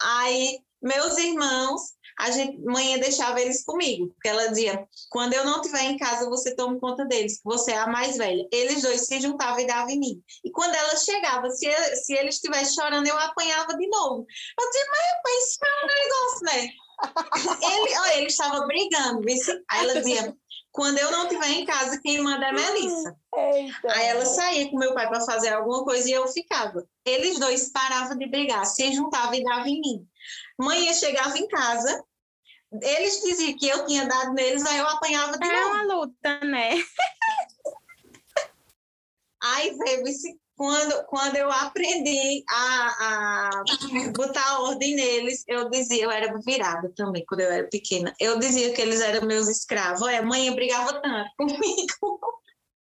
Aí, 0.00 0.60
meus 0.80 1.16
irmãos, 1.18 1.98
a 2.18 2.30
gente, 2.30 2.58
mãe 2.58 2.98
deixava 2.98 3.40
eles 3.40 3.64
comigo, 3.64 4.08
porque 4.08 4.28
ela 4.28 4.48
dizia: 4.48 4.86
quando 5.10 5.34
eu 5.34 5.44
não 5.44 5.60
estiver 5.60 5.82
em 5.82 5.96
casa, 5.96 6.28
você 6.28 6.54
toma 6.54 6.78
conta 6.80 7.04
deles, 7.04 7.38
que 7.38 7.44
você 7.44 7.72
é 7.72 7.78
a 7.78 7.86
mais 7.86 8.16
velha. 8.16 8.46
Eles 8.52 8.82
dois 8.82 9.06
se 9.06 9.20
juntavam 9.20 9.60
e 9.60 9.66
davam 9.66 9.90
em 9.90 10.00
mim. 10.00 10.22
E 10.44 10.50
quando 10.50 10.74
ela 10.74 10.96
chegava, 10.96 11.48
se, 11.50 11.70
se 11.96 12.14
ele 12.14 12.28
estivesse 12.28 12.74
chorando, 12.74 13.06
eu 13.06 13.16
apanhava 13.16 13.76
de 13.76 13.88
novo. 13.88 14.26
Eu 14.60 14.68
dizia: 14.68 14.86
mas 14.90 15.10
rapaz, 15.12 15.44
isso 15.44 15.58
é 15.64 15.84
um 15.84 15.88
negócio, 15.88 16.44
né? 16.46 16.87
Ele, 17.62 17.98
olha, 17.98 18.16
ele 18.18 18.26
estava 18.26 18.66
brigando, 18.66 19.20
vice? 19.22 19.50
aí 19.70 19.84
ela 19.84 19.94
dizia: 20.00 20.36
quando 20.72 20.98
eu 20.98 21.10
não 21.10 21.24
estiver 21.24 21.50
em 21.50 21.64
casa, 21.64 22.00
quem 22.02 22.20
manda 22.22 22.46
é 22.46 22.52
Melissa. 22.52 23.16
Eita. 23.36 23.92
Aí 23.92 24.06
ela 24.06 24.24
saía 24.26 24.70
com 24.70 24.78
meu 24.78 24.94
pai 24.94 25.08
para 25.08 25.20
fazer 25.24 25.48
alguma 25.52 25.84
coisa 25.84 26.08
e 26.08 26.12
eu 26.12 26.26
ficava. 26.28 26.86
Eles 27.04 27.38
dois 27.38 27.70
paravam 27.70 28.16
de 28.16 28.26
brigar, 28.28 28.64
se 28.66 28.92
juntavam 28.92 29.34
e 29.34 29.44
davam 29.44 29.66
em 29.66 29.80
mim. 29.80 30.08
Mãe 30.58 30.92
chegava 30.94 31.38
em 31.38 31.46
casa, 31.48 32.04
eles 32.82 33.20
diziam 33.22 33.56
que 33.56 33.68
eu 33.68 33.86
tinha 33.86 34.06
dado 34.06 34.34
neles, 34.34 34.64
aí 34.66 34.78
eu 34.78 34.86
apanhava 34.88 35.38
de 35.38 35.48
É 35.48 35.60
novo. 35.60 35.74
uma 35.74 35.94
luta, 35.94 36.40
né? 36.40 36.70
Aí 39.42 39.76
veio 39.78 40.06
esse- 40.06 40.38
quando, 40.58 41.04
quando 41.06 41.36
eu 41.36 41.50
aprendi 41.50 42.44
a, 42.50 42.88
a 43.00 43.50
botar 44.12 44.60
ordem 44.62 44.96
neles, 44.96 45.44
eu 45.46 45.70
dizia, 45.70 46.02
eu 46.02 46.10
era 46.10 46.36
virada 46.44 46.92
também, 46.96 47.24
quando 47.24 47.42
eu 47.42 47.52
era 47.52 47.68
pequena. 47.68 48.12
Eu 48.18 48.40
dizia 48.40 48.74
que 48.74 48.82
eles 48.82 49.00
eram 49.00 49.24
meus 49.24 49.46
escravos. 49.48 50.02
Olha, 50.02 50.18
a 50.18 50.22
mãe 50.22 50.52
brigava 50.52 51.00
tanto 51.00 51.30
comigo. 51.38 52.20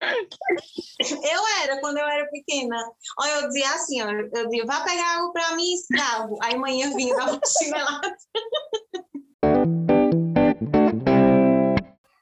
Eu 1.02 1.48
era, 1.62 1.82
quando 1.82 1.98
eu 1.98 2.08
era 2.08 2.26
pequena. 2.30 2.78
Olha, 3.20 3.32
eu 3.32 3.48
dizia 3.50 3.70
assim, 3.74 4.02
ó, 4.02 4.10
eu 4.10 4.48
dizia, 4.48 4.66
vá 4.66 4.80
pegar 4.86 5.18
água 5.18 5.34
para 5.34 5.56
mim, 5.58 5.74
escravo. 5.74 6.38
Aí 6.42 6.58
manhã 6.58 6.90
vinha, 6.96 7.14
dava 7.18 7.32
uma 7.34 7.42
chinelada. 7.46 8.18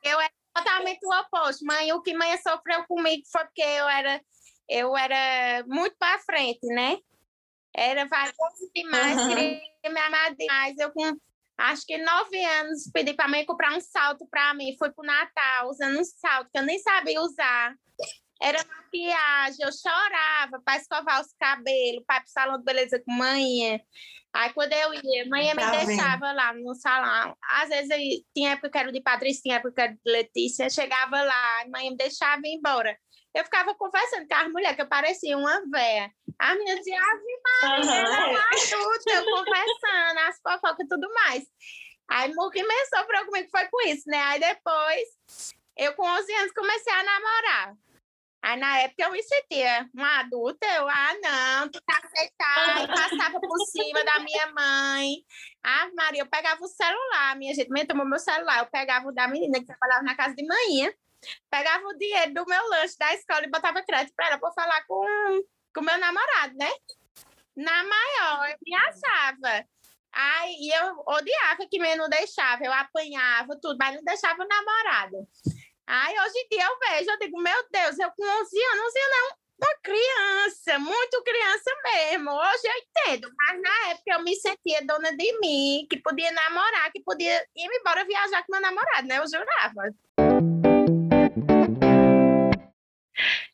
Eu 0.04 0.20
era 0.20 0.32
totalmente 0.56 1.06
o 1.06 1.20
oposto. 1.20 1.64
Mãe, 1.66 1.94
o 1.94 2.02
que 2.02 2.18
mãe 2.18 2.36
sofreu 2.38 2.84
comigo 2.88 3.22
foi 3.32 3.44
porque 3.46 3.62
eu 3.62 3.88
era, 3.88 4.20
eu 4.70 4.96
era 4.98 5.64
muito 5.68 5.96
para 5.98 6.20
frente, 6.20 6.66
né? 6.68 6.98
Era 7.76 8.06
vaidosa 8.08 8.70
demais, 8.74 9.18
Aham. 9.18 9.28
queria 9.28 9.62
me 9.94 10.00
amar 10.00 10.36
demais. 10.36 10.78
Eu 10.78 10.92
com 10.92 11.16
acho 11.58 11.86
que 11.86 11.98
nove 11.98 12.44
anos 12.44 12.90
pedi 12.94 13.14
para 13.14 13.28
mãe 13.28 13.46
comprar 13.46 13.76
um 13.76 13.82
salto 13.82 14.28
para 14.30 14.54
mim. 14.54 14.76
Fui 14.78 14.92
pro 14.92 15.06
Natal 15.06 15.70
usando 15.70 16.00
um 16.00 16.04
salto 16.04 16.50
que 16.52 16.60
eu 16.60 16.64
nem 16.64 16.80
sabia 16.80 17.22
usar. 17.22 17.76
Era 18.42 18.64
maquiagem, 18.64 19.66
eu 19.66 19.72
chorava 19.72 20.62
para 20.64 20.78
escovar 20.78 21.22
os 21.22 21.34
cabelos, 21.40 22.04
para 22.06 22.18
ir 22.18 22.22
pro 22.22 22.30
salão 22.32 22.58
de 22.58 22.64
beleza 22.64 23.02
com 23.04 23.12
mãe. 23.12 23.82
Aí 24.34 24.54
quando 24.54 24.74
eu 24.74 24.94
ia, 24.94 25.28
mãe 25.28 25.48
me 25.56 25.56
Tá 25.56 25.72
vendo? 25.72 25.88
deixava 25.88 26.32
lá 26.32 26.54
no 26.54 26.76
salão. 26.76 27.36
Às 27.44 27.70
vezes 27.70 27.90
eu, 27.90 27.98
tinha 28.36 28.52
época 28.52 28.70
que 28.70 28.78
era 28.78 28.92
de 28.92 29.02
Patrícia, 29.02 29.56
época 29.56 29.74
que 29.74 29.82
era 29.82 29.94
de 29.94 30.12
Letícia, 30.12 30.70
chegava 30.70 31.22
lá, 31.22 31.62
a 31.62 31.70
mãe 31.70 31.90
me 31.90 31.98
deixava 31.98 32.42
ir 32.46 32.56
embora. 32.56 32.96
Eu 33.34 33.44
ficava 33.44 33.76
conversando 33.76 34.28
com 34.28 34.36
as 34.36 34.52
mulheres, 34.52 34.76
que 34.76 34.82
eu 34.82 34.88
parecia 34.88 35.38
uma 35.38 35.62
véia. 35.70 36.12
As 36.40 36.58
meninas 36.58 36.80
diziam, 36.80 37.04
ah, 37.04 37.66
Aham, 37.66 37.94
é. 37.94 38.36
adulta, 38.36 39.12
eu 39.14 39.26
conversando, 39.26 40.20
as 40.28 40.40
fofocas 40.42 40.86
e 40.86 40.88
tudo 40.88 41.14
mais. 41.14 41.44
Aí 42.10 42.32
o 42.36 42.50
que 42.50 42.64
me 42.64 42.86
sofreu 42.86 43.26
comigo 43.26 43.50
foi 43.52 43.68
com 43.68 43.82
isso, 43.88 44.10
né? 44.10 44.18
Aí 44.18 44.40
depois, 44.40 45.54
eu 45.78 45.94
com 45.94 46.04
11 46.04 46.34
anos 46.34 46.54
comecei 46.54 46.94
a 46.94 47.04
namorar. 47.04 47.78
Aí 48.42 48.58
na 48.58 48.80
época 48.80 49.04
eu 49.04 49.12
me 49.12 49.22
sentia 49.22 49.90
uma 49.94 50.20
adulta, 50.20 50.66
eu, 50.68 50.88
ah, 50.88 51.14
não, 51.22 51.70
tu 51.70 51.82
tá 51.82 52.00
aceitável, 52.04 52.88
passava 52.88 53.40
por 53.42 53.60
cima 53.66 54.04
da 54.06 54.20
minha 54.20 54.52
mãe. 54.54 55.18
Ah, 55.64 55.90
Maria, 55.96 56.22
eu 56.22 56.30
pegava 56.30 56.64
o 56.64 56.68
celular, 56.68 57.36
minha 57.36 57.54
gente, 57.54 57.70
minha 57.70 57.86
tomou 57.86 58.08
meu 58.08 58.20
celular, 58.20 58.60
eu 58.60 58.68
pegava 58.68 59.08
o 59.08 59.12
da 59.12 59.28
menina 59.28 59.60
que 59.60 59.66
trabalhava 59.66 60.04
na 60.04 60.16
casa 60.16 60.36
de 60.36 60.46
manhã. 60.46 60.94
Pegava 61.50 61.86
o 61.88 61.98
dinheiro 61.98 62.34
do 62.34 62.46
meu 62.46 62.70
lanche 62.70 62.98
da 62.98 63.14
escola 63.14 63.46
e 63.46 63.52
botava 63.52 63.84
crédito 63.84 64.14
para 64.16 64.28
ela 64.28 64.40
para 64.40 64.52
falar 64.52 64.84
com 64.86 65.06
o 65.78 65.82
meu 65.82 65.98
namorado, 65.98 66.56
né? 66.56 66.72
Na 67.56 67.84
maior, 67.84 68.50
eu 68.50 68.58
me 68.66 68.76
achava. 68.76 69.66
Ai, 70.14 70.52
e 70.60 70.72
eu 70.72 71.04
odiava 71.08 71.68
que 71.70 71.80
meu 71.80 71.96
não 71.98 72.10
deixava, 72.10 72.64
eu 72.64 72.74
apanhava 72.74 73.58
tudo, 73.62 73.78
mas 73.80 73.96
não 73.96 74.04
deixava 74.04 74.44
o 74.44 74.48
namorado. 74.48 75.28
Ai, 75.86 76.14
hoje 76.20 76.40
em 76.40 76.48
dia 76.50 76.66
eu 76.66 76.80
vejo, 76.80 77.12
eu 77.12 77.20
digo, 77.20 77.42
meu 77.42 77.68
Deus, 77.72 78.00
eu 78.00 78.12
com 78.12 78.24
11 78.24 78.64
anos, 78.64 78.86
11 78.88 79.00
anos 79.00 79.16
é 79.16 79.48
uma 79.60 79.76
criança, 79.82 80.80
muito 80.80 81.24
criança 81.24 81.72
mesmo. 81.84 82.32
Hoje 82.32 82.62
eu 82.66 82.74
entendo, 82.74 83.32
mas 83.38 83.62
na 83.62 83.90
época 83.92 84.14
eu 84.14 84.24
me 84.24 84.36
sentia 84.36 84.86
dona 84.86 85.16
de 85.16 85.40
mim, 85.40 85.88
que 85.90 85.98
podia 85.98 86.32
namorar, 86.32 86.92
que 86.92 87.02
podia 87.02 87.42
ir 87.56 87.80
embora 87.80 88.06
viajar 88.06 88.44
com 88.46 88.52
meu 88.52 88.62
namorado, 88.62 89.08
né? 89.08 89.18
Eu 89.18 89.28
jurava. 89.28 90.67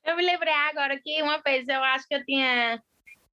Eu 0.05 0.15
me 0.17 0.23
lembrei 0.23 0.53
agora 0.53 0.99
que 0.99 1.21
uma 1.21 1.37
vez 1.39 1.67
eu 1.67 1.81
acho 1.83 2.07
que 2.07 2.15
eu 2.15 2.25
tinha 2.25 2.81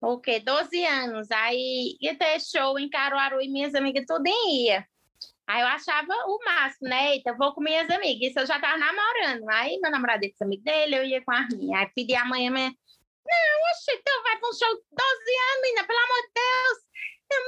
o 0.01 0.19
quê? 0.19 0.41
12 0.41 0.85
anos. 0.85 1.31
Aí 1.31 1.97
ia 2.01 2.17
ter 2.17 2.41
show 2.41 2.79
em 2.79 2.89
Caruaru 2.89 3.41
e 3.41 3.49
minhas 3.49 3.75
amigas 3.75 4.05
tudo 4.07 4.27
ia. 4.27 4.87
Aí 5.47 5.61
eu 5.61 5.67
achava 5.67 6.13
o 6.27 6.39
máximo, 6.43 6.89
né? 6.89 7.13
Eita, 7.15 7.35
vou 7.35 7.53
com 7.55 7.61
minhas 7.61 7.89
amigas. 7.91 8.31
Isso 8.31 8.39
eu 8.41 8.47
já 8.47 8.59
tava 8.59 8.79
namorando. 8.79 9.49
Aí 9.51 9.79
meu 9.79 9.91
namorado 9.91 10.23
disse 10.23 10.43
amigo 10.43 10.65
dele, 10.65 10.97
eu 10.97 11.05
ia 11.05 11.23
com 11.23 11.33
a 11.33 11.47
minha. 11.49 11.79
Aí 11.79 11.91
pedi 11.95 12.15
a 12.15 12.25
mãe, 12.25 12.49
minha... 12.49 12.71
não, 12.71 13.71
oxe, 13.71 13.93
então 13.93 14.23
vai 14.23 14.39
para 14.39 14.49
um 14.49 14.53
show 14.53 14.69
12 14.69 14.83
anos, 15.53 15.63
menina, 15.63 15.87
pelo 15.87 15.99
amor 15.99 16.23
de 16.23 16.33
Deus. 16.35 16.85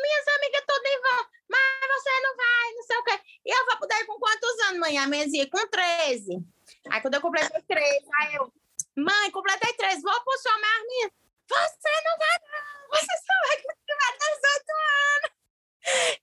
Minhas 0.03 0.29
amigas 0.37 0.65
todas 0.67 1.01
vão, 1.01 1.27
mas 1.49 2.03
você 2.03 2.21
não 2.21 2.37
vai, 2.37 2.73
não 2.75 2.83
sei 2.83 2.97
o 2.97 3.05
quê. 3.05 3.21
E 3.47 3.51
eu 3.51 3.67
vou 3.67 3.79
poder 3.79 3.95
ir 3.95 4.07
com 4.07 4.19
quantos 4.19 4.61
anos, 4.69 4.81
mãe? 4.81 4.99
A 4.99 5.07
minha 5.07 5.25
ia 5.27 5.49
com 5.49 5.67
13. 5.69 6.45
Aí 6.91 7.01
quando 7.01 7.15
eu 7.15 7.21
completei 7.21 7.63
13, 7.63 8.07
aí 8.21 8.35
eu, 8.35 8.53
mãe, 8.97 9.31
completei 9.31 9.73
13, 9.75 10.03
vou 10.03 10.13
mas 10.15 10.87
minha, 10.87 11.11
você 11.49 11.91
não 12.05 12.19
vai, 12.19 12.39
não. 12.51 12.77
Você 12.91 13.07
só 13.07 13.49
vai 13.49 13.63
quando 13.63 13.79
tiver 13.87 14.13
18 14.19 14.73
anos. 15.15 15.37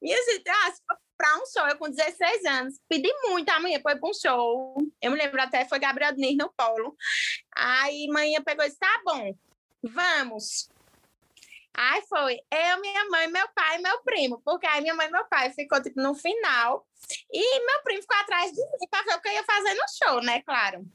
Gente, 0.01 0.49
ah, 0.49 0.97
para 1.17 1.38
um 1.38 1.45
show, 1.45 1.67
eu 1.67 1.78
com 1.78 1.89
16 1.89 2.45
anos, 2.45 2.80
pedi 2.89 3.09
muito 3.24 3.49
a 3.49 3.59
mãe 3.59 3.82
foi 3.82 3.95
para 3.95 4.09
um 4.09 4.13
show. 4.13 4.76
Eu 5.01 5.11
me 5.11 5.17
lembro 5.17 5.41
até, 5.41 5.65
foi 5.65 5.80
Gabriel 5.80 6.13
Diniz 6.13 6.36
no 6.38 6.51
Polo. 6.51 6.95
Aí 7.55 8.07
mãe 8.07 8.34
pegou 8.43 8.65
e 8.65 8.67
disse: 8.67 8.80
tá 8.80 9.01
bom, 9.05 9.34
vamos. 9.82 10.69
Aí 11.76 12.03
foi 12.07 12.39
eu, 12.51 12.82
minha 12.82 13.05
mãe, 13.09 13.28
meu 13.28 13.47
pai 13.49 13.78
e 13.78 13.82
meu 13.82 13.99
primo, 14.03 14.41
porque 14.45 14.67
aí 14.67 14.82
minha 14.82 14.93
mãe 14.93 15.07
e 15.07 15.11
meu 15.11 15.26
pai 15.26 15.51
ficou 15.53 15.82
tipo, 15.82 15.99
no 15.99 16.13
final 16.13 16.86
e 17.32 17.65
meu 17.65 17.82
primo 17.84 18.01
ficou 18.01 18.17
atrás 18.17 18.51
de 18.51 18.61
mim 18.61 18.88
para 18.91 19.03
ver 19.03 19.15
o 19.15 19.21
que 19.21 19.30
eu 19.30 19.34
ia 19.34 19.43
fazer 19.43 19.74
no 19.74 19.84
show, 19.97 20.21
né? 20.21 20.41
Claro. 20.43 20.86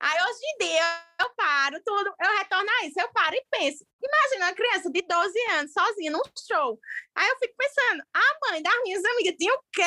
Aí 0.00 0.18
hoje 0.22 0.40
em 0.44 0.58
dia 0.58 1.06
eu 1.20 1.30
paro 1.34 1.80
tudo, 1.84 2.14
eu 2.20 2.38
retorno 2.38 2.68
a 2.68 2.86
isso, 2.86 3.00
eu 3.00 3.08
paro 3.12 3.34
e 3.34 3.44
penso. 3.50 3.84
Imagina 4.02 4.46
uma 4.46 4.54
criança 4.54 4.90
de 4.90 5.02
12 5.02 5.40
anos 5.52 5.72
sozinha 5.72 6.10
num 6.10 6.22
show. 6.46 6.78
Aí 7.16 7.28
eu 7.28 7.38
fico 7.38 7.54
pensando, 7.56 8.02
a 8.14 8.50
mãe 8.50 8.62
das 8.62 8.82
minhas 8.82 9.04
amigas 9.04 9.34
tinha 9.38 9.54
o 9.54 9.62
quê 9.72 9.82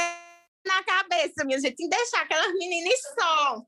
na 0.66 0.84
cabeça, 0.84 1.46
minha 1.46 1.60
gente? 1.60 1.84
Em 1.84 1.90
deixar 1.90 2.22
aquelas 2.22 2.52
meninas 2.54 3.00
só. 3.20 3.62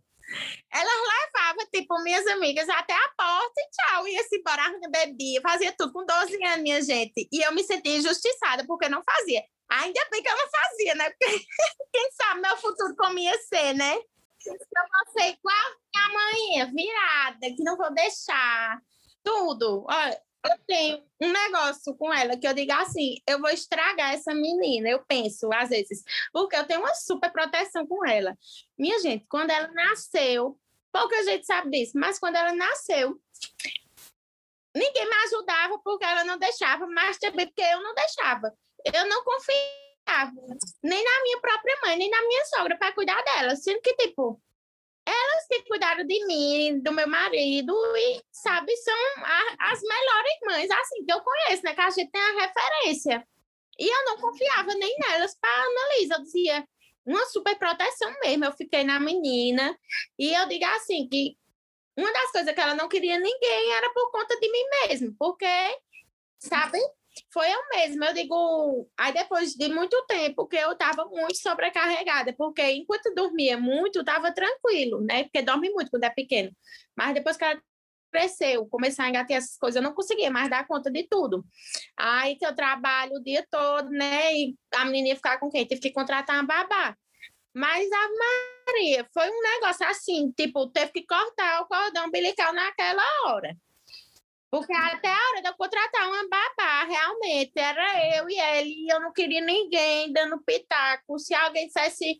Elas 0.72 0.94
levavam, 0.94 1.68
tipo, 1.74 2.02
minhas 2.04 2.26
amigas 2.28 2.68
até 2.70 2.94
a 2.94 3.12
porta 3.18 3.54
e 3.58 3.70
tchau, 3.70 4.08
ia-se 4.08 4.38
embora, 4.38 4.64
bebia, 4.90 5.42
fazia 5.42 5.74
tudo 5.78 5.92
com 5.92 6.06
12 6.06 6.44
anos, 6.46 6.62
minha 6.62 6.82
gente. 6.82 7.28
E 7.32 7.46
eu 7.46 7.54
me 7.54 7.64
sentia 7.64 7.98
injustiçada 7.98 8.66
porque 8.66 8.88
não 8.88 9.04
fazia. 9.04 9.44
Ainda 9.70 10.06
bem 10.12 10.22
que 10.22 10.30
eu 10.30 10.36
não 10.36 10.50
fazia, 10.50 10.96
né? 10.96 11.10
Porque 11.18 11.46
quem 11.94 12.12
sabe 12.12 12.42
meu 12.42 12.58
futuro 12.58 12.94
como 12.98 13.18
ia 13.18 13.38
ser, 13.40 13.74
né? 13.74 13.98
Eu 14.46 14.54
vou 14.54 15.14
ser 15.14 15.30
igual 15.32 15.82
minha 15.94 16.10
mãe, 16.10 16.74
virada, 16.74 17.56
que 17.56 17.64
não 17.64 17.78
vou 17.78 17.94
deixar. 17.94 18.82
Tudo. 19.24 19.86
Olha, 19.88 20.22
eu 20.44 20.58
tenho 20.66 21.04
um 21.22 21.32
negócio 21.32 21.96
com 21.96 22.12
ela 22.14 22.38
que 22.38 22.48
eu 22.48 22.54
digo 22.54 22.72
assim: 22.74 23.18
eu 23.28 23.40
vou 23.40 23.50
estragar 23.50 24.14
essa 24.14 24.34
menina. 24.34 24.90
Eu 24.90 25.04
penso, 25.06 25.52
às 25.54 25.70
vezes, 25.70 26.04
porque 26.34 26.56
eu 26.56 26.66
tenho 26.66 26.80
uma 26.80 26.94
super 26.96 27.32
proteção 27.32 27.86
com 27.86 28.06
ela. 28.06 28.38
Minha 28.78 29.00
gente, 29.00 29.26
quando 29.28 29.52
ela 29.52 29.68
nasceu, 29.70 30.58
pouca 30.92 31.24
gente 31.24 31.46
sabe 31.46 31.70
disso, 31.70 31.94
mas 31.96 32.20
quando 32.20 32.36
ela 32.36 32.54
nasceu, 32.54 33.20
ninguém 34.76 35.06
me 35.06 35.16
ajudava 35.26 35.80
porque 35.80 36.06
ela 36.06 36.24
não 36.24 36.38
deixava, 36.38 36.88
mas 36.88 37.18
também 37.18 37.46
porque 37.48 37.62
eu 37.62 37.82
não 37.82 37.94
deixava. 37.94 38.54
Eu 38.94 39.08
não 39.08 39.24
confiava 39.24 39.91
nem 40.84 41.04
na 41.04 41.24
minha 41.24 41.40
própria 41.40 41.80
mãe, 41.84 41.98
nem 41.98 42.10
na 42.10 42.22
minha 42.28 42.46
sogra 42.46 42.78
para 42.78 42.94
cuidar 42.94 43.22
dela, 43.24 43.56
sendo 43.56 43.82
que, 43.82 43.94
tipo, 43.96 44.42
elas 45.06 45.48
que 45.48 45.64
cuidaram 45.68 46.06
de 46.06 46.26
mim, 46.26 46.80
do 46.80 46.92
meu 46.92 47.08
marido, 47.08 47.74
e, 47.98 48.22
sabe, 48.32 48.76
são 48.78 48.96
a, 49.24 49.72
as 49.72 49.82
melhores 49.82 50.34
mães, 50.46 50.72
assim, 50.72 51.06
que 51.06 51.12
eu 51.12 51.22
conheço, 51.22 51.64
né? 51.64 51.74
Que 51.74 51.82
a 51.82 51.90
gente 51.90 52.12
tem 52.12 52.22
a 52.22 52.42
referência. 52.42 53.28
E 53.80 53.88
eu 53.88 54.06
não 54.06 54.18
confiava 54.18 54.74
nem 54.76 54.96
nelas 55.00 55.36
para 55.40 55.50
analisar. 55.50 56.16
Eu 56.18 56.24
dizia, 56.24 56.68
uma 57.06 57.26
super 57.26 57.58
proteção 57.58 58.14
mesmo. 58.24 58.46
Eu 58.46 58.52
fiquei 58.54 58.84
na 58.84 59.00
menina. 59.00 59.78
E 60.20 60.34
eu 60.34 60.48
digo 60.48 60.66
assim, 60.66 61.08
que 61.10 61.36
uma 61.98 62.12
das 62.12 62.32
coisas 62.32 62.54
que 62.54 62.62
ela 62.62 62.76
não 62.76 62.88
queria 62.88 63.20
ninguém 63.20 63.72
era 63.74 63.92
por 63.94 64.12
conta 64.12 64.40
de 64.40 64.52
mim 64.52 64.64
mesmo, 64.88 65.16
porque, 65.18 65.46
sabe? 66.40 66.78
Foi 67.30 67.48
eu 67.50 67.60
mesma, 67.70 68.08
eu 68.08 68.14
digo, 68.14 68.90
aí 68.98 69.14
depois 69.14 69.54
de 69.54 69.70
muito 69.70 70.06
tempo 70.06 70.48
que 70.48 70.58
eu 70.58 70.72
estava 70.74 71.06
muito 71.06 71.38
sobrecarregada, 71.38 72.34
porque 72.34 72.62
enquanto 72.72 73.14
dormia 73.14 73.58
muito, 73.58 74.00
estava 74.00 74.34
tranquilo, 74.34 75.02
né? 75.02 75.24
Porque 75.24 75.42
dorme 75.42 75.70
muito 75.70 75.90
quando 75.90 76.04
é 76.04 76.10
pequeno. 76.10 76.52
Mas 76.96 77.14
depois 77.14 77.38
que 77.38 77.44
ela 77.44 77.62
cresceu, 78.12 78.66
começar 78.68 79.06
a 79.06 79.10
engatar 79.10 79.38
essas 79.38 79.58
coisas, 79.58 79.78
eu 79.78 79.82
não 79.82 79.96
conseguia 79.96 80.30
mais 80.30 80.50
dar 80.50 80.68
conta 80.68 80.92
de 80.92 81.08
tudo. 81.08 81.46
Aí 81.98 82.36
que 82.36 82.46
eu 82.46 82.56
trabalho 82.56 83.14
o 83.16 83.24
dia 83.24 83.46
todo, 83.50 83.90
né? 83.90 84.34
E 84.34 84.56
a 84.76 84.86
menina 84.86 85.16
ficar 85.16 85.40
com 85.40 85.50
quem? 85.50 85.66
Tive 85.66 85.82
que 85.82 85.92
contratar 85.92 86.36
uma 86.36 86.44
babá. 86.44 86.96
Mas 87.54 87.90
a 87.92 88.10
Maria 88.68 89.08
foi 89.14 89.30
um 89.30 89.42
negócio 89.42 89.86
assim, 89.88 90.32
tipo, 90.32 90.68
teve 90.68 90.92
que 90.92 91.06
cortar 91.06 91.62
o 91.62 91.68
cordão 91.68 92.08
umbilical 92.08 92.54
naquela 92.54 93.04
hora. 93.26 93.56
Porque 94.52 94.74
até 94.74 95.08
a 95.08 95.30
hora 95.30 95.42
de 95.42 95.48
eu 95.48 95.56
contratar 95.56 96.10
uma 96.10 96.28
babá, 96.28 96.84
realmente, 96.84 97.54
era 97.56 98.18
eu 98.18 98.30
e 98.30 98.38
ele, 98.38 98.86
e 98.86 98.94
eu 98.94 99.00
não 99.00 99.14
queria 99.14 99.40
ninguém 99.40 100.12
dando 100.12 100.44
pitaco. 100.44 101.18
Se 101.18 101.34
alguém 101.34 101.68
dissesse, 101.68 102.20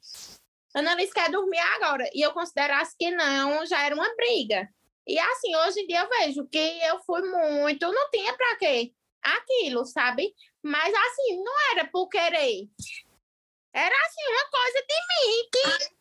Annalise 0.74 1.14
quer 1.14 1.30
dormir 1.30 1.60
agora, 1.60 2.10
e 2.14 2.22
eu 2.22 2.32
considerasse 2.32 2.96
que 2.98 3.12
não, 3.12 3.66
já 3.66 3.86
era 3.86 3.94
uma 3.94 4.16
briga. 4.16 4.66
E 5.06 5.20
assim, 5.20 5.54
hoje 5.58 5.82
em 5.82 5.88
dia 5.88 6.02
eu 6.02 6.10
vejo 6.10 6.48
que 6.48 6.80
eu 6.86 7.02
fui 7.04 7.22
muito, 7.22 7.92
não 7.92 8.10
tinha 8.10 8.34
para 8.34 8.56
quê 8.56 8.94
aquilo, 9.22 9.86
sabe? 9.86 10.34
Mas 10.64 10.94
assim, 10.94 11.44
não 11.44 11.72
era 11.72 11.86
por 11.88 12.08
querer. 12.08 12.70
Era 13.74 13.96
assim, 14.06 14.22
uma 14.30 14.50
coisa 14.50 14.86
de 14.88 14.96
mim 15.10 15.50
que. 15.52 15.96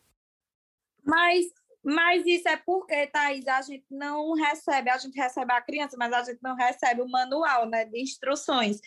Mas 1.03 1.45
mas 1.83 2.25
isso 2.25 2.47
é 2.47 2.57
porque, 2.57 3.07
Thaís, 3.07 3.47
a 3.47 3.61
gente 3.61 3.85
não 3.89 4.33
recebe, 4.33 4.89
a 4.89 4.97
gente 4.97 5.15
recebe 5.15 5.51
a 5.51 5.61
criança, 5.61 5.95
mas 5.97 6.13
a 6.13 6.23
gente 6.23 6.39
não 6.41 6.55
recebe 6.55 7.01
o 7.01 7.09
manual 7.09 7.67
né, 7.67 7.85
de 7.85 7.99
instruções. 7.99 8.79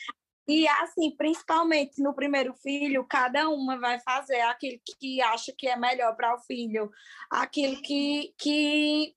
E 0.47 0.69
assim, 0.69 1.11
principalmente 1.17 2.03
no 2.03 2.15
primeiro 2.15 2.55
filho, 2.55 3.05
cada 3.05 3.49
uma 3.49 3.79
vai 3.81 3.99
fazer 4.01 4.41
aquilo 4.43 4.79
que 5.01 5.21
acha 5.23 5.53
que 5.57 5.67
é 5.67 5.77
melhor 5.77 6.15
para 6.15 6.35
o 6.35 6.41
filho, 6.41 6.91
aquilo 7.31 7.81
que, 7.81 8.35
que, 8.39 9.15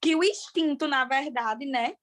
que 0.00 0.14
o 0.14 0.22
instinto, 0.22 0.86
na 0.86 1.04
verdade, 1.04 1.66
né? 1.66 1.94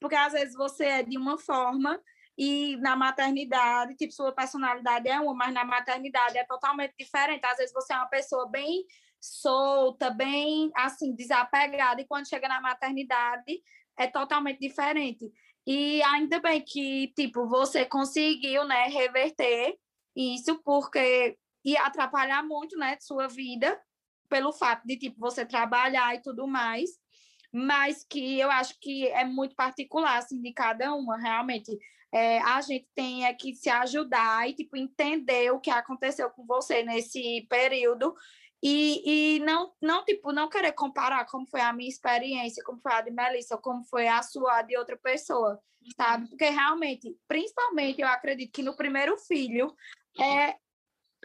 Porque 0.00 0.14
às 0.14 0.32
vezes 0.32 0.54
você 0.54 0.84
é 0.84 1.02
de 1.02 1.18
uma 1.18 1.36
forma 1.38 2.00
e 2.38 2.76
na 2.76 2.96
maternidade, 2.96 3.96
tipo, 3.96 4.14
sua 4.14 4.32
personalidade 4.32 5.08
é 5.08 5.20
uma, 5.20 5.34
mas 5.34 5.52
na 5.52 5.64
maternidade 5.64 6.38
é 6.38 6.44
totalmente 6.44 6.94
diferente. 6.98 7.44
Às 7.44 7.58
vezes 7.58 7.74
você 7.74 7.92
é 7.92 7.96
uma 7.96 8.06
pessoa 8.06 8.48
bem 8.48 8.86
solta, 9.20 10.10
bem 10.10 10.70
assim, 10.74 11.14
desapegada, 11.14 12.00
e 12.00 12.06
quando 12.06 12.28
chega 12.28 12.48
na 12.48 12.60
maternidade 12.60 13.62
é 13.98 14.06
totalmente 14.06 14.58
diferente. 14.58 15.30
E 15.66 16.02
ainda 16.04 16.40
bem 16.40 16.62
que, 16.62 17.12
tipo, 17.14 17.46
você 17.46 17.84
conseguiu, 17.84 18.64
né, 18.64 18.86
reverter 18.86 19.76
isso, 20.16 20.60
porque 20.64 21.36
ia 21.64 21.82
atrapalhar 21.84 22.42
muito, 22.42 22.76
né, 22.78 22.96
sua 23.00 23.28
vida, 23.28 23.78
pelo 24.28 24.52
fato 24.52 24.86
de, 24.86 24.96
tipo, 24.96 25.20
você 25.20 25.44
trabalhar 25.44 26.14
e 26.14 26.22
tudo 26.22 26.46
mais, 26.46 26.90
mas 27.52 28.04
que 28.08 28.38
eu 28.38 28.50
acho 28.50 28.78
que 28.80 29.06
é 29.08 29.24
muito 29.24 29.54
particular, 29.54 30.18
assim, 30.18 30.40
de 30.40 30.52
cada 30.52 30.94
uma, 30.94 31.18
realmente. 31.18 31.76
É, 32.12 32.40
a 32.40 32.60
gente 32.60 32.88
tem 32.94 33.24
é 33.24 33.32
que 33.32 33.54
se 33.54 33.68
ajudar 33.70 34.48
e, 34.48 34.54
tipo, 34.54 34.76
entender 34.76 35.52
o 35.52 35.60
que 35.60 35.70
aconteceu 35.70 36.28
com 36.30 36.44
você 36.44 36.82
nesse 36.82 37.46
período 37.48 38.14
e, 38.62 39.36
e 39.36 39.40
não, 39.40 39.72
não, 39.80 40.04
tipo, 40.04 40.32
não 40.32 40.48
querer 40.48 40.72
comparar 40.72 41.24
como 41.26 41.46
foi 41.46 41.60
a 41.60 41.72
minha 41.72 41.88
experiência, 41.88 42.62
como 42.64 42.80
foi 42.80 42.92
a 42.92 43.00
de 43.00 43.10
Melissa, 43.10 43.56
como 43.56 43.84
foi 43.84 44.06
a 44.06 44.22
sua 44.22 44.62
de 44.62 44.76
outra 44.76 44.96
pessoa, 44.98 45.58
sabe? 45.96 46.28
Porque 46.28 46.48
realmente, 46.48 47.16
principalmente, 47.26 48.00
eu 48.00 48.08
acredito 48.08 48.52
que 48.52 48.62
no 48.62 48.76
primeiro 48.76 49.16
filho 49.16 49.74
é 50.20 50.56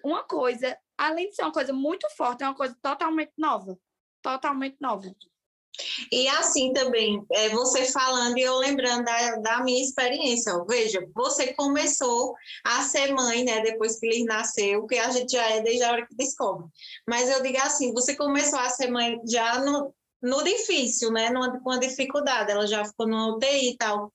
uma 0.03 0.23
coisa, 0.23 0.77
além 0.97 1.29
de 1.29 1.35
ser 1.35 1.43
uma 1.43 1.51
coisa 1.51 1.73
muito 1.73 2.07
forte, 2.15 2.43
é 2.43 2.47
uma 2.47 2.55
coisa 2.55 2.77
totalmente 2.81 3.33
nova. 3.37 3.77
totalmente 4.21 4.77
nova. 4.79 5.13
E 6.11 6.27
assim 6.27 6.73
também, 6.73 7.23
é, 7.31 7.49
você 7.49 7.85
falando 7.85 8.37
e 8.37 8.41
eu 8.41 8.57
lembrando 8.57 9.05
da, 9.05 9.35
da 9.37 9.63
minha 9.63 9.83
experiência. 9.83 10.53
Veja, 10.67 11.07
você 11.13 11.53
começou 11.53 12.33
a 12.63 12.81
ser 12.83 13.13
mãe, 13.13 13.43
né, 13.43 13.61
depois 13.61 13.99
que 13.99 14.05
ele 14.05 14.23
nasceu, 14.23 14.85
que 14.87 14.97
a 14.97 15.09
gente 15.09 15.31
já 15.31 15.49
é 15.49 15.61
desde 15.61 15.83
a 15.83 15.91
hora 15.91 16.07
que 16.07 16.15
descobre. 16.15 16.67
Mas 17.07 17.29
eu 17.29 17.41
digo 17.41 17.57
assim, 17.57 17.93
você 17.93 18.15
começou 18.15 18.59
a 18.59 18.69
ser 18.69 18.89
mãe 18.89 19.19
já 19.27 19.59
no, 19.59 19.93
no 20.21 20.43
difícil, 20.43 21.11
né, 21.11 21.29
numa, 21.29 21.59
com 21.59 21.71
a 21.71 21.79
dificuldade, 21.79 22.51
ela 22.51 22.67
já 22.67 22.83
ficou 22.85 23.07
no 23.07 23.35
UTI 23.35 23.71
e 23.71 23.77
tal. 23.77 24.11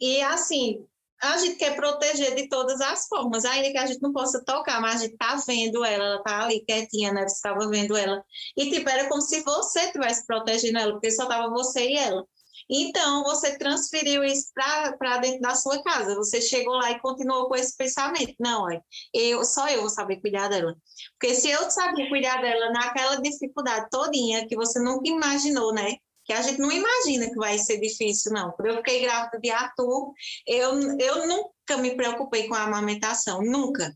E 0.00 0.20
assim, 0.22 0.84
a 1.32 1.38
gente 1.38 1.56
quer 1.56 1.74
proteger 1.74 2.34
de 2.34 2.48
todas 2.48 2.80
as 2.80 3.06
formas, 3.06 3.44
ainda 3.44 3.70
que 3.70 3.78
a 3.78 3.86
gente 3.86 4.02
não 4.02 4.12
possa 4.12 4.44
tocar, 4.44 4.80
mas 4.80 4.96
a 4.96 5.04
gente 5.04 5.16
tá 5.16 5.40
vendo 5.46 5.84
ela, 5.84 6.04
ela 6.04 6.22
tá 6.22 6.44
ali 6.44 6.64
quietinha, 6.64 7.12
né? 7.12 7.26
Você 7.26 7.36
estava 7.36 7.68
vendo 7.68 7.96
ela. 7.96 8.22
E 8.56 8.70
tipo, 8.70 8.88
era 8.88 9.08
como 9.08 9.22
se 9.22 9.42
você 9.42 9.80
estivesse 9.80 10.26
protegendo 10.26 10.78
ela, 10.78 10.92
porque 10.92 11.10
só 11.10 11.26
tava 11.26 11.50
você 11.50 11.88
e 11.88 11.96
ela. 11.96 12.24
Então, 12.68 13.22
você 13.24 13.58
transferiu 13.58 14.24
isso 14.24 14.50
para 14.54 15.18
dentro 15.18 15.40
da 15.40 15.54
sua 15.54 15.82
casa. 15.82 16.14
Você 16.14 16.40
chegou 16.40 16.74
lá 16.74 16.90
e 16.92 17.00
continuou 17.00 17.48
com 17.48 17.56
esse 17.56 17.76
pensamento. 17.76 18.34
Não, 18.40 18.70
é, 18.70 18.80
eu, 19.12 19.44
só 19.44 19.68
eu 19.68 19.80
vou 19.80 19.90
saber 19.90 20.20
cuidar 20.20 20.48
dela. 20.48 20.74
Porque 21.18 21.34
se 21.34 21.50
eu 21.50 21.70
sabia 21.70 22.08
cuidar 22.08 22.40
dela 22.40 22.70
naquela 22.70 23.16
dificuldade 23.16 23.88
todinha 23.90 24.46
que 24.46 24.56
você 24.56 24.80
nunca 24.80 25.08
imaginou, 25.08 25.72
né? 25.74 25.96
Que 26.24 26.32
a 26.32 26.40
gente 26.42 26.58
não 26.58 26.72
imagina 26.72 27.28
que 27.28 27.36
vai 27.36 27.58
ser 27.58 27.78
difícil, 27.78 28.32
não. 28.32 28.50
Quando 28.52 28.68
eu 28.68 28.76
fiquei 28.78 29.02
grávida 29.02 29.38
de 29.38 29.50
Arthur, 29.50 30.12
eu, 30.46 30.98
eu 30.98 31.26
nunca 31.26 31.76
me 31.76 31.94
preocupei 31.94 32.48
com 32.48 32.54
a 32.54 32.62
amamentação, 32.62 33.42
nunca. 33.42 33.94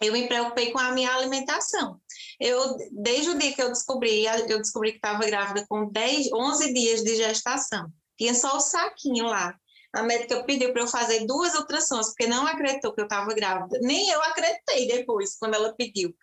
Eu 0.00 0.12
me 0.12 0.28
preocupei 0.28 0.70
com 0.70 0.78
a 0.78 0.92
minha 0.92 1.12
alimentação. 1.12 2.00
Eu, 2.38 2.76
desde 2.92 3.30
o 3.30 3.38
dia 3.38 3.52
que 3.52 3.62
eu 3.62 3.68
descobri, 3.68 4.24
eu 4.26 4.58
descobri 4.58 4.92
que 4.92 4.98
estava 4.98 5.26
grávida 5.26 5.66
com 5.68 5.90
10, 5.90 6.32
11 6.32 6.72
dias 6.72 7.02
de 7.02 7.16
gestação. 7.16 7.90
Tinha 8.16 8.34
só 8.34 8.56
o 8.56 8.60
saquinho 8.60 9.26
lá. 9.26 9.56
A 9.92 10.02
médica 10.02 10.44
pediu 10.44 10.72
para 10.72 10.82
eu 10.82 10.86
fazer 10.86 11.26
duas 11.26 11.54
ultrassons, 11.54 12.08
porque 12.08 12.26
não 12.26 12.46
acreditou 12.46 12.92
que 12.92 13.00
eu 13.00 13.04
estava 13.06 13.32
grávida. 13.32 13.78
Nem 13.80 14.10
eu 14.10 14.22
acreditei 14.22 14.86
depois, 14.86 15.36
quando 15.38 15.54
ela 15.54 15.74
pediu. 15.74 16.14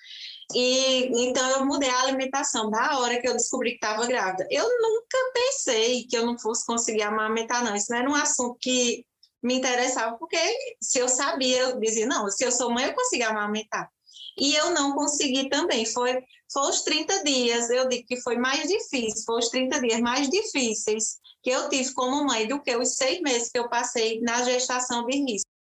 E 0.53 1.09
então 1.27 1.49
eu 1.49 1.65
mudei 1.65 1.89
a 1.89 2.01
alimentação 2.01 2.69
da 2.69 2.99
hora 2.99 3.19
que 3.19 3.27
eu 3.27 3.33
descobri 3.33 3.71
que 3.71 3.85
estava 3.85 4.05
grávida. 4.05 4.47
Eu 4.51 4.63
nunca 4.79 5.17
pensei 5.33 6.05
que 6.05 6.15
eu 6.15 6.25
não 6.25 6.37
fosse 6.37 6.65
conseguir 6.65 7.01
amamentar, 7.01 7.63
não. 7.63 7.75
Isso 7.75 7.87
não 7.89 7.97
era 7.97 8.09
um 8.09 8.15
assunto 8.15 8.57
que 8.61 9.03
me 9.41 9.55
interessava, 9.55 10.17
porque 10.17 10.37
se 10.81 10.99
eu 10.99 11.07
sabia, 11.09 11.59
eu 11.59 11.79
dizia, 11.79 12.05
não, 12.05 12.29
se 12.29 12.43
eu 12.43 12.51
sou 12.51 12.71
mãe, 12.71 12.85
eu 12.85 12.93
consigo 12.93 13.23
amamentar. 13.25 13.89
E 14.37 14.53
eu 14.53 14.71
não 14.71 14.93
consegui 14.93 15.49
também. 15.49 15.85
Foi, 15.85 16.21
foi 16.51 16.69
os 16.69 16.81
30 16.83 17.23
dias, 17.23 17.69
eu 17.69 17.87
digo 17.87 18.05
que 18.05 18.21
foi 18.21 18.37
mais 18.37 18.67
difícil, 18.67 19.23
foi 19.25 19.39
os 19.39 19.49
30 19.49 19.79
dias 19.79 19.99
mais 20.01 20.29
difíceis 20.29 21.17
que 21.45 21.51
eu 21.51 21.69
tive 21.69 21.93
como 21.93 22.25
mãe 22.25 22.47
do 22.47 22.59
que 22.59 22.75
os 22.75 22.95
seis 22.95 23.21
meses 23.21 23.51
que 23.51 23.59
eu 23.59 23.69
passei 23.69 24.19
na 24.19 24.41
gestação 24.41 25.05
de 25.05 25.15
risco 25.15 25.55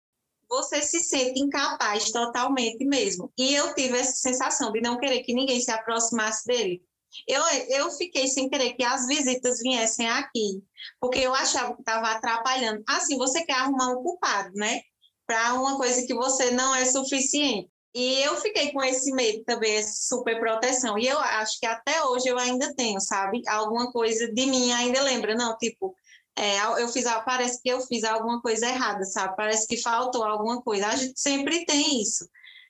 você 0.47 0.81
se 0.81 0.99
sente 0.99 1.39
incapaz 1.39 2.11
totalmente 2.11 2.83
mesmo. 2.83 3.31
E 3.37 3.55
eu 3.55 3.73
tive 3.73 3.97
essa 3.97 4.11
sensação 4.11 4.69
de 4.73 4.81
não 4.81 4.99
querer 4.99 5.23
que 5.23 5.33
ninguém 5.33 5.61
se 5.61 5.71
aproximasse 5.71 6.45
dele. 6.45 6.83
Eu, 7.25 7.41
eu 7.69 7.89
fiquei 7.91 8.27
sem 8.27 8.49
querer 8.49 8.73
que 8.73 8.83
as 8.83 9.07
visitas 9.07 9.59
viessem 9.59 10.09
aqui, 10.09 10.61
porque 10.99 11.19
eu 11.19 11.33
achava 11.33 11.73
que 11.73 11.79
estava 11.79 12.11
atrapalhando. 12.11 12.83
Assim, 12.85 13.17
você 13.17 13.45
quer 13.45 13.53
arrumar 13.53 13.93
um 13.93 14.03
culpado, 14.03 14.53
né? 14.55 14.81
Para 15.25 15.53
uma 15.53 15.77
coisa 15.77 16.05
que 16.05 16.13
você 16.13 16.51
não 16.51 16.75
é 16.75 16.83
suficiente. 16.83 17.70
E 17.93 18.21
eu 18.23 18.37
fiquei 18.37 18.71
com 18.71 18.81
esse 18.81 19.11
medo 19.11 19.43
também, 19.43 19.75
essa 19.75 20.07
super 20.07 20.39
proteção. 20.39 20.97
E 20.97 21.07
eu 21.07 21.19
acho 21.19 21.59
que 21.59 21.65
até 21.65 22.03
hoje 22.05 22.27
eu 22.27 22.37
ainda 22.37 22.73
tenho, 22.75 23.01
sabe? 23.01 23.41
Alguma 23.47 23.91
coisa 23.91 24.31
de 24.31 24.45
mim 24.45 24.71
ainda 24.71 25.01
lembra. 25.01 25.35
Não, 25.35 25.57
tipo, 25.57 25.93
é, 26.37 26.59
eu 26.81 26.87
fiz, 26.87 27.05
parece 27.25 27.61
que 27.61 27.69
eu 27.69 27.81
fiz 27.81 28.03
alguma 28.03 28.41
coisa 28.41 28.67
errada, 28.67 29.03
sabe? 29.03 29.35
Parece 29.35 29.67
que 29.67 29.77
faltou 29.77 30.23
alguma 30.23 30.61
coisa. 30.61 30.87
A 30.87 30.95
gente 30.95 31.19
sempre 31.19 31.65
tem 31.65 32.01
isso, 32.01 32.29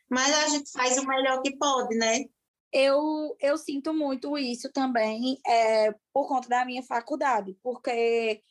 mas 0.09 0.33
a 0.33 0.47
gente 0.47 0.71
faz 0.71 0.97
o 0.97 1.05
melhor 1.05 1.41
que 1.41 1.55
pode, 1.55 1.95
né? 1.95 2.25
Eu, 2.73 3.35
eu 3.39 3.57
sinto 3.57 3.93
muito 3.93 4.37
isso 4.37 4.71
também 4.71 5.37
é, 5.45 5.93
por 6.13 6.27
conta 6.27 6.47
da 6.47 6.65
minha 6.65 6.81
faculdade, 6.81 7.55
porque 7.61 8.41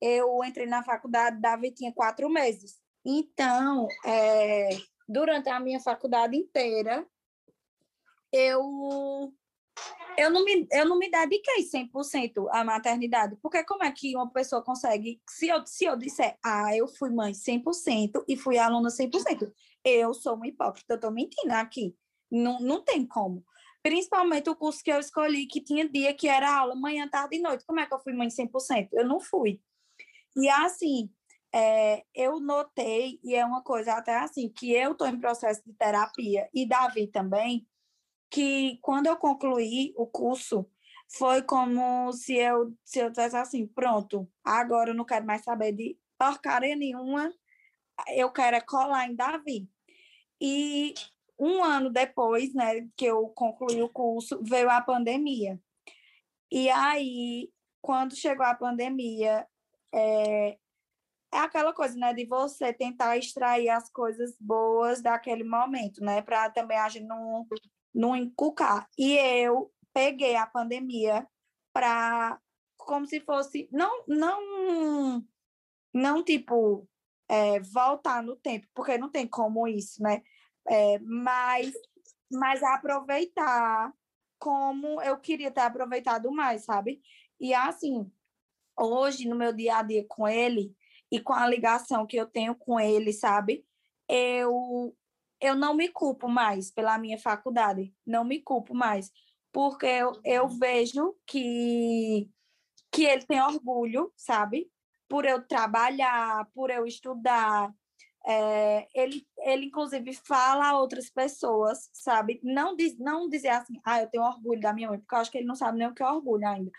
eu 0.00 0.44
entrei 0.44 0.66
na 0.66 0.82
faculdade, 0.82 1.40
Davi 1.40 1.72
tinha 1.72 1.92
quatro 1.92 2.28
meses. 2.28 2.78
Então, 3.04 3.88
é, 4.04 4.68
durante 5.10 5.48
a 5.48 5.58
minha 5.58 5.80
faculdade 5.80 6.36
inteira, 6.36 7.04
eu 8.32 9.34
eu 10.16 10.30
não 10.30 10.44
me, 10.44 10.68
eu 10.70 10.86
não 10.86 10.98
me 10.98 11.10
dediquei 11.10 11.64
100% 11.64 12.46
à 12.50 12.62
maternidade, 12.62 13.36
porque 13.42 13.64
como 13.64 13.84
é 13.84 13.90
que 13.90 14.14
uma 14.14 14.30
pessoa 14.30 14.62
consegue, 14.62 15.20
se 15.28 15.48
eu, 15.48 15.66
se 15.66 15.84
eu 15.84 15.96
disser, 15.96 16.36
ah, 16.44 16.76
eu 16.76 16.86
fui 16.86 17.10
mãe 17.10 17.32
100% 17.32 18.24
e 18.28 18.36
fui 18.36 18.58
aluna 18.58 18.88
100%, 18.88 19.50
eu 19.84 20.12
sou 20.12 20.34
uma 20.34 20.46
hipócrita, 20.46 20.92
eu 20.92 20.96
estou 20.96 21.10
mentindo 21.10 21.52
aqui, 21.52 21.96
não, 22.30 22.60
não 22.60 22.84
tem 22.84 23.06
como. 23.06 23.44
Principalmente 23.82 24.50
o 24.50 24.56
curso 24.56 24.84
que 24.84 24.92
eu 24.92 25.00
escolhi, 25.00 25.46
que 25.46 25.60
tinha 25.60 25.88
dia 25.88 26.12
que 26.12 26.28
era 26.28 26.54
aula 26.54 26.74
manhã, 26.74 27.08
tarde 27.08 27.36
e 27.36 27.40
noite, 27.40 27.64
como 27.64 27.80
é 27.80 27.86
que 27.86 27.94
eu 27.94 28.00
fui 28.00 28.12
mãe 28.12 28.28
100%? 28.28 28.90
Eu 28.92 29.08
não 29.08 29.20
fui. 29.20 29.60
E 30.36 30.48
assim, 30.50 31.10
é, 31.52 32.04
eu 32.14 32.40
notei, 32.40 33.18
e 33.22 33.34
é 33.34 33.44
uma 33.44 33.62
coisa 33.62 33.94
até 33.94 34.16
assim, 34.18 34.48
que 34.48 34.72
eu 34.72 34.92
estou 34.92 35.06
em 35.08 35.20
processo 35.20 35.62
de 35.64 35.72
terapia, 35.74 36.48
e 36.54 36.66
Davi 36.66 37.06
também, 37.08 37.66
que 38.30 38.78
quando 38.82 39.06
eu 39.06 39.16
concluí 39.16 39.92
o 39.96 40.06
curso, 40.06 40.68
foi 41.12 41.42
como 41.42 42.12
se 42.12 42.36
eu 42.36 42.72
se 42.84 43.00
eu 43.00 43.12
tivesse 43.12 43.36
assim, 43.36 43.66
pronto, 43.66 44.28
agora 44.44 44.90
eu 44.90 44.94
não 44.94 45.04
quero 45.04 45.26
mais 45.26 45.42
saber 45.42 45.72
de 45.72 45.98
porcaria 46.18 46.76
nenhuma, 46.76 47.32
eu 48.08 48.30
quero 48.30 48.56
é 48.56 48.60
colar 48.60 49.08
em 49.08 49.16
Davi. 49.16 49.68
E 50.40 50.94
um 51.38 51.62
ano 51.64 51.90
depois, 51.90 52.54
né, 52.54 52.88
que 52.96 53.06
eu 53.06 53.28
concluí 53.30 53.82
o 53.82 53.88
curso, 53.88 54.40
veio 54.42 54.70
a 54.70 54.80
pandemia. 54.80 55.60
E 56.50 56.68
aí, 56.70 57.50
quando 57.80 58.16
chegou 58.16 58.44
a 58.44 58.54
pandemia, 58.54 59.46
é, 59.92 60.58
é 61.32 61.38
aquela 61.38 61.72
coisa, 61.72 61.96
né, 61.96 62.12
de 62.12 62.26
você 62.26 62.72
tentar 62.72 63.16
extrair 63.16 63.68
as 63.68 63.90
coisas 63.90 64.36
boas 64.40 65.00
daquele 65.00 65.44
momento, 65.44 66.02
né, 66.02 66.22
para 66.22 66.50
também 66.50 66.78
a 66.78 66.88
gente 66.88 67.06
não 67.06 67.46
não 67.92 68.16
inculcar. 68.16 68.88
E 68.96 69.14
eu 69.14 69.72
peguei 69.92 70.36
a 70.36 70.46
pandemia 70.46 71.26
para 71.72 72.38
como 72.76 73.06
se 73.06 73.20
fosse 73.20 73.68
não 73.72 74.04
não 74.06 75.24
não 75.92 76.24
tipo 76.24 76.88
é, 77.28 77.60
voltar 77.60 78.22
no 78.22 78.36
tempo, 78.36 78.66
porque 78.74 78.98
não 78.98 79.08
tem 79.08 79.26
como 79.26 79.66
isso, 79.68 80.02
né? 80.02 80.22
É, 80.68 80.98
mas 81.00 81.72
mas 82.32 82.62
aproveitar 82.62 83.92
como 84.38 85.00
eu 85.02 85.18
queria 85.18 85.50
ter 85.50 85.60
aproveitado 85.60 86.30
mais, 86.32 86.64
sabe? 86.64 87.00
E 87.40 87.52
assim, 87.54 88.10
hoje 88.78 89.28
no 89.28 89.36
meu 89.36 89.52
dia 89.52 89.78
a 89.78 89.82
dia 89.82 90.04
com 90.08 90.26
ele 90.28 90.74
e 91.10 91.20
com 91.20 91.32
a 91.32 91.46
ligação 91.46 92.06
que 92.06 92.16
eu 92.16 92.26
tenho 92.26 92.54
com 92.54 92.78
ele, 92.78 93.12
sabe? 93.12 93.64
Eu 94.08 94.94
eu 95.40 95.54
não 95.56 95.74
me 95.74 95.88
culpo 95.88 96.28
mais 96.28 96.70
pela 96.70 96.98
minha 96.98 97.18
faculdade, 97.18 97.94
não 98.06 98.24
me 98.24 98.40
culpo 98.42 98.74
mais, 98.74 99.10
porque 99.52 99.86
eu, 99.86 100.12
eu 100.24 100.48
vejo 100.48 101.16
que, 101.26 102.28
que 102.92 103.04
ele 103.04 103.24
tem 103.24 103.42
orgulho, 103.42 104.12
sabe? 104.16 104.70
Por 105.08 105.24
eu 105.24 105.42
trabalhar, 105.46 106.46
por 106.54 106.70
eu 106.70 106.86
estudar. 106.86 107.72
É, 108.26 108.86
ele, 108.94 109.26
ele, 109.38 109.66
inclusive, 109.66 110.12
fala 110.12 110.68
a 110.68 110.78
outras 110.78 111.08
pessoas, 111.08 111.88
sabe? 111.92 112.38
Não, 112.44 112.76
diz, 112.76 112.98
não 112.98 113.28
dizer 113.28 113.48
assim, 113.48 113.80
ah, 113.82 114.02
eu 114.02 114.10
tenho 114.10 114.24
orgulho 114.24 114.60
da 114.60 114.74
minha 114.74 114.90
mãe, 114.90 114.98
porque 114.98 115.14
eu 115.14 115.18
acho 115.18 115.30
que 115.30 115.38
ele 115.38 115.46
não 115.46 115.54
sabe 115.54 115.78
nem 115.78 115.88
o 115.88 115.94
que 115.94 116.02
é 116.02 116.06
orgulho 116.06 116.46
ainda. 116.46 116.70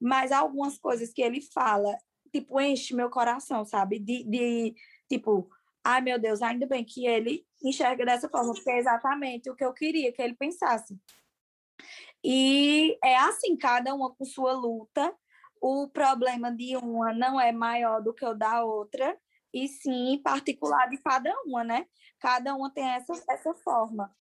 Mas 0.00 0.32
algumas 0.32 0.76
coisas 0.76 1.12
que 1.12 1.22
ele 1.22 1.40
fala, 1.40 1.96
tipo, 2.32 2.60
enche 2.60 2.94
meu 2.94 3.10
coração, 3.10 3.64
sabe? 3.64 3.98
De, 3.98 4.24
de 4.24 4.74
tipo, 5.08 5.50
ai 5.84 6.00
meu 6.00 6.18
Deus, 6.18 6.42
ainda 6.42 6.66
bem 6.66 6.84
que 6.84 7.06
ele 7.06 7.46
enxerga 7.62 8.04
dessa 8.04 8.28
forma, 8.28 8.52
porque 8.52 8.70
é 8.70 8.78
exatamente 8.78 9.50
o 9.50 9.56
que 9.56 9.64
eu 9.64 9.72
queria 9.72 10.12
que 10.12 10.22
ele 10.22 10.34
pensasse. 10.34 10.96
E 12.22 12.98
é 13.04 13.16
assim, 13.16 13.56
cada 13.56 13.94
uma 13.94 14.14
com 14.14 14.24
sua 14.24 14.52
luta, 14.52 15.14
o 15.60 15.88
problema 15.88 16.50
de 16.54 16.76
uma 16.76 17.12
não 17.12 17.40
é 17.40 17.52
maior 17.52 18.02
do 18.02 18.14
que 18.14 18.24
o 18.24 18.34
da 18.34 18.64
outra, 18.64 19.16
e 19.52 19.66
sim 19.68 20.20
particular 20.22 20.88
de 20.88 20.98
cada 20.98 21.32
uma, 21.44 21.64
né? 21.64 21.86
Cada 22.20 22.54
uma 22.54 22.70
tem 22.70 22.84
essa, 22.84 23.12
essa 23.30 23.54
forma 23.54 24.14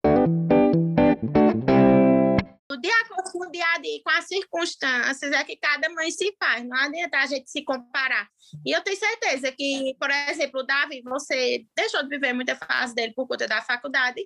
de 2.84 2.90
acordo 2.90 3.32
com 3.32 3.46
o 3.46 3.50
dia 3.50 3.64
a 3.74 3.78
dia, 3.78 3.98
com 4.04 4.10
as 4.10 4.26
circunstâncias, 4.26 5.32
é 5.32 5.42
que 5.42 5.56
cada 5.56 5.88
mãe 5.88 6.10
se 6.10 6.36
faz, 6.38 6.62
não 6.68 6.76
adianta 6.76 7.16
a 7.16 7.24
gente 7.24 7.50
se 7.50 7.62
comparar. 7.64 8.28
E 8.64 8.76
eu 8.76 8.82
tenho 8.82 8.98
certeza 8.98 9.50
que, 9.50 9.96
por 9.98 10.10
exemplo, 10.10 10.60
o 10.60 10.62
Davi, 10.62 11.00
você 11.02 11.64
deixou 11.74 12.02
de 12.02 12.10
viver 12.10 12.34
muita 12.34 12.54
fase 12.54 12.94
dele 12.94 13.14
por 13.14 13.26
conta 13.26 13.48
da 13.48 13.62
faculdade, 13.62 14.22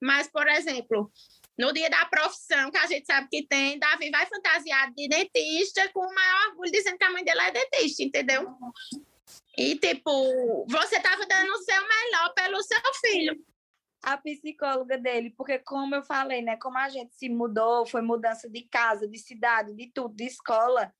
mas, 0.00 0.26
por 0.26 0.48
exemplo, 0.48 1.12
no 1.58 1.70
dia 1.70 1.90
da 1.90 2.06
profissão, 2.06 2.70
que 2.70 2.78
a 2.78 2.86
gente 2.86 3.04
sabe 3.04 3.28
que 3.30 3.46
tem, 3.46 3.78
Davi 3.78 4.08
vai 4.10 4.24
fantasiado 4.24 4.94
de 4.94 5.06
dentista 5.06 5.86
com 5.92 6.00
o 6.00 6.14
maior 6.14 6.48
orgulho, 6.48 6.72
dizendo 6.72 6.96
que 6.96 7.04
a 7.04 7.10
mãe 7.10 7.22
dele 7.22 7.40
é 7.42 7.50
dentista, 7.50 8.04
entendeu? 8.04 8.48
E, 9.58 9.76
tipo, 9.76 10.64
você 10.66 10.96
estava 10.96 11.26
dando 11.26 11.50
o 11.50 11.62
seu 11.62 11.82
melhor 11.86 12.32
pelo 12.32 12.62
seu 12.62 12.80
filho. 13.02 13.38
A 14.02 14.16
psicóloga 14.16 14.96
dele, 14.96 15.30
porque 15.36 15.58
como 15.58 15.94
eu 15.94 16.02
falei, 16.02 16.40
né? 16.42 16.56
Como 16.56 16.78
a 16.78 16.88
gente 16.88 17.14
se 17.14 17.28
mudou, 17.28 17.86
foi 17.86 18.00
mudança 18.00 18.48
de 18.48 18.62
casa, 18.62 19.08
de 19.08 19.18
cidade, 19.18 19.74
de 19.74 19.90
tudo, 19.92 20.14
de 20.14 20.24
escola, 20.24 20.92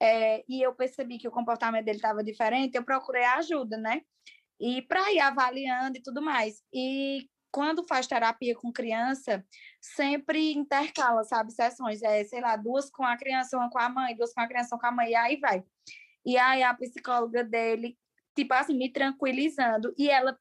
é, 0.00 0.44
e 0.48 0.62
eu 0.62 0.74
percebi 0.74 1.18
que 1.18 1.28
o 1.28 1.30
comportamento 1.30 1.84
dele 1.84 1.98
estava 1.98 2.22
diferente, 2.22 2.76
eu 2.76 2.84
procurei 2.84 3.24
ajuda, 3.24 3.76
né? 3.76 4.02
E 4.60 4.82
para 4.82 5.12
ir 5.12 5.20
avaliando 5.20 5.98
e 5.98 6.02
tudo 6.02 6.22
mais. 6.22 6.62
E 6.72 7.28
quando 7.50 7.86
faz 7.86 8.06
terapia 8.06 8.54
com 8.54 8.72
criança, 8.72 9.44
sempre 9.80 10.52
intercala, 10.52 11.24
sabe, 11.24 11.52
sessões. 11.52 12.02
É, 12.02 12.24
sei 12.24 12.40
lá, 12.40 12.56
duas 12.56 12.90
com 12.90 13.04
a 13.04 13.16
criança, 13.16 13.56
uma 13.56 13.70
com 13.70 13.78
a 13.78 13.88
mãe, 13.88 14.14
duas 14.16 14.32
com 14.34 14.40
a 14.40 14.48
criança, 14.48 14.74
uma 14.74 14.80
com 14.80 14.86
a 14.86 14.92
mãe, 14.92 15.10
e 15.10 15.14
aí 15.14 15.36
vai. 15.38 15.64
E 16.24 16.36
aí 16.36 16.62
a 16.62 16.74
psicóloga 16.74 17.44
dele, 17.44 17.96
tipo 18.34 18.52
assim, 18.52 18.76
me 18.76 18.92
tranquilizando. 18.92 19.94
E 19.96 20.10
ela, 20.10 20.38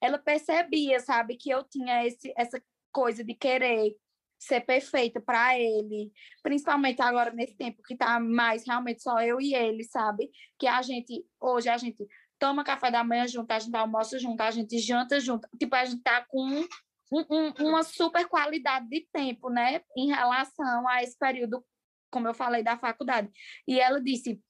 ela 0.00 0.18
percebia, 0.18 1.00
sabe, 1.00 1.36
que 1.36 1.50
eu 1.50 1.62
tinha 1.64 2.06
esse, 2.06 2.32
essa 2.36 2.62
coisa 2.92 3.22
de 3.22 3.34
querer 3.34 3.94
ser 4.38 4.62
perfeita 4.62 5.20
para 5.20 5.58
ele, 5.58 6.10
principalmente 6.42 7.02
agora 7.02 7.30
nesse 7.30 7.54
tempo 7.56 7.82
que 7.82 7.94
tá 7.94 8.18
mais 8.18 8.66
realmente 8.66 9.02
só 9.02 9.20
eu 9.20 9.38
e 9.38 9.54
ele, 9.54 9.84
sabe? 9.84 10.30
Que 10.58 10.66
a 10.66 10.80
gente, 10.80 11.24
hoje 11.38 11.68
a 11.68 11.76
gente 11.76 12.06
toma 12.38 12.64
café 12.64 12.90
da 12.90 13.04
manhã 13.04 13.28
junto, 13.28 13.52
a 13.52 13.58
gente 13.58 13.76
almoça 13.76 14.18
junto, 14.18 14.40
a 14.40 14.50
gente 14.50 14.78
janta 14.78 15.20
junto. 15.20 15.46
Tipo, 15.58 15.76
a 15.76 15.84
gente 15.84 16.02
tá 16.02 16.24
com 16.26 16.64
um, 17.12 17.24
um, 17.30 17.52
uma 17.68 17.82
super 17.82 18.26
qualidade 18.26 18.88
de 18.88 19.06
tempo, 19.12 19.50
né? 19.50 19.82
Em 19.94 20.08
relação 20.08 20.88
a 20.88 21.02
esse 21.02 21.18
período, 21.18 21.62
como 22.10 22.26
eu 22.26 22.34
falei, 22.34 22.62
da 22.62 22.78
faculdade. 22.78 23.30
E 23.68 23.78
ela 23.78 24.00
disse, 24.00 24.40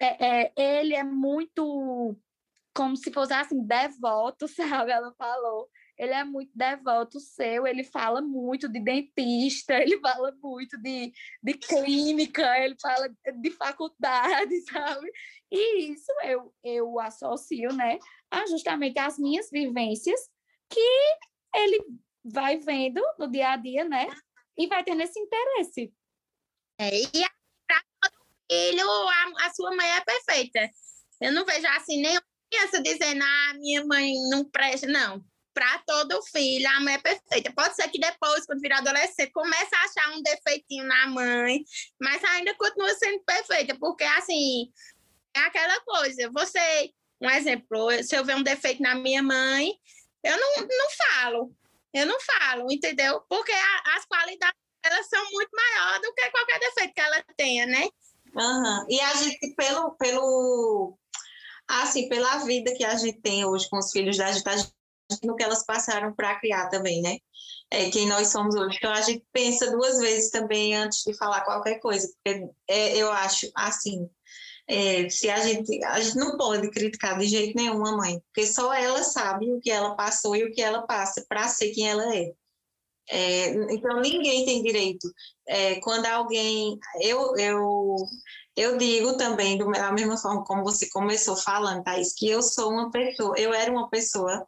é, 0.00 0.48
é, 0.48 0.80
ele 0.80 0.94
é 0.94 1.04
muito 1.04 2.18
como 2.76 2.96
se 2.96 3.10
fosse 3.10 3.32
assim, 3.32 3.66
devoto, 3.66 4.46
sabe? 4.84 4.92
Ela 4.92 5.12
falou 5.14 5.68
ele 5.98 6.12
é 6.12 6.24
muito 6.24 6.50
devoto 6.54 7.18
seu, 7.18 7.66
ele 7.66 7.82
fala 7.82 8.20
muito 8.20 8.68
de 8.68 8.80
dentista, 8.80 9.74
ele 9.80 9.98
fala 10.00 10.32
muito 10.42 10.76
de, 10.78 11.12
de 11.42 11.54
clínica, 11.54 12.58
ele 12.58 12.76
fala 12.80 13.08
de 13.08 13.50
faculdade, 13.52 14.60
sabe? 14.70 15.10
E 15.50 15.92
isso 15.92 16.12
eu, 16.24 16.54
eu 16.62 17.00
associo, 17.00 17.72
né, 17.72 17.98
a 18.30 18.46
justamente 18.46 18.98
as 18.98 19.18
minhas 19.18 19.48
vivências 19.50 20.20
que 20.68 20.80
ele 21.54 21.82
vai 22.24 22.58
vendo 22.58 23.00
no 23.18 23.30
dia 23.30 23.52
a 23.52 23.56
dia, 23.56 23.84
né? 23.84 24.08
E 24.58 24.66
vai 24.66 24.82
tendo 24.82 25.02
esse 25.02 25.18
interesse. 25.18 25.94
É, 26.78 26.90
e 26.98 27.08
todo 27.10 28.26
filho, 28.50 28.90
a, 28.90 29.46
a 29.46 29.54
sua 29.54 29.74
mãe 29.74 29.88
é 29.88 30.00
perfeita. 30.00 30.68
Eu 31.20 31.32
não 31.32 31.44
vejo 31.44 31.66
assim 31.68 32.02
nenhuma 32.02 32.35
criança 32.56 32.82
dizendo, 32.82 33.22
ah, 33.22 33.54
minha 33.54 33.84
mãe 33.84 34.14
não 34.30 34.44
presta, 34.44 34.86
não 34.86 35.22
para 35.52 35.78
todo 35.86 36.22
filho, 36.24 36.68
a 36.68 36.80
mãe 36.80 36.94
é 36.94 36.98
perfeita. 36.98 37.50
Pode 37.50 37.74
ser 37.74 37.88
que 37.88 37.98
depois, 37.98 38.44
quando 38.44 38.60
virar 38.60 38.76
adolescente, 38.76 39.32
comece 39.32 39.74
a 39.74 39.84
achar 39.84 40.14
um 40.14 40.20
defeitinho 40.20 40.84
na 40.84 41.06
mãe, 41.06 41.64
mas 41.98 42.22
ainda 42.24 42.54
continua 42.56 42.92
sendo 42.94 43.22
perfeita, 43.24 43.74
porque 43.80 44.04
assim, 44.04 44.70
é 45.34 45.40
aquela 45.40 45.80
coisa, 45.80 46.30
você, 46.30 46.92
um 47.22 47.30
exemplo, 47.30 47.90
se 48.02 48.14
eu 48.14 48.22
ver 48.22 48.36
um 48.36 48.42
defeito 48.42 48.82
na 48.82 48.96
minha 48.96 49.22
mãe, 49.22 49.72
eu 50.22 50.38
não, 50.38 50.56
não 50.60 50.90
falo, 50.90 51.56
eu 51.94 52.04
não 52.04 52.18
falo, 52.20 52.70
entendeu? 52.70 53.22
Porque 53.26 53.52
a, 53.52 53.96
as 53.96 54.04
qualidades 54.04 54.60
elas 54.84 55.08
são 55.08 55.24
muito 55.32 55.50
maiores 55.52 56.02
do 56.02 56.12
que 56.12 56.30
qualquer 56.32 56.60
defeito 56.60 56.92
que 56.92 57.00
ela 57.00 57.24
tenha, 57.34 57.64
né? 57.64 57.88
Uhum. 58.34 58.86
E 58.90 59.00
a 59.00 59.14
gente, 59.14 59.54
pelo, 59.56 59.92
pelo, 59.92 60.98
assim, 61.68 62.08
pela 62.08 62.38
vida 62.38 62.74
que 62.74 62.84
a 62.84 62.96
gente 62.96 63.20
tem 63.20 63.44
hoje 63.44 63.68
com 63.68 63.78
os 63.78 63.90
filhos 63.90 64.16
da 64.16 64.32
gente, 64.32 64.48
a 64.48 64.56
gente 64.56 64.76
no 65.22 65.36
que 65.36 65.42
elas 65.42 65.64
passaram 65.64 66.12
para 66.14 66.38
criar 66.40 66.68
também, 66.68 67.00
né? 67.00 67.18
É, 67.70 67.90
quem 67.90 68.08
nós 68.08 68.28
somos 68.28 68.54
hoje. 68.54 68.76
Então 68.76 68.92
a 68.92 69.00
gente 69.00 69.24
pensa 69.32 69.70
duas 69.70 69.98
vezes 69.98 70.30
também 70.30 70.74
antes 70.74 71.02
de 71.04 71.16
falar 71.16 71.42
qualquer 71.42 71.78
coisa, 71.80 72.08
porque 72.08 72.48
é, 72.68 72.96
eu 72.96 73.10
acho 73.10 73.50
assim. 73.54 74.08
É, 74.68 75.08
se 75.08 75.30
a 75.30 75.38
gente 75.38 75.84
a 75.84 76.00
gente 76.00 76.16
não 76.16 76.36
pode 76.36 76.68
criticar 76.70 77.16
de 77.16 77.26
jeito 77.26 77.56
nenhum 77.56 77.86
a 77.86 77.96
mãe, 77.96 78.20
porque 78.26 78.48
só 78.48 78.74
ela 78.74 79.02
sabe 79.04 79.52
o 79.52 79.60
que 79.60 79.70
ela 79.70 79.94
passou 79.94 80.34
e 80.34 80.42
o 80.44 80.52
que 80.52 80.60
ela 80.60 80.84
passa 80.84 81.24
para 81.28 81.46
ser 81.46 81.70
quem 81.70 81.88
ela 81.88 82.16
é. 82.16 82.32
é. 83.08 83.48
então 83.72 84.00
ninguém 84.00 84.44
tem 84.44 84.62
direito. 84.62 85.08
É, 85.46 85.76
quando 85.80 86.06
alguém 86.06 86.76
eu 87.00 87.36
eu 87.36 87.96
eu 88.56 88.78
digo 88.78 89.16
também 89.16 89.58
da 89.58 89.92
mesma 89.92 90.16
forma 90.16 90.44
como 90.44 90.64
você 90.64 90.88
começou 90.90 91.36
falando, 91.36 91.84
Thaís, 91.84 92.14
que 92.14 92.28
eu 92.28 92.42
sou 92.42 92.70
uma 92.70 92.90
pessoa, 92.90 93.34
eu 93.38 93.52
era 93.52 93.70
uma 93.70 93.88
pessoa 93.90 94.46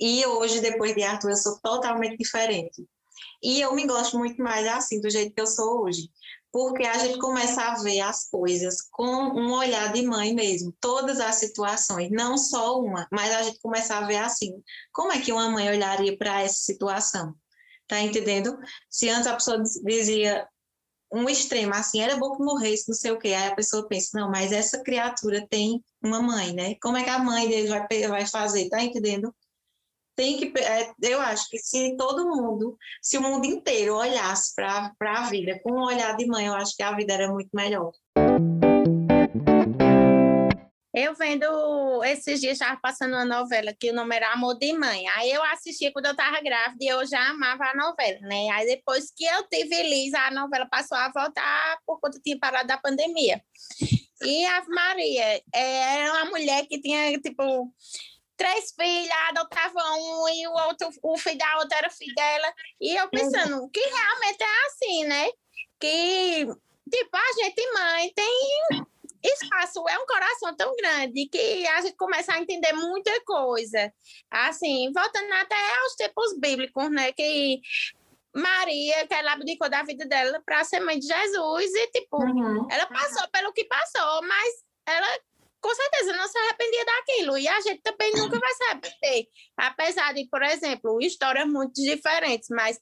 e 0.00 0.24
hoje, 0.24 0.60
depois 0.60 0.94
de 0.94 1.02
Arthur, 1.02 1.30
eu 1.30 1.36
sou 1.36 1.60
totalmente 1.60 2.16
diferente. 2.16 2.86
E 3.42 3.60
eu 3.60 3.74
me 3.74 3.86
gosto 3.86 4.18
muito 4.18 4.42
mais 4.42 4.66
assim, 4.66 4.98
do 4.98 5.10
jeito 5.10 5.34
que 5.34 5.40
eu 5.40 5.46
sou 5.46 5.82
hoje. 5.82 6.08
Porque 6.50 6.84
a 6.84 6.98
gente 6.98 7.18
começa 7.18 7.62
a 7.62 7.74
ver 7.82 8.00
as 8.00 8.28
coisas 8.28 8.80
com 8.90 9.04
um 9.04 9.52
olhar 9.52 9.92
de 9.92 10.02
mãe 10.02 10.34
mesmo, 10.34 10.74
todas 10.80 11.20
as 11.20 11.36
situações, 11.36 12.10
não 12.10 12.36
só 12.36 12.80
uma, 12.80 13.06
mas 13.12 13.32
a 13.32 13.42
gente 13.42 13.60
começa 13.60 13.94
a 13.94 14.06
ver 14.06 14.16
assim, 14.16 14.60
como 14.92 15.12
é 15.12 15.20
que 15.20 15.32
uma 15.32 15.48
mãe 15.48 15.68
olharia 15.68 16.16
para 16.16 16.42
essa 16.42 16.58
situação? 16.58 17.34
Tá 17.86 18.00
entendendo? 18.00 18.58
Se 18.88 19.08
antes 19.08 19.28
a 19.28 19.34
pessoa 19.34 19.62
dizia 19.84 20.48
um 21.12 21.28
extremo, 21.28 21.74
assim, 21.74 22.00
era 22.00 22.16
bom 22.16 22.36
que 22.36 22.42
morresse, 22.42 22.88
não 22.88 22.94
sei 22.94 23.10
o 23.10 23.18
quê, 23.18 23.28
aí 23.28 23.48
a 23.48 23.54
pessoa 23.54 23.86
pensa, 23.88 24.18
não, 24.18 24.30
mas 24.30 24.52
essa 24.52 24.82
criatura 24.82 25.46
tem 25.48 25.82
uma 26.02 26.22
mãe, 26.22 26.52
né? 26.52 26.76
Como 26.80 26.96
é 26.96 27.04
que 27.04 27.10
a 27.10 27.18
mãe 27.18 27.48
dele 27.48 27.68
vai, 27.68 27.86
vai 28.08 28.26
fazer, 28.26 28.68
tá 28.68 28.82
entendendo? 28.82 29.34
tem 30.20 30.36
que 30.36 30.52
é, 30.60 30.92
eu 31.00 31.18
acho 31.18 31.48
que 31.48 31.58
se 31.58 31.96
todo 31.96 32.28
mundo, 32.28 32.76
se 33.00 33.16
o 33.16 33.22
mundo 33.22 33.46
inteiro 33.46 33.96
olhasse 33.96 34.54
para 34.54 34.92
a 35.00 35.30
vida 35.30 35.58
com 35.62 35.72
um 35.72 35.84
olhar 35.84 36.14
de 36.14 36.26
mãe, 36.26 36.44
eu 36.44 36.52
acho 36.52 36.76
que 36.76 36.82
a 36.82 36.94
vida 36.94 37.14
era 37.14 37.32
muito 37.32 37.48
melhor. 37.54 37.90
Eu 40.92 41.14
vendo 41.14 42.02
esses 42.02 42.40
dias, 42.40 42.54
estava 42.54 42.78
passando 42.80 43.12
uma 43.12 43.24
novela 43.24 43.72
que 43.72 43.90
o 43.90 43.94
nome 43.94 44.16
era 44.16 44.32
Amor 44.32 44.58
de 44.58 44.72
Mãe. 44.72 45.06
Aí 45.10 45.30
eu 45.30 45.42
assistia 45.44 45.92
quando 45.92 46.06
eu 46.06 46.12
estava 46.12 46.40
grávida 46.40 46.84
e 46.84 46.88
eu 46.88 47.06
já 47.06 47.28
amava 47.28 47.64
a 47.64 47.76
novela, 47.76 48.18
né? 48.22 48.48
Aí 48.50 48.66
depois 48.66 49.12
que 49.16 49.24
eu 49.24 49.46
tive 49.48 49.84
Liz, 49.84 50.12
a 50.14 50.32
novela 50.32 50.66
passou 50.66 50.98
a 50.98 51.12
voltar 51.12 51.78
por 51.86 52.00
conta 52.00 52.18
tinha 52.20 52.36
parado 52.40 52.66
da 52.66 52.76
pandemia. 52.76 53.40
E 54.22 54.44
a 54.46 54.64
Maria 54.68 55.40
é, 55.54 56.00
era 56.00 56.12
uma 56.12 56.30
mulher 56.30 56.66
que 56.66 56.80
tinha, 56.80 57.16
tipo, 57.20 57.72
três 58.36 58.72
filhas, 58.72 59.14
adotava 59.28 59.92
um 59.94 60.28
e 60.28 60.46
o 60.48 60.52
outro, 60.52 60.90
o 61.04 61.16
filho 61.16 61.38
da 61.38 61.58
outra 61.58 61.78
era 61.78 61.90
filho 61.90 62.14
dela. 62.16 62.52
E 62.80 62.96
eu 62.96 63.08
pensando 63.08 63.70
que 63.70 63.80
realmente 63.80 64.42
é 64.42 64.66
assim, 64.66 65.04
né? 65.04 65.30
Que, 65.78 66.46
tipo, 66.92 67.16
a 67.16 67.44
gente, 67.44 67.72
mãe, 67.74 68.12
tem 68.12 68.88
espaço, 69.22 69.86
é 69.88 69.98
um 69.98 70.06
coração 70.06 70.54
tão 70.56 70.74
grande 70.76 71.28
que 71.28 71.66
a 71.66 71.80
gente 71.82 71.96
começa 71.96 72.32
a 72.32 72.40
entender 72.40 72.72
muita 72.72 73.12
coisa. 73.24 73.92
Assim, 74.30 74.90
voltando 74.92 75.32
até 75.32 75.56
aos 75.82 75.94
tempos 75.94 76.38
bíblicos, 76.38 76.90
né? 76.90 77.12
Que 77.12 77.60
Maria, 78.34 79.06
que 79.06 79.14
ela 79.14 79.32
abdicou 79.32 79.68
da 79.68 79.82
vida 79.82 80.06
dela 80.06 80.40
para 80.44 80.64
ser 80.64 80.80
mãe 80.80 80.98
de 80.98 81.06
Jesus 81.06 81.74
e, 81.74 81.86
tipo, 81.88 82.16
uhum. 82.16 82.66
ela 82.70 82.86
passou 82.86 83.28
pelo 83.30 83.52
que 83.52 83.64
passou, 83.64 84.22
mas 84.22 84.54
ela 84.86 85.18
com 85.60 85.74
certeza 85.74 86.16
não 86.16 86.26
se 86.26 86.38
arrependia 86.38 86.84
daquilo. 86.84 87.38
E 87.38 87.46
a 87.46 87.60
gente 87.60 87.82
também 87.82 88.12
nunca 88.14 88.38
vai 88.38 88.52
se 88.54 88.64
arrepender. 88.64 89.26
Apesar 89.56 90.14
de, 90.14 90.26
por 90.28 90.42
exemplo, 90.42 91.00
histórias 91.02 91.46
muito 91.46 91.74
diferentes, 91.74 92.48
mas 92.50 92.78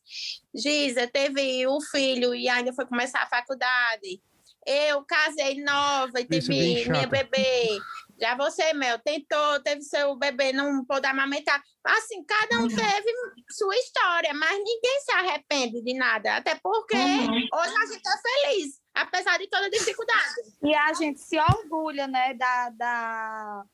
Giza 0.54 1.06
teve 1.08 1.66
o 1.66 1.80
filho 1.80 2.34
e 2.34 2.48
ainda 2.48 2.72
foi 2.72 2.86
começar 2.86 3.22
a 3.22 3.28
faculdade. 3.28 4.22
Eu 4.70 5.02
casei 5.04 5.62
nova 5.62 6.20
e 6.20 6.26
tive 6.26 6.88
minha 6.88 7.06
bebê. 7.06 7.78
Já 8.20 8.36
você, 8.36 8.72
Mel, 8.74 8.98
tentou, 8.98 9.62
teve 9.62 9.80
seu 9.82 10.16
bebê, 10.16 10.52
não 10.52 10.84
pôde 10.84 11.06
amamentar. 11.06 11.62
Assim, 11.84 12.24
cada 12.24 12.56
um 12.58 12.62
uhum. 12.62 12.68
teve 12.68 13.12
sua 13.50 13.76
história, 13.76 14.34
mas 14.34 14.58
ninguém 14.58 15.00
se 15.00 15.12
arrepende 15.12 15.80
de 15.82 15.94
nada. 15.94 16.36
Até 16.36 16.56
porque 16.56 16.96
uhum. 16.96 17.48
hoje 17.54 17.74
a 17.76 17.86
gente 17.86 17.96
está 17.96 18.18
feliz 18.20 18.80
apesar 18.98 19.38
de 19.38 19.48
toda 19.48 19.70
dificuldade. 19.70 20.34
E 20.62 20.74
a 20.74 20.92
gente 20.92 21.20
se 21.20 21.38
orgulha, 21.38 22.06
né, 22.06 22.34
da, 22.34 22.70
da, 22.70 23.64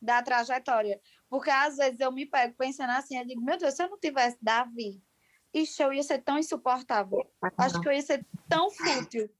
da 0.00 0.22
trajetória. 0.22 1.00
Porque 1.28 1.50
às 1.50 1.76
vezes 1.76 2.00
eu 2.00 2.10
me 2.10 2.26
pego 2.26 2.54
pensando 2.56 2.90
assim, 2.90 3.18
eu 3.18 3.26
digo, 3.26 3.42
meu 3.42 3.58
Deus, 3.58 3.74
se 3.74 3.82
eu 3.82 3.90
não 3.90 3.98
tivesse 3.98 4.38
Davi, 4.40 5.02
ixi, 5.52 5.82
eu 5.82 5.92
ia 5.92 6.02
ser 6.02 6.18
tão 6.22 6.38
insuportável. 6.38 7.18
Acho 7.58 7.80
que 7.80 7.88
eu 7.88 7.92
ia 7.92 8.02
ser 8.02 8.26
tão 8.48 8.70
fútil, 8.70 9.30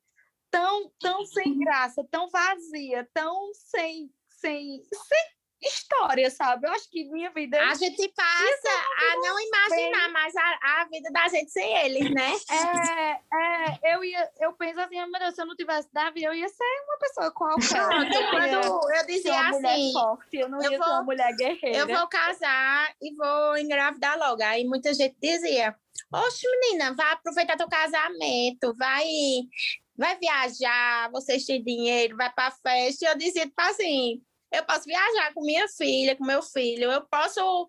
tão, 0.51 0.91
tão 1.01 1.25
sem 1.25 1.59
graça, 1.59 2.07
tão 2.11 2.29
vazia, 2.29 3.09
tão 3.13 3.53
sem, 3.55 4.11
sem, 4.29 4.83
sem 4.83 5.41
história, 5.63 6.31
sabe? 6.31 6.67
Eu 6.67 6.73
acho 6.73 6.89
que 6.91 7.05
minha 7.11 7.31
vida. 7.31 7.61
A 7.61 7.75
gente 7.75 8.09
passa 8.09 8.71
a 8.97 9.17
não 9.17 9.39
imaginar 9.39 10.05
bem... 10.05 10.13
mais 10.13 10.35
a, 10.35 10.59
a 10.63 10.85
vida 10.87 11.11
da 11.13 11.29
gente 11.29 11.51
sem 11.51 11.77
eles, 11.79 12.11
né? 12.11 12.33
É, 12.51 13.91
é, 13.91 13.95
eu, 13.95 14.03
ia, 14.03 14.31
eu 14.41 14.53
penso 14.55 14.81
assim, 14.81 14.97
meu 14.97 15.21
Deus, 15.21 15.35
se 15.35 15.43
eu 15.43 15.47
não 15.47 15.55
tivesse 15.55 15.89
Davi, 15.93 16.23
eu 16.23 16.35
ia 16.35 16.49
ser 16.49 16.65
uma 16.87 16.99
pessoa 16.99 17.31
qualquer. 17.31 17.87
Pronto, 17.87 18.31
quando 18.31 18.95
eu 18.95 19.07
dizia 19.07 19.33
uma 19.33 19.51
assim. 19.51 19.61
Mulher 19.61 19.93
forte, 19.93 20.37
eu 20.37 20.49
não 20.49 20.63
eu 20.63 20.73
ia 20.73 20.79
vou, 20.79 20.87
ser 20.87 20.93
uma 20.93 21.03
mulher 21.03 21.37
guerreira. 21.37 21.79
Eu 21.79 21.87
vou 21.87 22.09
casar 22.09 22.95
e 23.01 23.15
vou 23.15 23.59
engravidar 23.59 24.19
logo. 24.19 24.43
Aí 24.43 24.65
muita 24.65 24.95
gente 24.95 25.17
dizia. 25.21 25.77
Oxe, 26.13 26.47
menina, 26.61 26.95
vai 26.95 27.13
aproveitar 27.13 27.57
teu 27.57 27.69
casamento, 27.69 28.75
vai 28.77 29.07
vai 30.01 30.19
viajar, 30.19 31.11
vocês 31.13 31.45
têm 31.45 31.63
dinheiro, 31.63 32.17
vai 32.17 32.33
para 32.33 32.51
festa. 32.51 33.05
E 33.05 33.09
eu 33.09 33.19
dizia, 33.19 33.45
tipo 33.45 33.61
assim, 33.61 34.23
eu 34.51 34.65
posso 34.65 34.85
viajar 34.85 35.35
com 35.35 35.45
minha 35.45 35.69
filha, 35.69 36.17
com 36.17 36.25
meu 36.25 36.43
filho, 36.43 36.91
eu 36.91 37.03
posso 37.03 37.69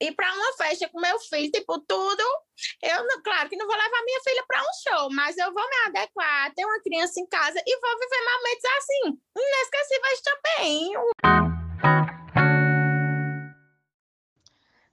ir 0.00 0.12
para 0.12 0.32
uma 0.32 0.52
festa 0.54 0.88
com 0.88 0.98
meu 0.98 1.20
filho, 1.20 1.52
tipo, 1.52 1.78
tudo. 1.80 2.22
Eu, 2.82 3.06
claro 3.22 3.50
que 3.50 3.56
não 3.56 3.66
vou 3.66 3.76
levar 3.76 4.04
minha 4.04 4.20
filha 4.24 4.42
para 4.48 4.62
um 4.62 4.72
show, 4.88 5.10
mas 5.12 5.36
eu 5.36 5.52
vou 5.52 5.62
me 5.62 5.76
adequar, 5.88 6.50
ter 6.54 6.64
uma 6.64 6.80
criança 6.80 7.20
em 7.20 7.26
casa 7.26 7.62
e 7.64 7.80
vou 7.80 7.98
viver 7.98 8.24
momentos 8.24 8.64
assim, 8.78 9.20
inesquecíveis 9.36 10.20
também. 10.22 10.92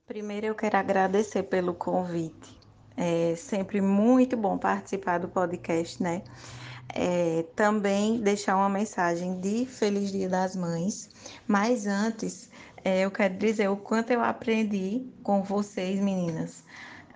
Primeiro 0.06 0.46
eu 0.46 0.54
quero 0.54 0.76
agradecer 0.76 1.44
pelo 1.44 1.74
convite. 1.74 2.57
É 3.00 3.36
sempre 3.36 3.80
muito 3.80 4.36
bom 4.36 4.58
participar 4.58 5.18
do 5.18 5.28
podcast, 5.28 6.02
né? 6.02 6.20
É, 6.92 7.44
também 7.54 8.20
deixar 8.20 8.56
uma 8.56 8.68
mensagem 8.68 9.38
de 9.38 9.64
Feliz 9.66 10.10
Dia 10.10 10.28
das 10.28 10.56
Mães. 10.56 11.08
Mas 11.46 11.86
antes, 11.86 12.50
é, 12.84 13.04
eu 13.04 13.10
quero 13.12 13.36
dizer 13.36 13.68
o 13.68 13.76
quanto 13.76 14.10
eu 14.10 14.20
aprendi 14.20 15.06
com 15.22 15.44
vocês, 15.44 16.00
meninas, 16.00 16.64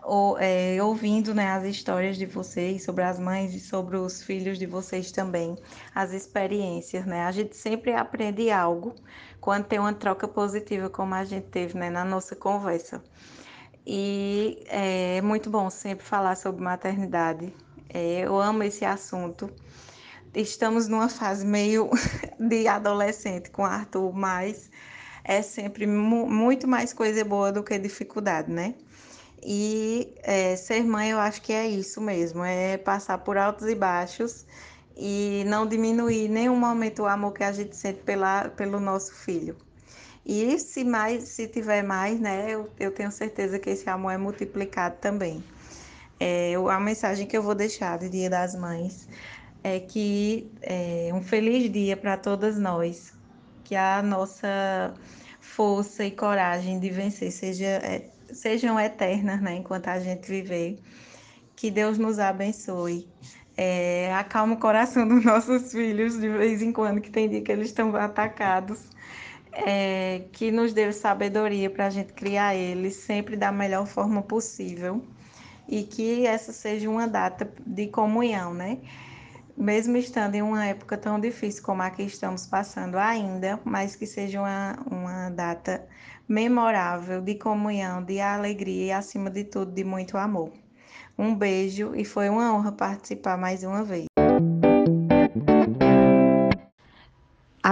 ou, 0.04 0.38
é, 0.38 0.80
ouvindo 0.80 1.34
né, 1.34 1.48
as 1.48 1.64
histórias 1.64 2.16
de 2.16 2.26
vocês 2.26 2.84
sobre 2.84 3.02
as 3.02 3.18
mães 3.18 3.52
e 3.52 3.58
sobre 3.58 3.96
os 3.96 4.22
filhos 4.22 4.60
de 4.60 4.66
vocês 4.66 5.10
também, 5.10 5.56
as 5.92 6.12
experiências, 6.12 7.04
né? 7.04 7.24
A 7.24 7.32
gente 7.32 7.56
sempre 7.56 7.92
aprende 7.92 8.52
algo 8.52 8.94
quando 9.40 9.64
tem 9.64 9.80
uma 9.80 9.92
troca 9.92 10.28
positiva, 10.28 10.88
como 10.88 11.12
a 11.12 11.24
gente 11.24 11.48
teve 11.48 11.76
né, 11.76 11.90
na 11.90 12.04
nossa 12.04 12.36
conversa. 12.36 13.02
E 13.86 14.62
é 14.68 15.20
muito 15.22 15.50
bom 15.50 15.68
sempre 15.68 16.04
falar 16.04 16.36
sobre 16.36 16.62
maternidade. 16.62 17.52
É, 17.88 18.20
eu 18.20 18.40
amo 18.40 18.62
esse 18.62 18.84
assunto. 18.84 19.50
Estamos 20.34 20.88
numa 20.88 21.08
fase 21.08 21.44
meio 21.44 21.90
de 22.38 22.68
adolescente 22.68 23.50
com 23.50 23.64
Arthur, 23.64 24.12
mas 24.12 24.70
é 25.24 25.42
sempre 25.42 25.86
mu 25.86 26.28
muito 26.28 26.66
mais 26.68 26.92
coisa 26.92 27.24
boa 27.24 27.52
do 27.52 27.62
que 27.62 27.78
dificuldade, 27.78 28.50
né? 28.50 28.74
E 29.44 30.14
é, 30.22 30.54
ser 30.56 30.84
mãe, 30.84 31.10
eu 31.10 31.18
acho 31.18 31.42
que 31.42 31.52
é 31.52 31.66
isso 31.66 32.00
mesmo, 32.00 32.44
é 32.44 32.78
passar 32.78 33.18
por 33.18 33.36
altos 33.36 33.66
e 33.66 33.74
baixos 33.74 34.46
e 34.96 35.42
não 35.46 35.66
diminuir 35.66 36.28
nenhum 36.28 36.56
momento 36.56 37.02
o 37.02 37.06
amor 37.06 37.32
que 37.32 37.42
a 37.42 37.50
gente 37.50 37.76
sente 37.76 38.00
pela, 38.02 38.48
pelo 38.50 38.78
nosso 38.78 39.12
filho. 39.14 39.56
E 40.24 40.58
se 40.58 40.84
mais, 40.84 41.24
se 41.24 41.48
tiver 41.48 41.82
mais, 41.82 42.20
né, 42.20 42.46
eu, 42.48 42.70
eu 42.78 42.92
tenho 42.92 43.10
certeza 43.10 43.58
que 43.58 43.70
esse 43.70 43.88
amor 43.90 44.12
é 44.12 44.16
multiplicado 44.16 44.96
também. 45.00 45.42
É, 46.20 46.54
a 46.54 46.78
mensagem 46.78 47.26
que 47.26 47.36
eu 47.36 47.42
vou 47.42 47.54
deixar 47.54 47.98
do 47.98 48.08
Dia 48.08 48.30
das 48.30 48.54
Mães 48.54 49.08
é 49.64 49.80
que 49.80 50.48
é, 50.62 51.10
um 51.12 51.22
feliz 51.22 51.70
dia 51.72 51.96
para 51.96 52.16
todas 52.16 52.56
nós, 52.56 53.12
que 53.64 53.74
a 53.74 54.00
nossa 54.00 54.94
força 55.40 56.04
e 56.04 56.10
coragem 56.12 56.78
de 56.78 56.90
vencer 56.90 57.32
seja, 57.32 57.66
é, 57.66 58.08
sejam 58.32 58.78
eternas, 58.78 59.40
né, 59.40 59.56
enquanto 59.56 59.88
a 59.88 59.98
gente 59.98 60.28
viver. 60.28 60.78
Que 61.56 61.70
Deus 61.70 61.98
nos 61.98 62.20
abençoe. 62.20 63.08
É, 63.56 64.12
acalma 64.14 64.54
o 64.54 64.58
coração 64.58 65.06
dos 65.06 65.24
nossos 65.24 65.72
filhos 65.72 66.20
de 66.20 66.28
vez 66.28 66.62
em 66.62 66.72
quando, 66.72 67.00
que 67.00 67.10
tem 67.10 67.28
dia 67.28 67.42
que 67.42 67.50
eles 67.50 67.68
estão 67.68 67.94
atacados 67.96 68.91
é, 69.53 70.24
que 70.32 70.50
nos 70.50 70.72
dê 70.72 70.92
sabedoria 70.92 71.68
para 71.68 71.86
a 71.86 71.90
gente 71.90 72.12
criar 72.12 72.55
eles 72.55 72.96
sempre 72.96 73.36
da 73.36 73.53
melhor 73.53 73.86
forma 73.86 74.22
possível 74.22 75.05
e 75.68 75.84
que 75.84 76.26
essa 76.26 76.53
seja 76.53 76.88
uma 76.88 77.07
data 77.07 77.50
de 77.66 77.88
comunhão, 77.88 78.53
né? 78.55 78.78
Mesmo 79.57 79.96
estando 79.96 80.34
em 80.34 80.42
uma 80.42 80.64
época 80.64 80.96
tão 80.96 81.20
difícil 81.20 81.62
como 81.62 81.82
a 81.82 81.90
que 81.90 82.03
estamos 82.03 82.46
passando 82.46 82.96
ainda, 82.96 83.61
mas 83.64 83.94
que 83.94 84.07
seja 84.07 84.40
uma, 84.40 84.78
uma 84.90 85.30
data 85.30 85.86
memorável 86.26 87.20
de 87.20 87.34
comunhão, 87.34 88.03
de 88.03 88.18
alegria 88.18 88.86
e, 88.86 88.92
acima 88.92 89.30
de 89.30 89.44
tudo, 89.44 89.72
de 89.72 89.84
muito 89.84 90.16
amor. 90.16 90.50
Um 91.18 91.34
beijo 91.34 91.94
e 91.94 92.05
foi 92.05 92.30
uma 92.30 92.55
honra 92.55 92.72
participar 92.72 93.36
mais 93.36 93.62
uma 93.62 93.84
vez. 93.84 94.11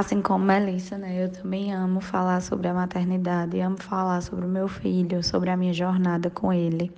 Assim 0.01 0.23
como 0.23 0.47
Melissa, 0.47 0.97
né, 0.97 1.25
eu 1.25 1.29
também 1.31 1.75
amo 1.75 2.01
falar 2.01 2.41
sobre 2.41 2.67
a 2.69 2.73
maternidade, 2.73 3.61
amo 3.61 3.77
falar 3.77 4.23
sobre 4.23 4.47
o 4.47 4.49
meu 4.49 4.67
filho, 4.67 5.23
sobre 5.23 5.51
a 5.51 5.57
minha 5.59 5.75
jornada 5.75 6.31
com 6.31 6.51
ele. 6.51 6.91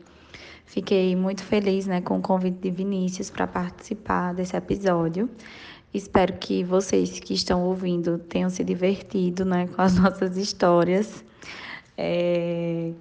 Fiquei 0.67 1.17
muito 1.17 1.43
feliz, 1.43 1.89
né, 1.89 2.01
com 2.01 2.19
o 2.19 2.23
convite 2.23 2.61
de 2.61 2.71
Vinícius 2.71 3.29
para 3.29 3.49
participar 3.49 4.33
desse 4.35 4.57
episódio. 4.57 5.29
Espero 5.93 6.35
que 6.35 6.63
vocês 6.63 7.19
que 7.19 7.35
estão 7.35 7.65
ouvindo 7.65 8.19
tenham 8.19 8.49
se 8.49 8.63
divertido, 8.63 9.45
né, 9.45 9.67
com 9.67 9.83
as 9.83 9.97
nossas 9.99 10.37
histórias. 10.37 11.25
É... 11.99 12.93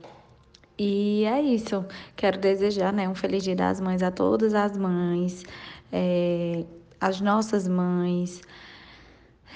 E 0.80 1.26
é 1.26 1.40
isso. 1.44 1.86
Quero 2.16 2.40
desejar, 2.40 2.92
né, 2.92 3.08
um 3.08 3.14
feliz 3.14 3.44
Dia 3.44 3.56
das 3.56 3.80
Mães 3.80 4.02
a 4.02 4.10
todas 4.10 4.56
as 4.56 4.76
mães, 4.76 5.44
é... 5.92 6.66
as 7.00 7.22
nossas 7.22 7.68
mães 7.68 8.42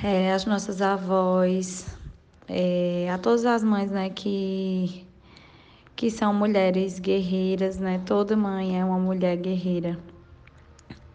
é, 0.03 0.31
as 0.33 0.45
nossas 0.45 0.81
avós, 0.81 1.85
é, 2.47 3.09
a 3.09 3.17
todas 3.17 3.45
as 3.45 3.63
mães, 3.63 3.89
né, 3.89 4.09
que, 4.09 5.05
que 5.95 6.09
são 6.09 6.33
mulheres 6.33 6.99
guerreiras, 6.99 7.77
né? 7.79 8.01
Toda 8.05 8.35
mãe 8.35 8.79
é 8.79 8.83
uma 8.83 8.99
mulher 8.99 9.37
guerreira. 9.37 9.97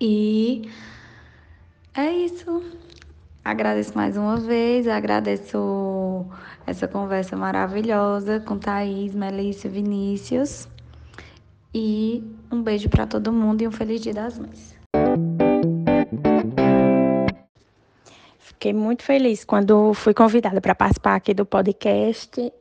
E 0.00 0.62
é 1.94 2.10
isso. 2.10 2.62
Agradeço 3.44 3.96
mais 3.96 4.16
uma 4.16 4.36
vez, 4.36 4.86
agradeço 4.86 6.26
essa 6.66 6.86
conversa 6.86 7.36
maravilhosa 7.36 8.40
com 8.40 8.58
Thaís, 8.58 9.14
Melissa, 9.14 9.68
Vinícius. 9.68 10.68
E 11.72 12.24
um 12.50 12.62
beijo 12.62 12.88
para 12.88 13.06
todo 13.06 13.32
mundo 13.32 13.62
e 13.62 13.68
um 13.68 13.70
feliz 13.70 14.00
Dia 14.00 14.14
das 14.14 14.38
Mães. 14.38 14.79
Fiquei 18.60 18.74
muito 18.74 19.02
feliz 19.02 19.42
quando 19.42 19.94
fui 19.94 20.12
convidada 20.12 20.60
para 20.60 20.74
participar 20.74 21.14
aqui 21.14 21.32
do 21.32 21.46
podcast, 21.46 22.52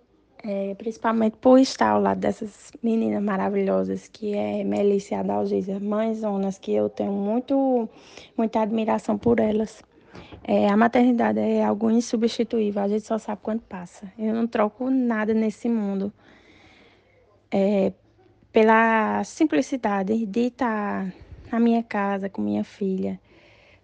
é, 0.41 0.73
principalmente 0.75 1.35
por 1.35 1.59
estar 1.59 1.89
ao 1.89 2.01
lado 2.01 2.21
dessas 2.21 2.71
meninas 2.81 3.21
maravilhosas, 3.21 4.07
que 4.07 4.33
é 4.33 4.63
Melissa 4.63 5.15
e 5.15 5.17
Adalgisa, 5.17 5.77
mães 5.77 6.19
zonas, 6.19 6.57
que 6.57 6.73
eu 6.73 6.87
tenho 6.87 7.11
muito, 7.11 7.89
muita 8.37 8.61
admiração 8.61 9.17
por 9.17 9.41
elas. 9.41 9.83
É, 10.45 10.69
a 10.69 10.77
maternidade 10.77 11.37
é 11.37 11.65
algo 11.65 11.91
insubstituível, 11.91 12.81
a 12.81 12.87
gente 12.87 13.05
só 13.05 13.17
sabe 13.17 13.41
quando 13.43 13.59
passa. 13.59 14.09
Eu 14.17 14.33
não 14.33 14.47
troco 14.47 14.89
nada 14.89 15.33
nesse 15.33 15.67
mundo. 15.67 16.13
É, 17.51 17.91
pela 18.53 19.21
simplicidade 19.25 20.25
de 20.25 20.47
estar 20.47 21.13
na 21.51 21.59
minha 21.59 21.83
casa 21.83 22.29
com 22.29 22.41
minha 22.41 22.63
filha. 22.63 23.19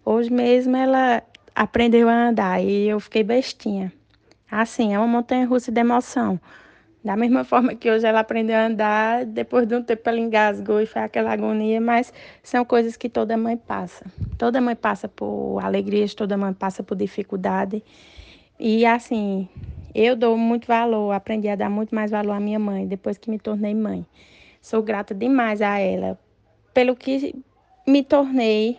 Hoje 0.05 0.31
mesmo 0.31 0.77
ela 0.77 1.21
aprendeu 1.55 2.09
a 2.09 2.27
andar 2.27 2.61
e 2.61 2.89
eu 2.89 2.99
fiquei 2.99 3.23
bestinha. 3.23 3.91
Assim, 4.51 4.93
é 4.93 4.99
uma 4.99 5.07
montanha 5.07 5.47
russa 5.47 5.71
de 5.71 5.79
emoção. 5.79 6.39
Da 7.03 7.15
mesma 7.15 7.43
forma 7.45 7.73
que 7.73 7.89
hoje 7.89 8.05
ela 8.05 8.19
aprendeu 8.19 8.57
a 8.57 8.65
andar, 8.65 9.25
depois 9.25 9.65
de 9.65 9.75
um 9.75 9.81
tempo 9.81 10.01
ela 10.09 10.19
engasgou 10.19 10.81
e 10.81 10.85
foi 10.85 11.01
aquela 11.01 11.31
agonia, 11.31 11.79
mas 11.79 12.13
são 12.43 12.65
coisas 12.65 12.97
que 12.97 13.07
toda 13.07 13.37
mãe 13.37 13.55
passa. 13.55 14.05
Toda 14.37 14.59
mãe 14.59 14.75
passa 14.75 15.07
por 15.07 15.59
alegrias, 15.63 16.13
toda 16.13 16.37
mãe 16.37 16.53
passa 16.53 16.83
por 16.83 16.95
dificuldade. 16.95 17.81
E 18.59 18.85
assim, 18.85 19.47
eu 19.93 20.15
dou 20.15 20.37
muito 20.37 20.67
valor, 20.67 21.11
aprendi 21.13 21.47
a 21.47 21.55
dar 21.55 21.69
muito 21.69 21.95
mais 21.95 22.11
valor 22.11 22.33
à 22.33 22.39
minha 22.39 22.59
mãe 22.59 22.85
depois 22.85 23.17
que 23.17 23.29
me 23.29 23.39
tornei 23.39 23.73
mãe. 23.73 24.05
Sou 24.61 24.81
grata 24.81 25.13
demais 25.13 25.61
a 25.61 25.79
ela 25.79 26.19
pelo 26.73 26.95
que 26.95 27.33
me 27.87 28.03
tornei, 28.03 28.77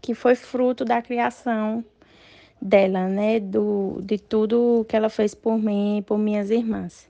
que 0.00 0.14
foi 0.14 0.34
fruto 0.34 0.84
da 0.84 1.00
criação 1.00 1.84
dela, 2.60 3.08
né? 3.08 3.40
Do, 3.40 4.00
de 4.02 4.18
tudo 4.18 4.84
que 4.88 4.96
ela 4.96 5.08
fez 5.08 5.34
por 5.34 5.58
mim 5.58 5.98
e 5.98 6.02
por 6.02 6.18
minhas 6.18 6.50
irmãs. 6.50 7.08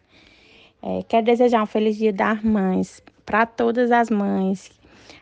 É, 0.83 1.03
quero 1.09 1.27
desejar 1.27 1.63
um 1.63 1.67
feliz 1.67 1.97
dia 1.97 2.13
das 2.13 2.43
mães 2.43 3.03
para 3.25 3.45
todas 3.45 3.91
as 3.91 4.09
mães, 4.09 4.71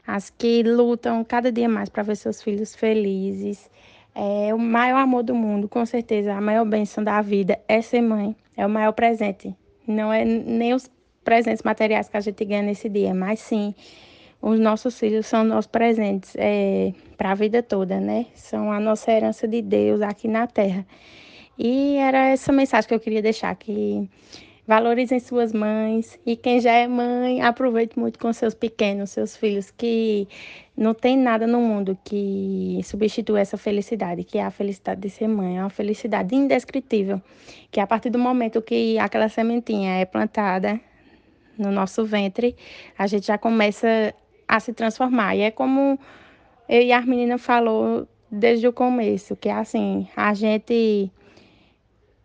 as 0.06 0.28
que 0.30 0.62
lutam 0.62 1.24
cada 1.24 1.50
dia 1.50 1.68
mais 1.68 1.88
para 1.88 2.02
ver 2.02 2.16
seus 2.16 2.42
filhos 2.42 2.74
felizes. 2.74 3.70
É 4.14 4.54
o 4.54 4.58
maior 4.58 4.98
amor 4.98 5.22
do 5.22 5.34
mundo, 5.34 5.68
com 5.68 5.84
certeza. 5.84 6.34
A 6.34 6.40
maior 6.40 6.64
bênção 6.64 7.02
da 7.02 7.20
vida 7.20 7.58
é 7.66 7.80
ser 7.80 8.00
mãe. 8.00 8.36
É 8.56 8.64
o 8.64 8.70
maior 8.70 8.92
presente. 8.92 9.54
Não 9.86 10.12
é 10.12 10.24
nem 10.24 10.72
os 10.72 10.88
presentes 11.24 11.62
materiais 11.62 12.08
que 12.08 12.16
a 12.16 12.20
gente 12.20 12.44
ganha 12.44 12.62
nesse 12.62 12.88
dia, 12.88 13.14
mas 13.14 13.40
sim 13.40 13.74
os 14.46 14.60
nossos 14.60 14.98
filhos 14.98 15.24
são 15.26 15.42
nossos 15.42 15.66
presentes 15.66 16.34
é, 16.36 16.92
para 17.16 17.30
a 17.30 17.34
vida 17.34 17.62
toda, 17.62 17.98
né? 17.98 18.26
São 18.34 18.70
a 18.70 18.78
nossa 18.78 19.10
herança 19.10 19.48
de 19.48 19.62
Deus 19.62 20.02
aqui 20.02 20.28
na 20.28 20.46
Terra. 20.46 20.86
E 21.58 21.96
era 21.96 22.28
essa 22.28 22.52
mensagem 22.52 22.86
que 22.86 22.94
eu 22.94 23.00
queria 23.00 23.22
deixar, 23.22 23.54
que 23.56 24.06
valorizem 24.66 25.18
suas 25.18 25.54
mães 25.54 26.18
e 26.26 26.36
quem 26.36 26.60
já 26.60 26.72
é 26.72 26.86
mãe, 26.86 27.40
aproveite 27.40 27.98
muito 27.98 28.18
com 28.18 28.30
seus 28.34 28.52
pequenos, 28.54 29.10
seus 29.10 29.34
filhos, 29.34 29.70
que 29.70 30.28
não 30.76 30.92
tem 30.92 31.16
nada 31.16 31.46
no 31.46 31.60
mundo 31.60 31.96
que 32.04 32.80
substitua 32.84 33.40
essa 33.40 33.56
felicidade, 33.56 34.24
que 34.24 34.36
é 34.36 34.44
a 34.44 34.50
felicidade 34.50 35.00
de 35.00 35.08
ser 35.08 35.26
mãe, 35.26 35.56
é 35.56 35.60
uma 35.62 35.70
felicidade 35.70 36.34
indescritível, 36.34 37.18
que 37.70 37.80
a 37.80 37.86
partir 37.86 38.10
do 38.10 38.18
momento 38.18 38.60
que 38.60 38.98
aquela 38.98 39.30
sementinha 39.30 40.00
é 40.00 40.04
plantada 40.04 40.78
no 41.56 41.70
nosso 41.70 42.04
ventre, 42.04 42.54
a 42.98 43.06
gente 43.06 43.28
já 43.28 43.38
começa 43.38 44.14
a 44.48 44.60
se 44.60 44.72
transformar. 44.72 45.36
E 45.36 45.40
é 45.40 45.50
como 45.50 45.98
eu 46.68 46.82
e 46.82 46.92
a 46.92 47.00
menina 47.02 47.38
falou 47.38 48.08
desde 48.30 48.66
o 48.66 48.72
começo, 48.72 49.36
que 49.36 49.48
é 49.48 49.52
assim, 49.52 50.08
a 50.16 50.34
gente 50.34 51.10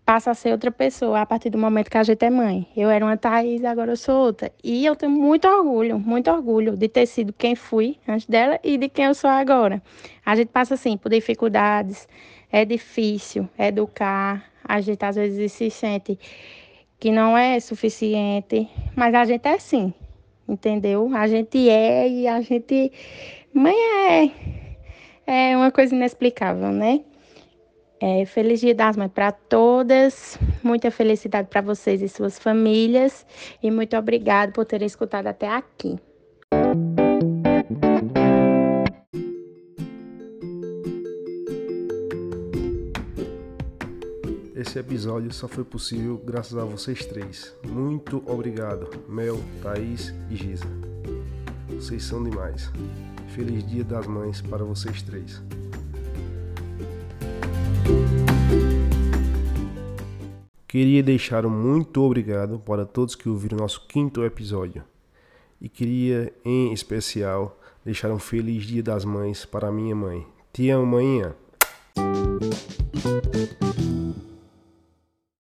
passa 0.06 0.32
a 0.32 0.34
ser 0.34 0.52
outra 0.52 0.72
pessoa 0.72 1.22
a 1.22 1.26
partir 1.26 1.52
do 1.52 1.58
momento 1.60 1.90
que 1.90 1.98
a 1.98 2.04
gente 2.04 2.26
é 2.26 2.32
mãe. 2.32 2.68
Eu 2.76 2.90
era 2.90 3.06
uma 3.06 3.16
Thaís, 3.16 3.64
agora 3.64 3.92
eu 3.92 3.98
sou 3.98 4.16
outra. 4.16 4.52
E 4.64 4.84
eu 4.84 4.96
tenho 4.96 5.12
muito 5.12 5.48
orgulho, 5.48 6.00
muito 6.00 6.32
orgulho 6.32 6.76
de 6.76 6.90
ter 6.90 7.06
sido 7.06 7.32
quem 7.32 7.54
fui 7.54 7.98
antes 8.08 8.26
dela 8.26 8.60
e 8.64 8.76
de 8.76 8.90
quem 8.90 9.06
eu 9.06 9.14
sou 9.14 9.30
agora. 9.30 9.84
A 10.26 10.36
gente 10.36 10.48
passa 10.48 10.74
assim 10.74 10.98
por 10.98 11.10
dificuldades, 11.10 12.08
é 12.52 12.66
difícil 12.66 13.48
educar, 13.56 14.44
a 14.64 14.82
gente 14.82 15.06
às 15.06 15.16
vezes 15.16 15.52
se 15.52 15.70
sente 15.70 16.18
que 17.00 17.12
não 17.12 17.38
é 17.38 17.60
suficiente, 17.60 18.68
mas 18.96 19.14
a 19.14 19.26
gente 19.26 19.48
é 19.48 19.60
sim 19.60 19.94
entendeu? 20.50 21.10
A 21.16 21.28
gente 21.28 21.70
é 21.70 22.08
e 22.08 22.28
a 22.28 22.42
gente. 22.42 22.92
Mãe 23.54 23.76
é, 23.76 24.32
é 25.52 25.58
uma 25.58 25.72
coisa 25.72 25.96
inexplicável, 25.96 26.72
né? 26.72 27.02
É, 28.02 28.26
feliz 28.26 28.62
Dia 28.62 28.74
das 28.74 28.96
Mães 28.96 29.12
para 29.12 29.32
todas, 29.32 30.40
muita 30.64 30.90
felicidade 30.90 31.50
para 31.50 31.60
vocês 31.60 32.02
e 32.02 32.08
suas 32.08 32.40
famílias, 32.40 33.26
e 33.62 33.70
muito 33.70 33.98
obrigado 33.98 34.54
por 34.54 34.66
terem 34.66 34.86
escutado 34.86 35.28
até 35.28 35.50
aqui. 35.50 36.00
Esse 44.60 44.78
episódio 44.78 45.34
só 45.34 45.48
foi 45.48 45.64
possível 45.64 46.22
graças 46.22 46.58
a 46.58 46.66
vocês 46.66 47.06
três. 47.06 47.56
Muito 47.66 48.22
obrigado, 48.26 48.90
Mel, 49.08 49.40
Thaís 49.64 50.14
e 50.30 50.36
Giza. 50.36 50.68
Vocês 51.70 52.04
são 52.04 52.22
demais. 52.22 52.70
Feliz 53.34 53.66
Dia 53.66 53.86
das 53.86 54.06
Mães 54.06 54.42
para 54.42 54.66
vocês 54.66 55.02
três. 55.02 55.42
Queria 60.68 61.02
deixar 61.02 61.46
um 61.46 61.50
muito 61.50 62.04
obrigado 62.04 62.60
para 62.60 62.86
todos 62.86 63.16
que 63.16 63.30
ouviram 63.30 63.60
nosso 63.60 63.88
quinto 63.88 64.26
episódio. 64.26 64.84
E 65.62 65.70
queria, 65.70 66.34
em 66.44 66.74
especial, 66.74 67.58
deixar 67.86 68.12
um 68.12 68.20
feliz 68.20 68.66
Dia 68.66 68.84
das 68.84 69.06
Mães 69.06 69.46
para 69.46 69.72
minha 69.72 69.96
mãe. 69.96 70.28
Te 70.52 70.70
amo, 70.70 70.86
manhã. 70.86 71.34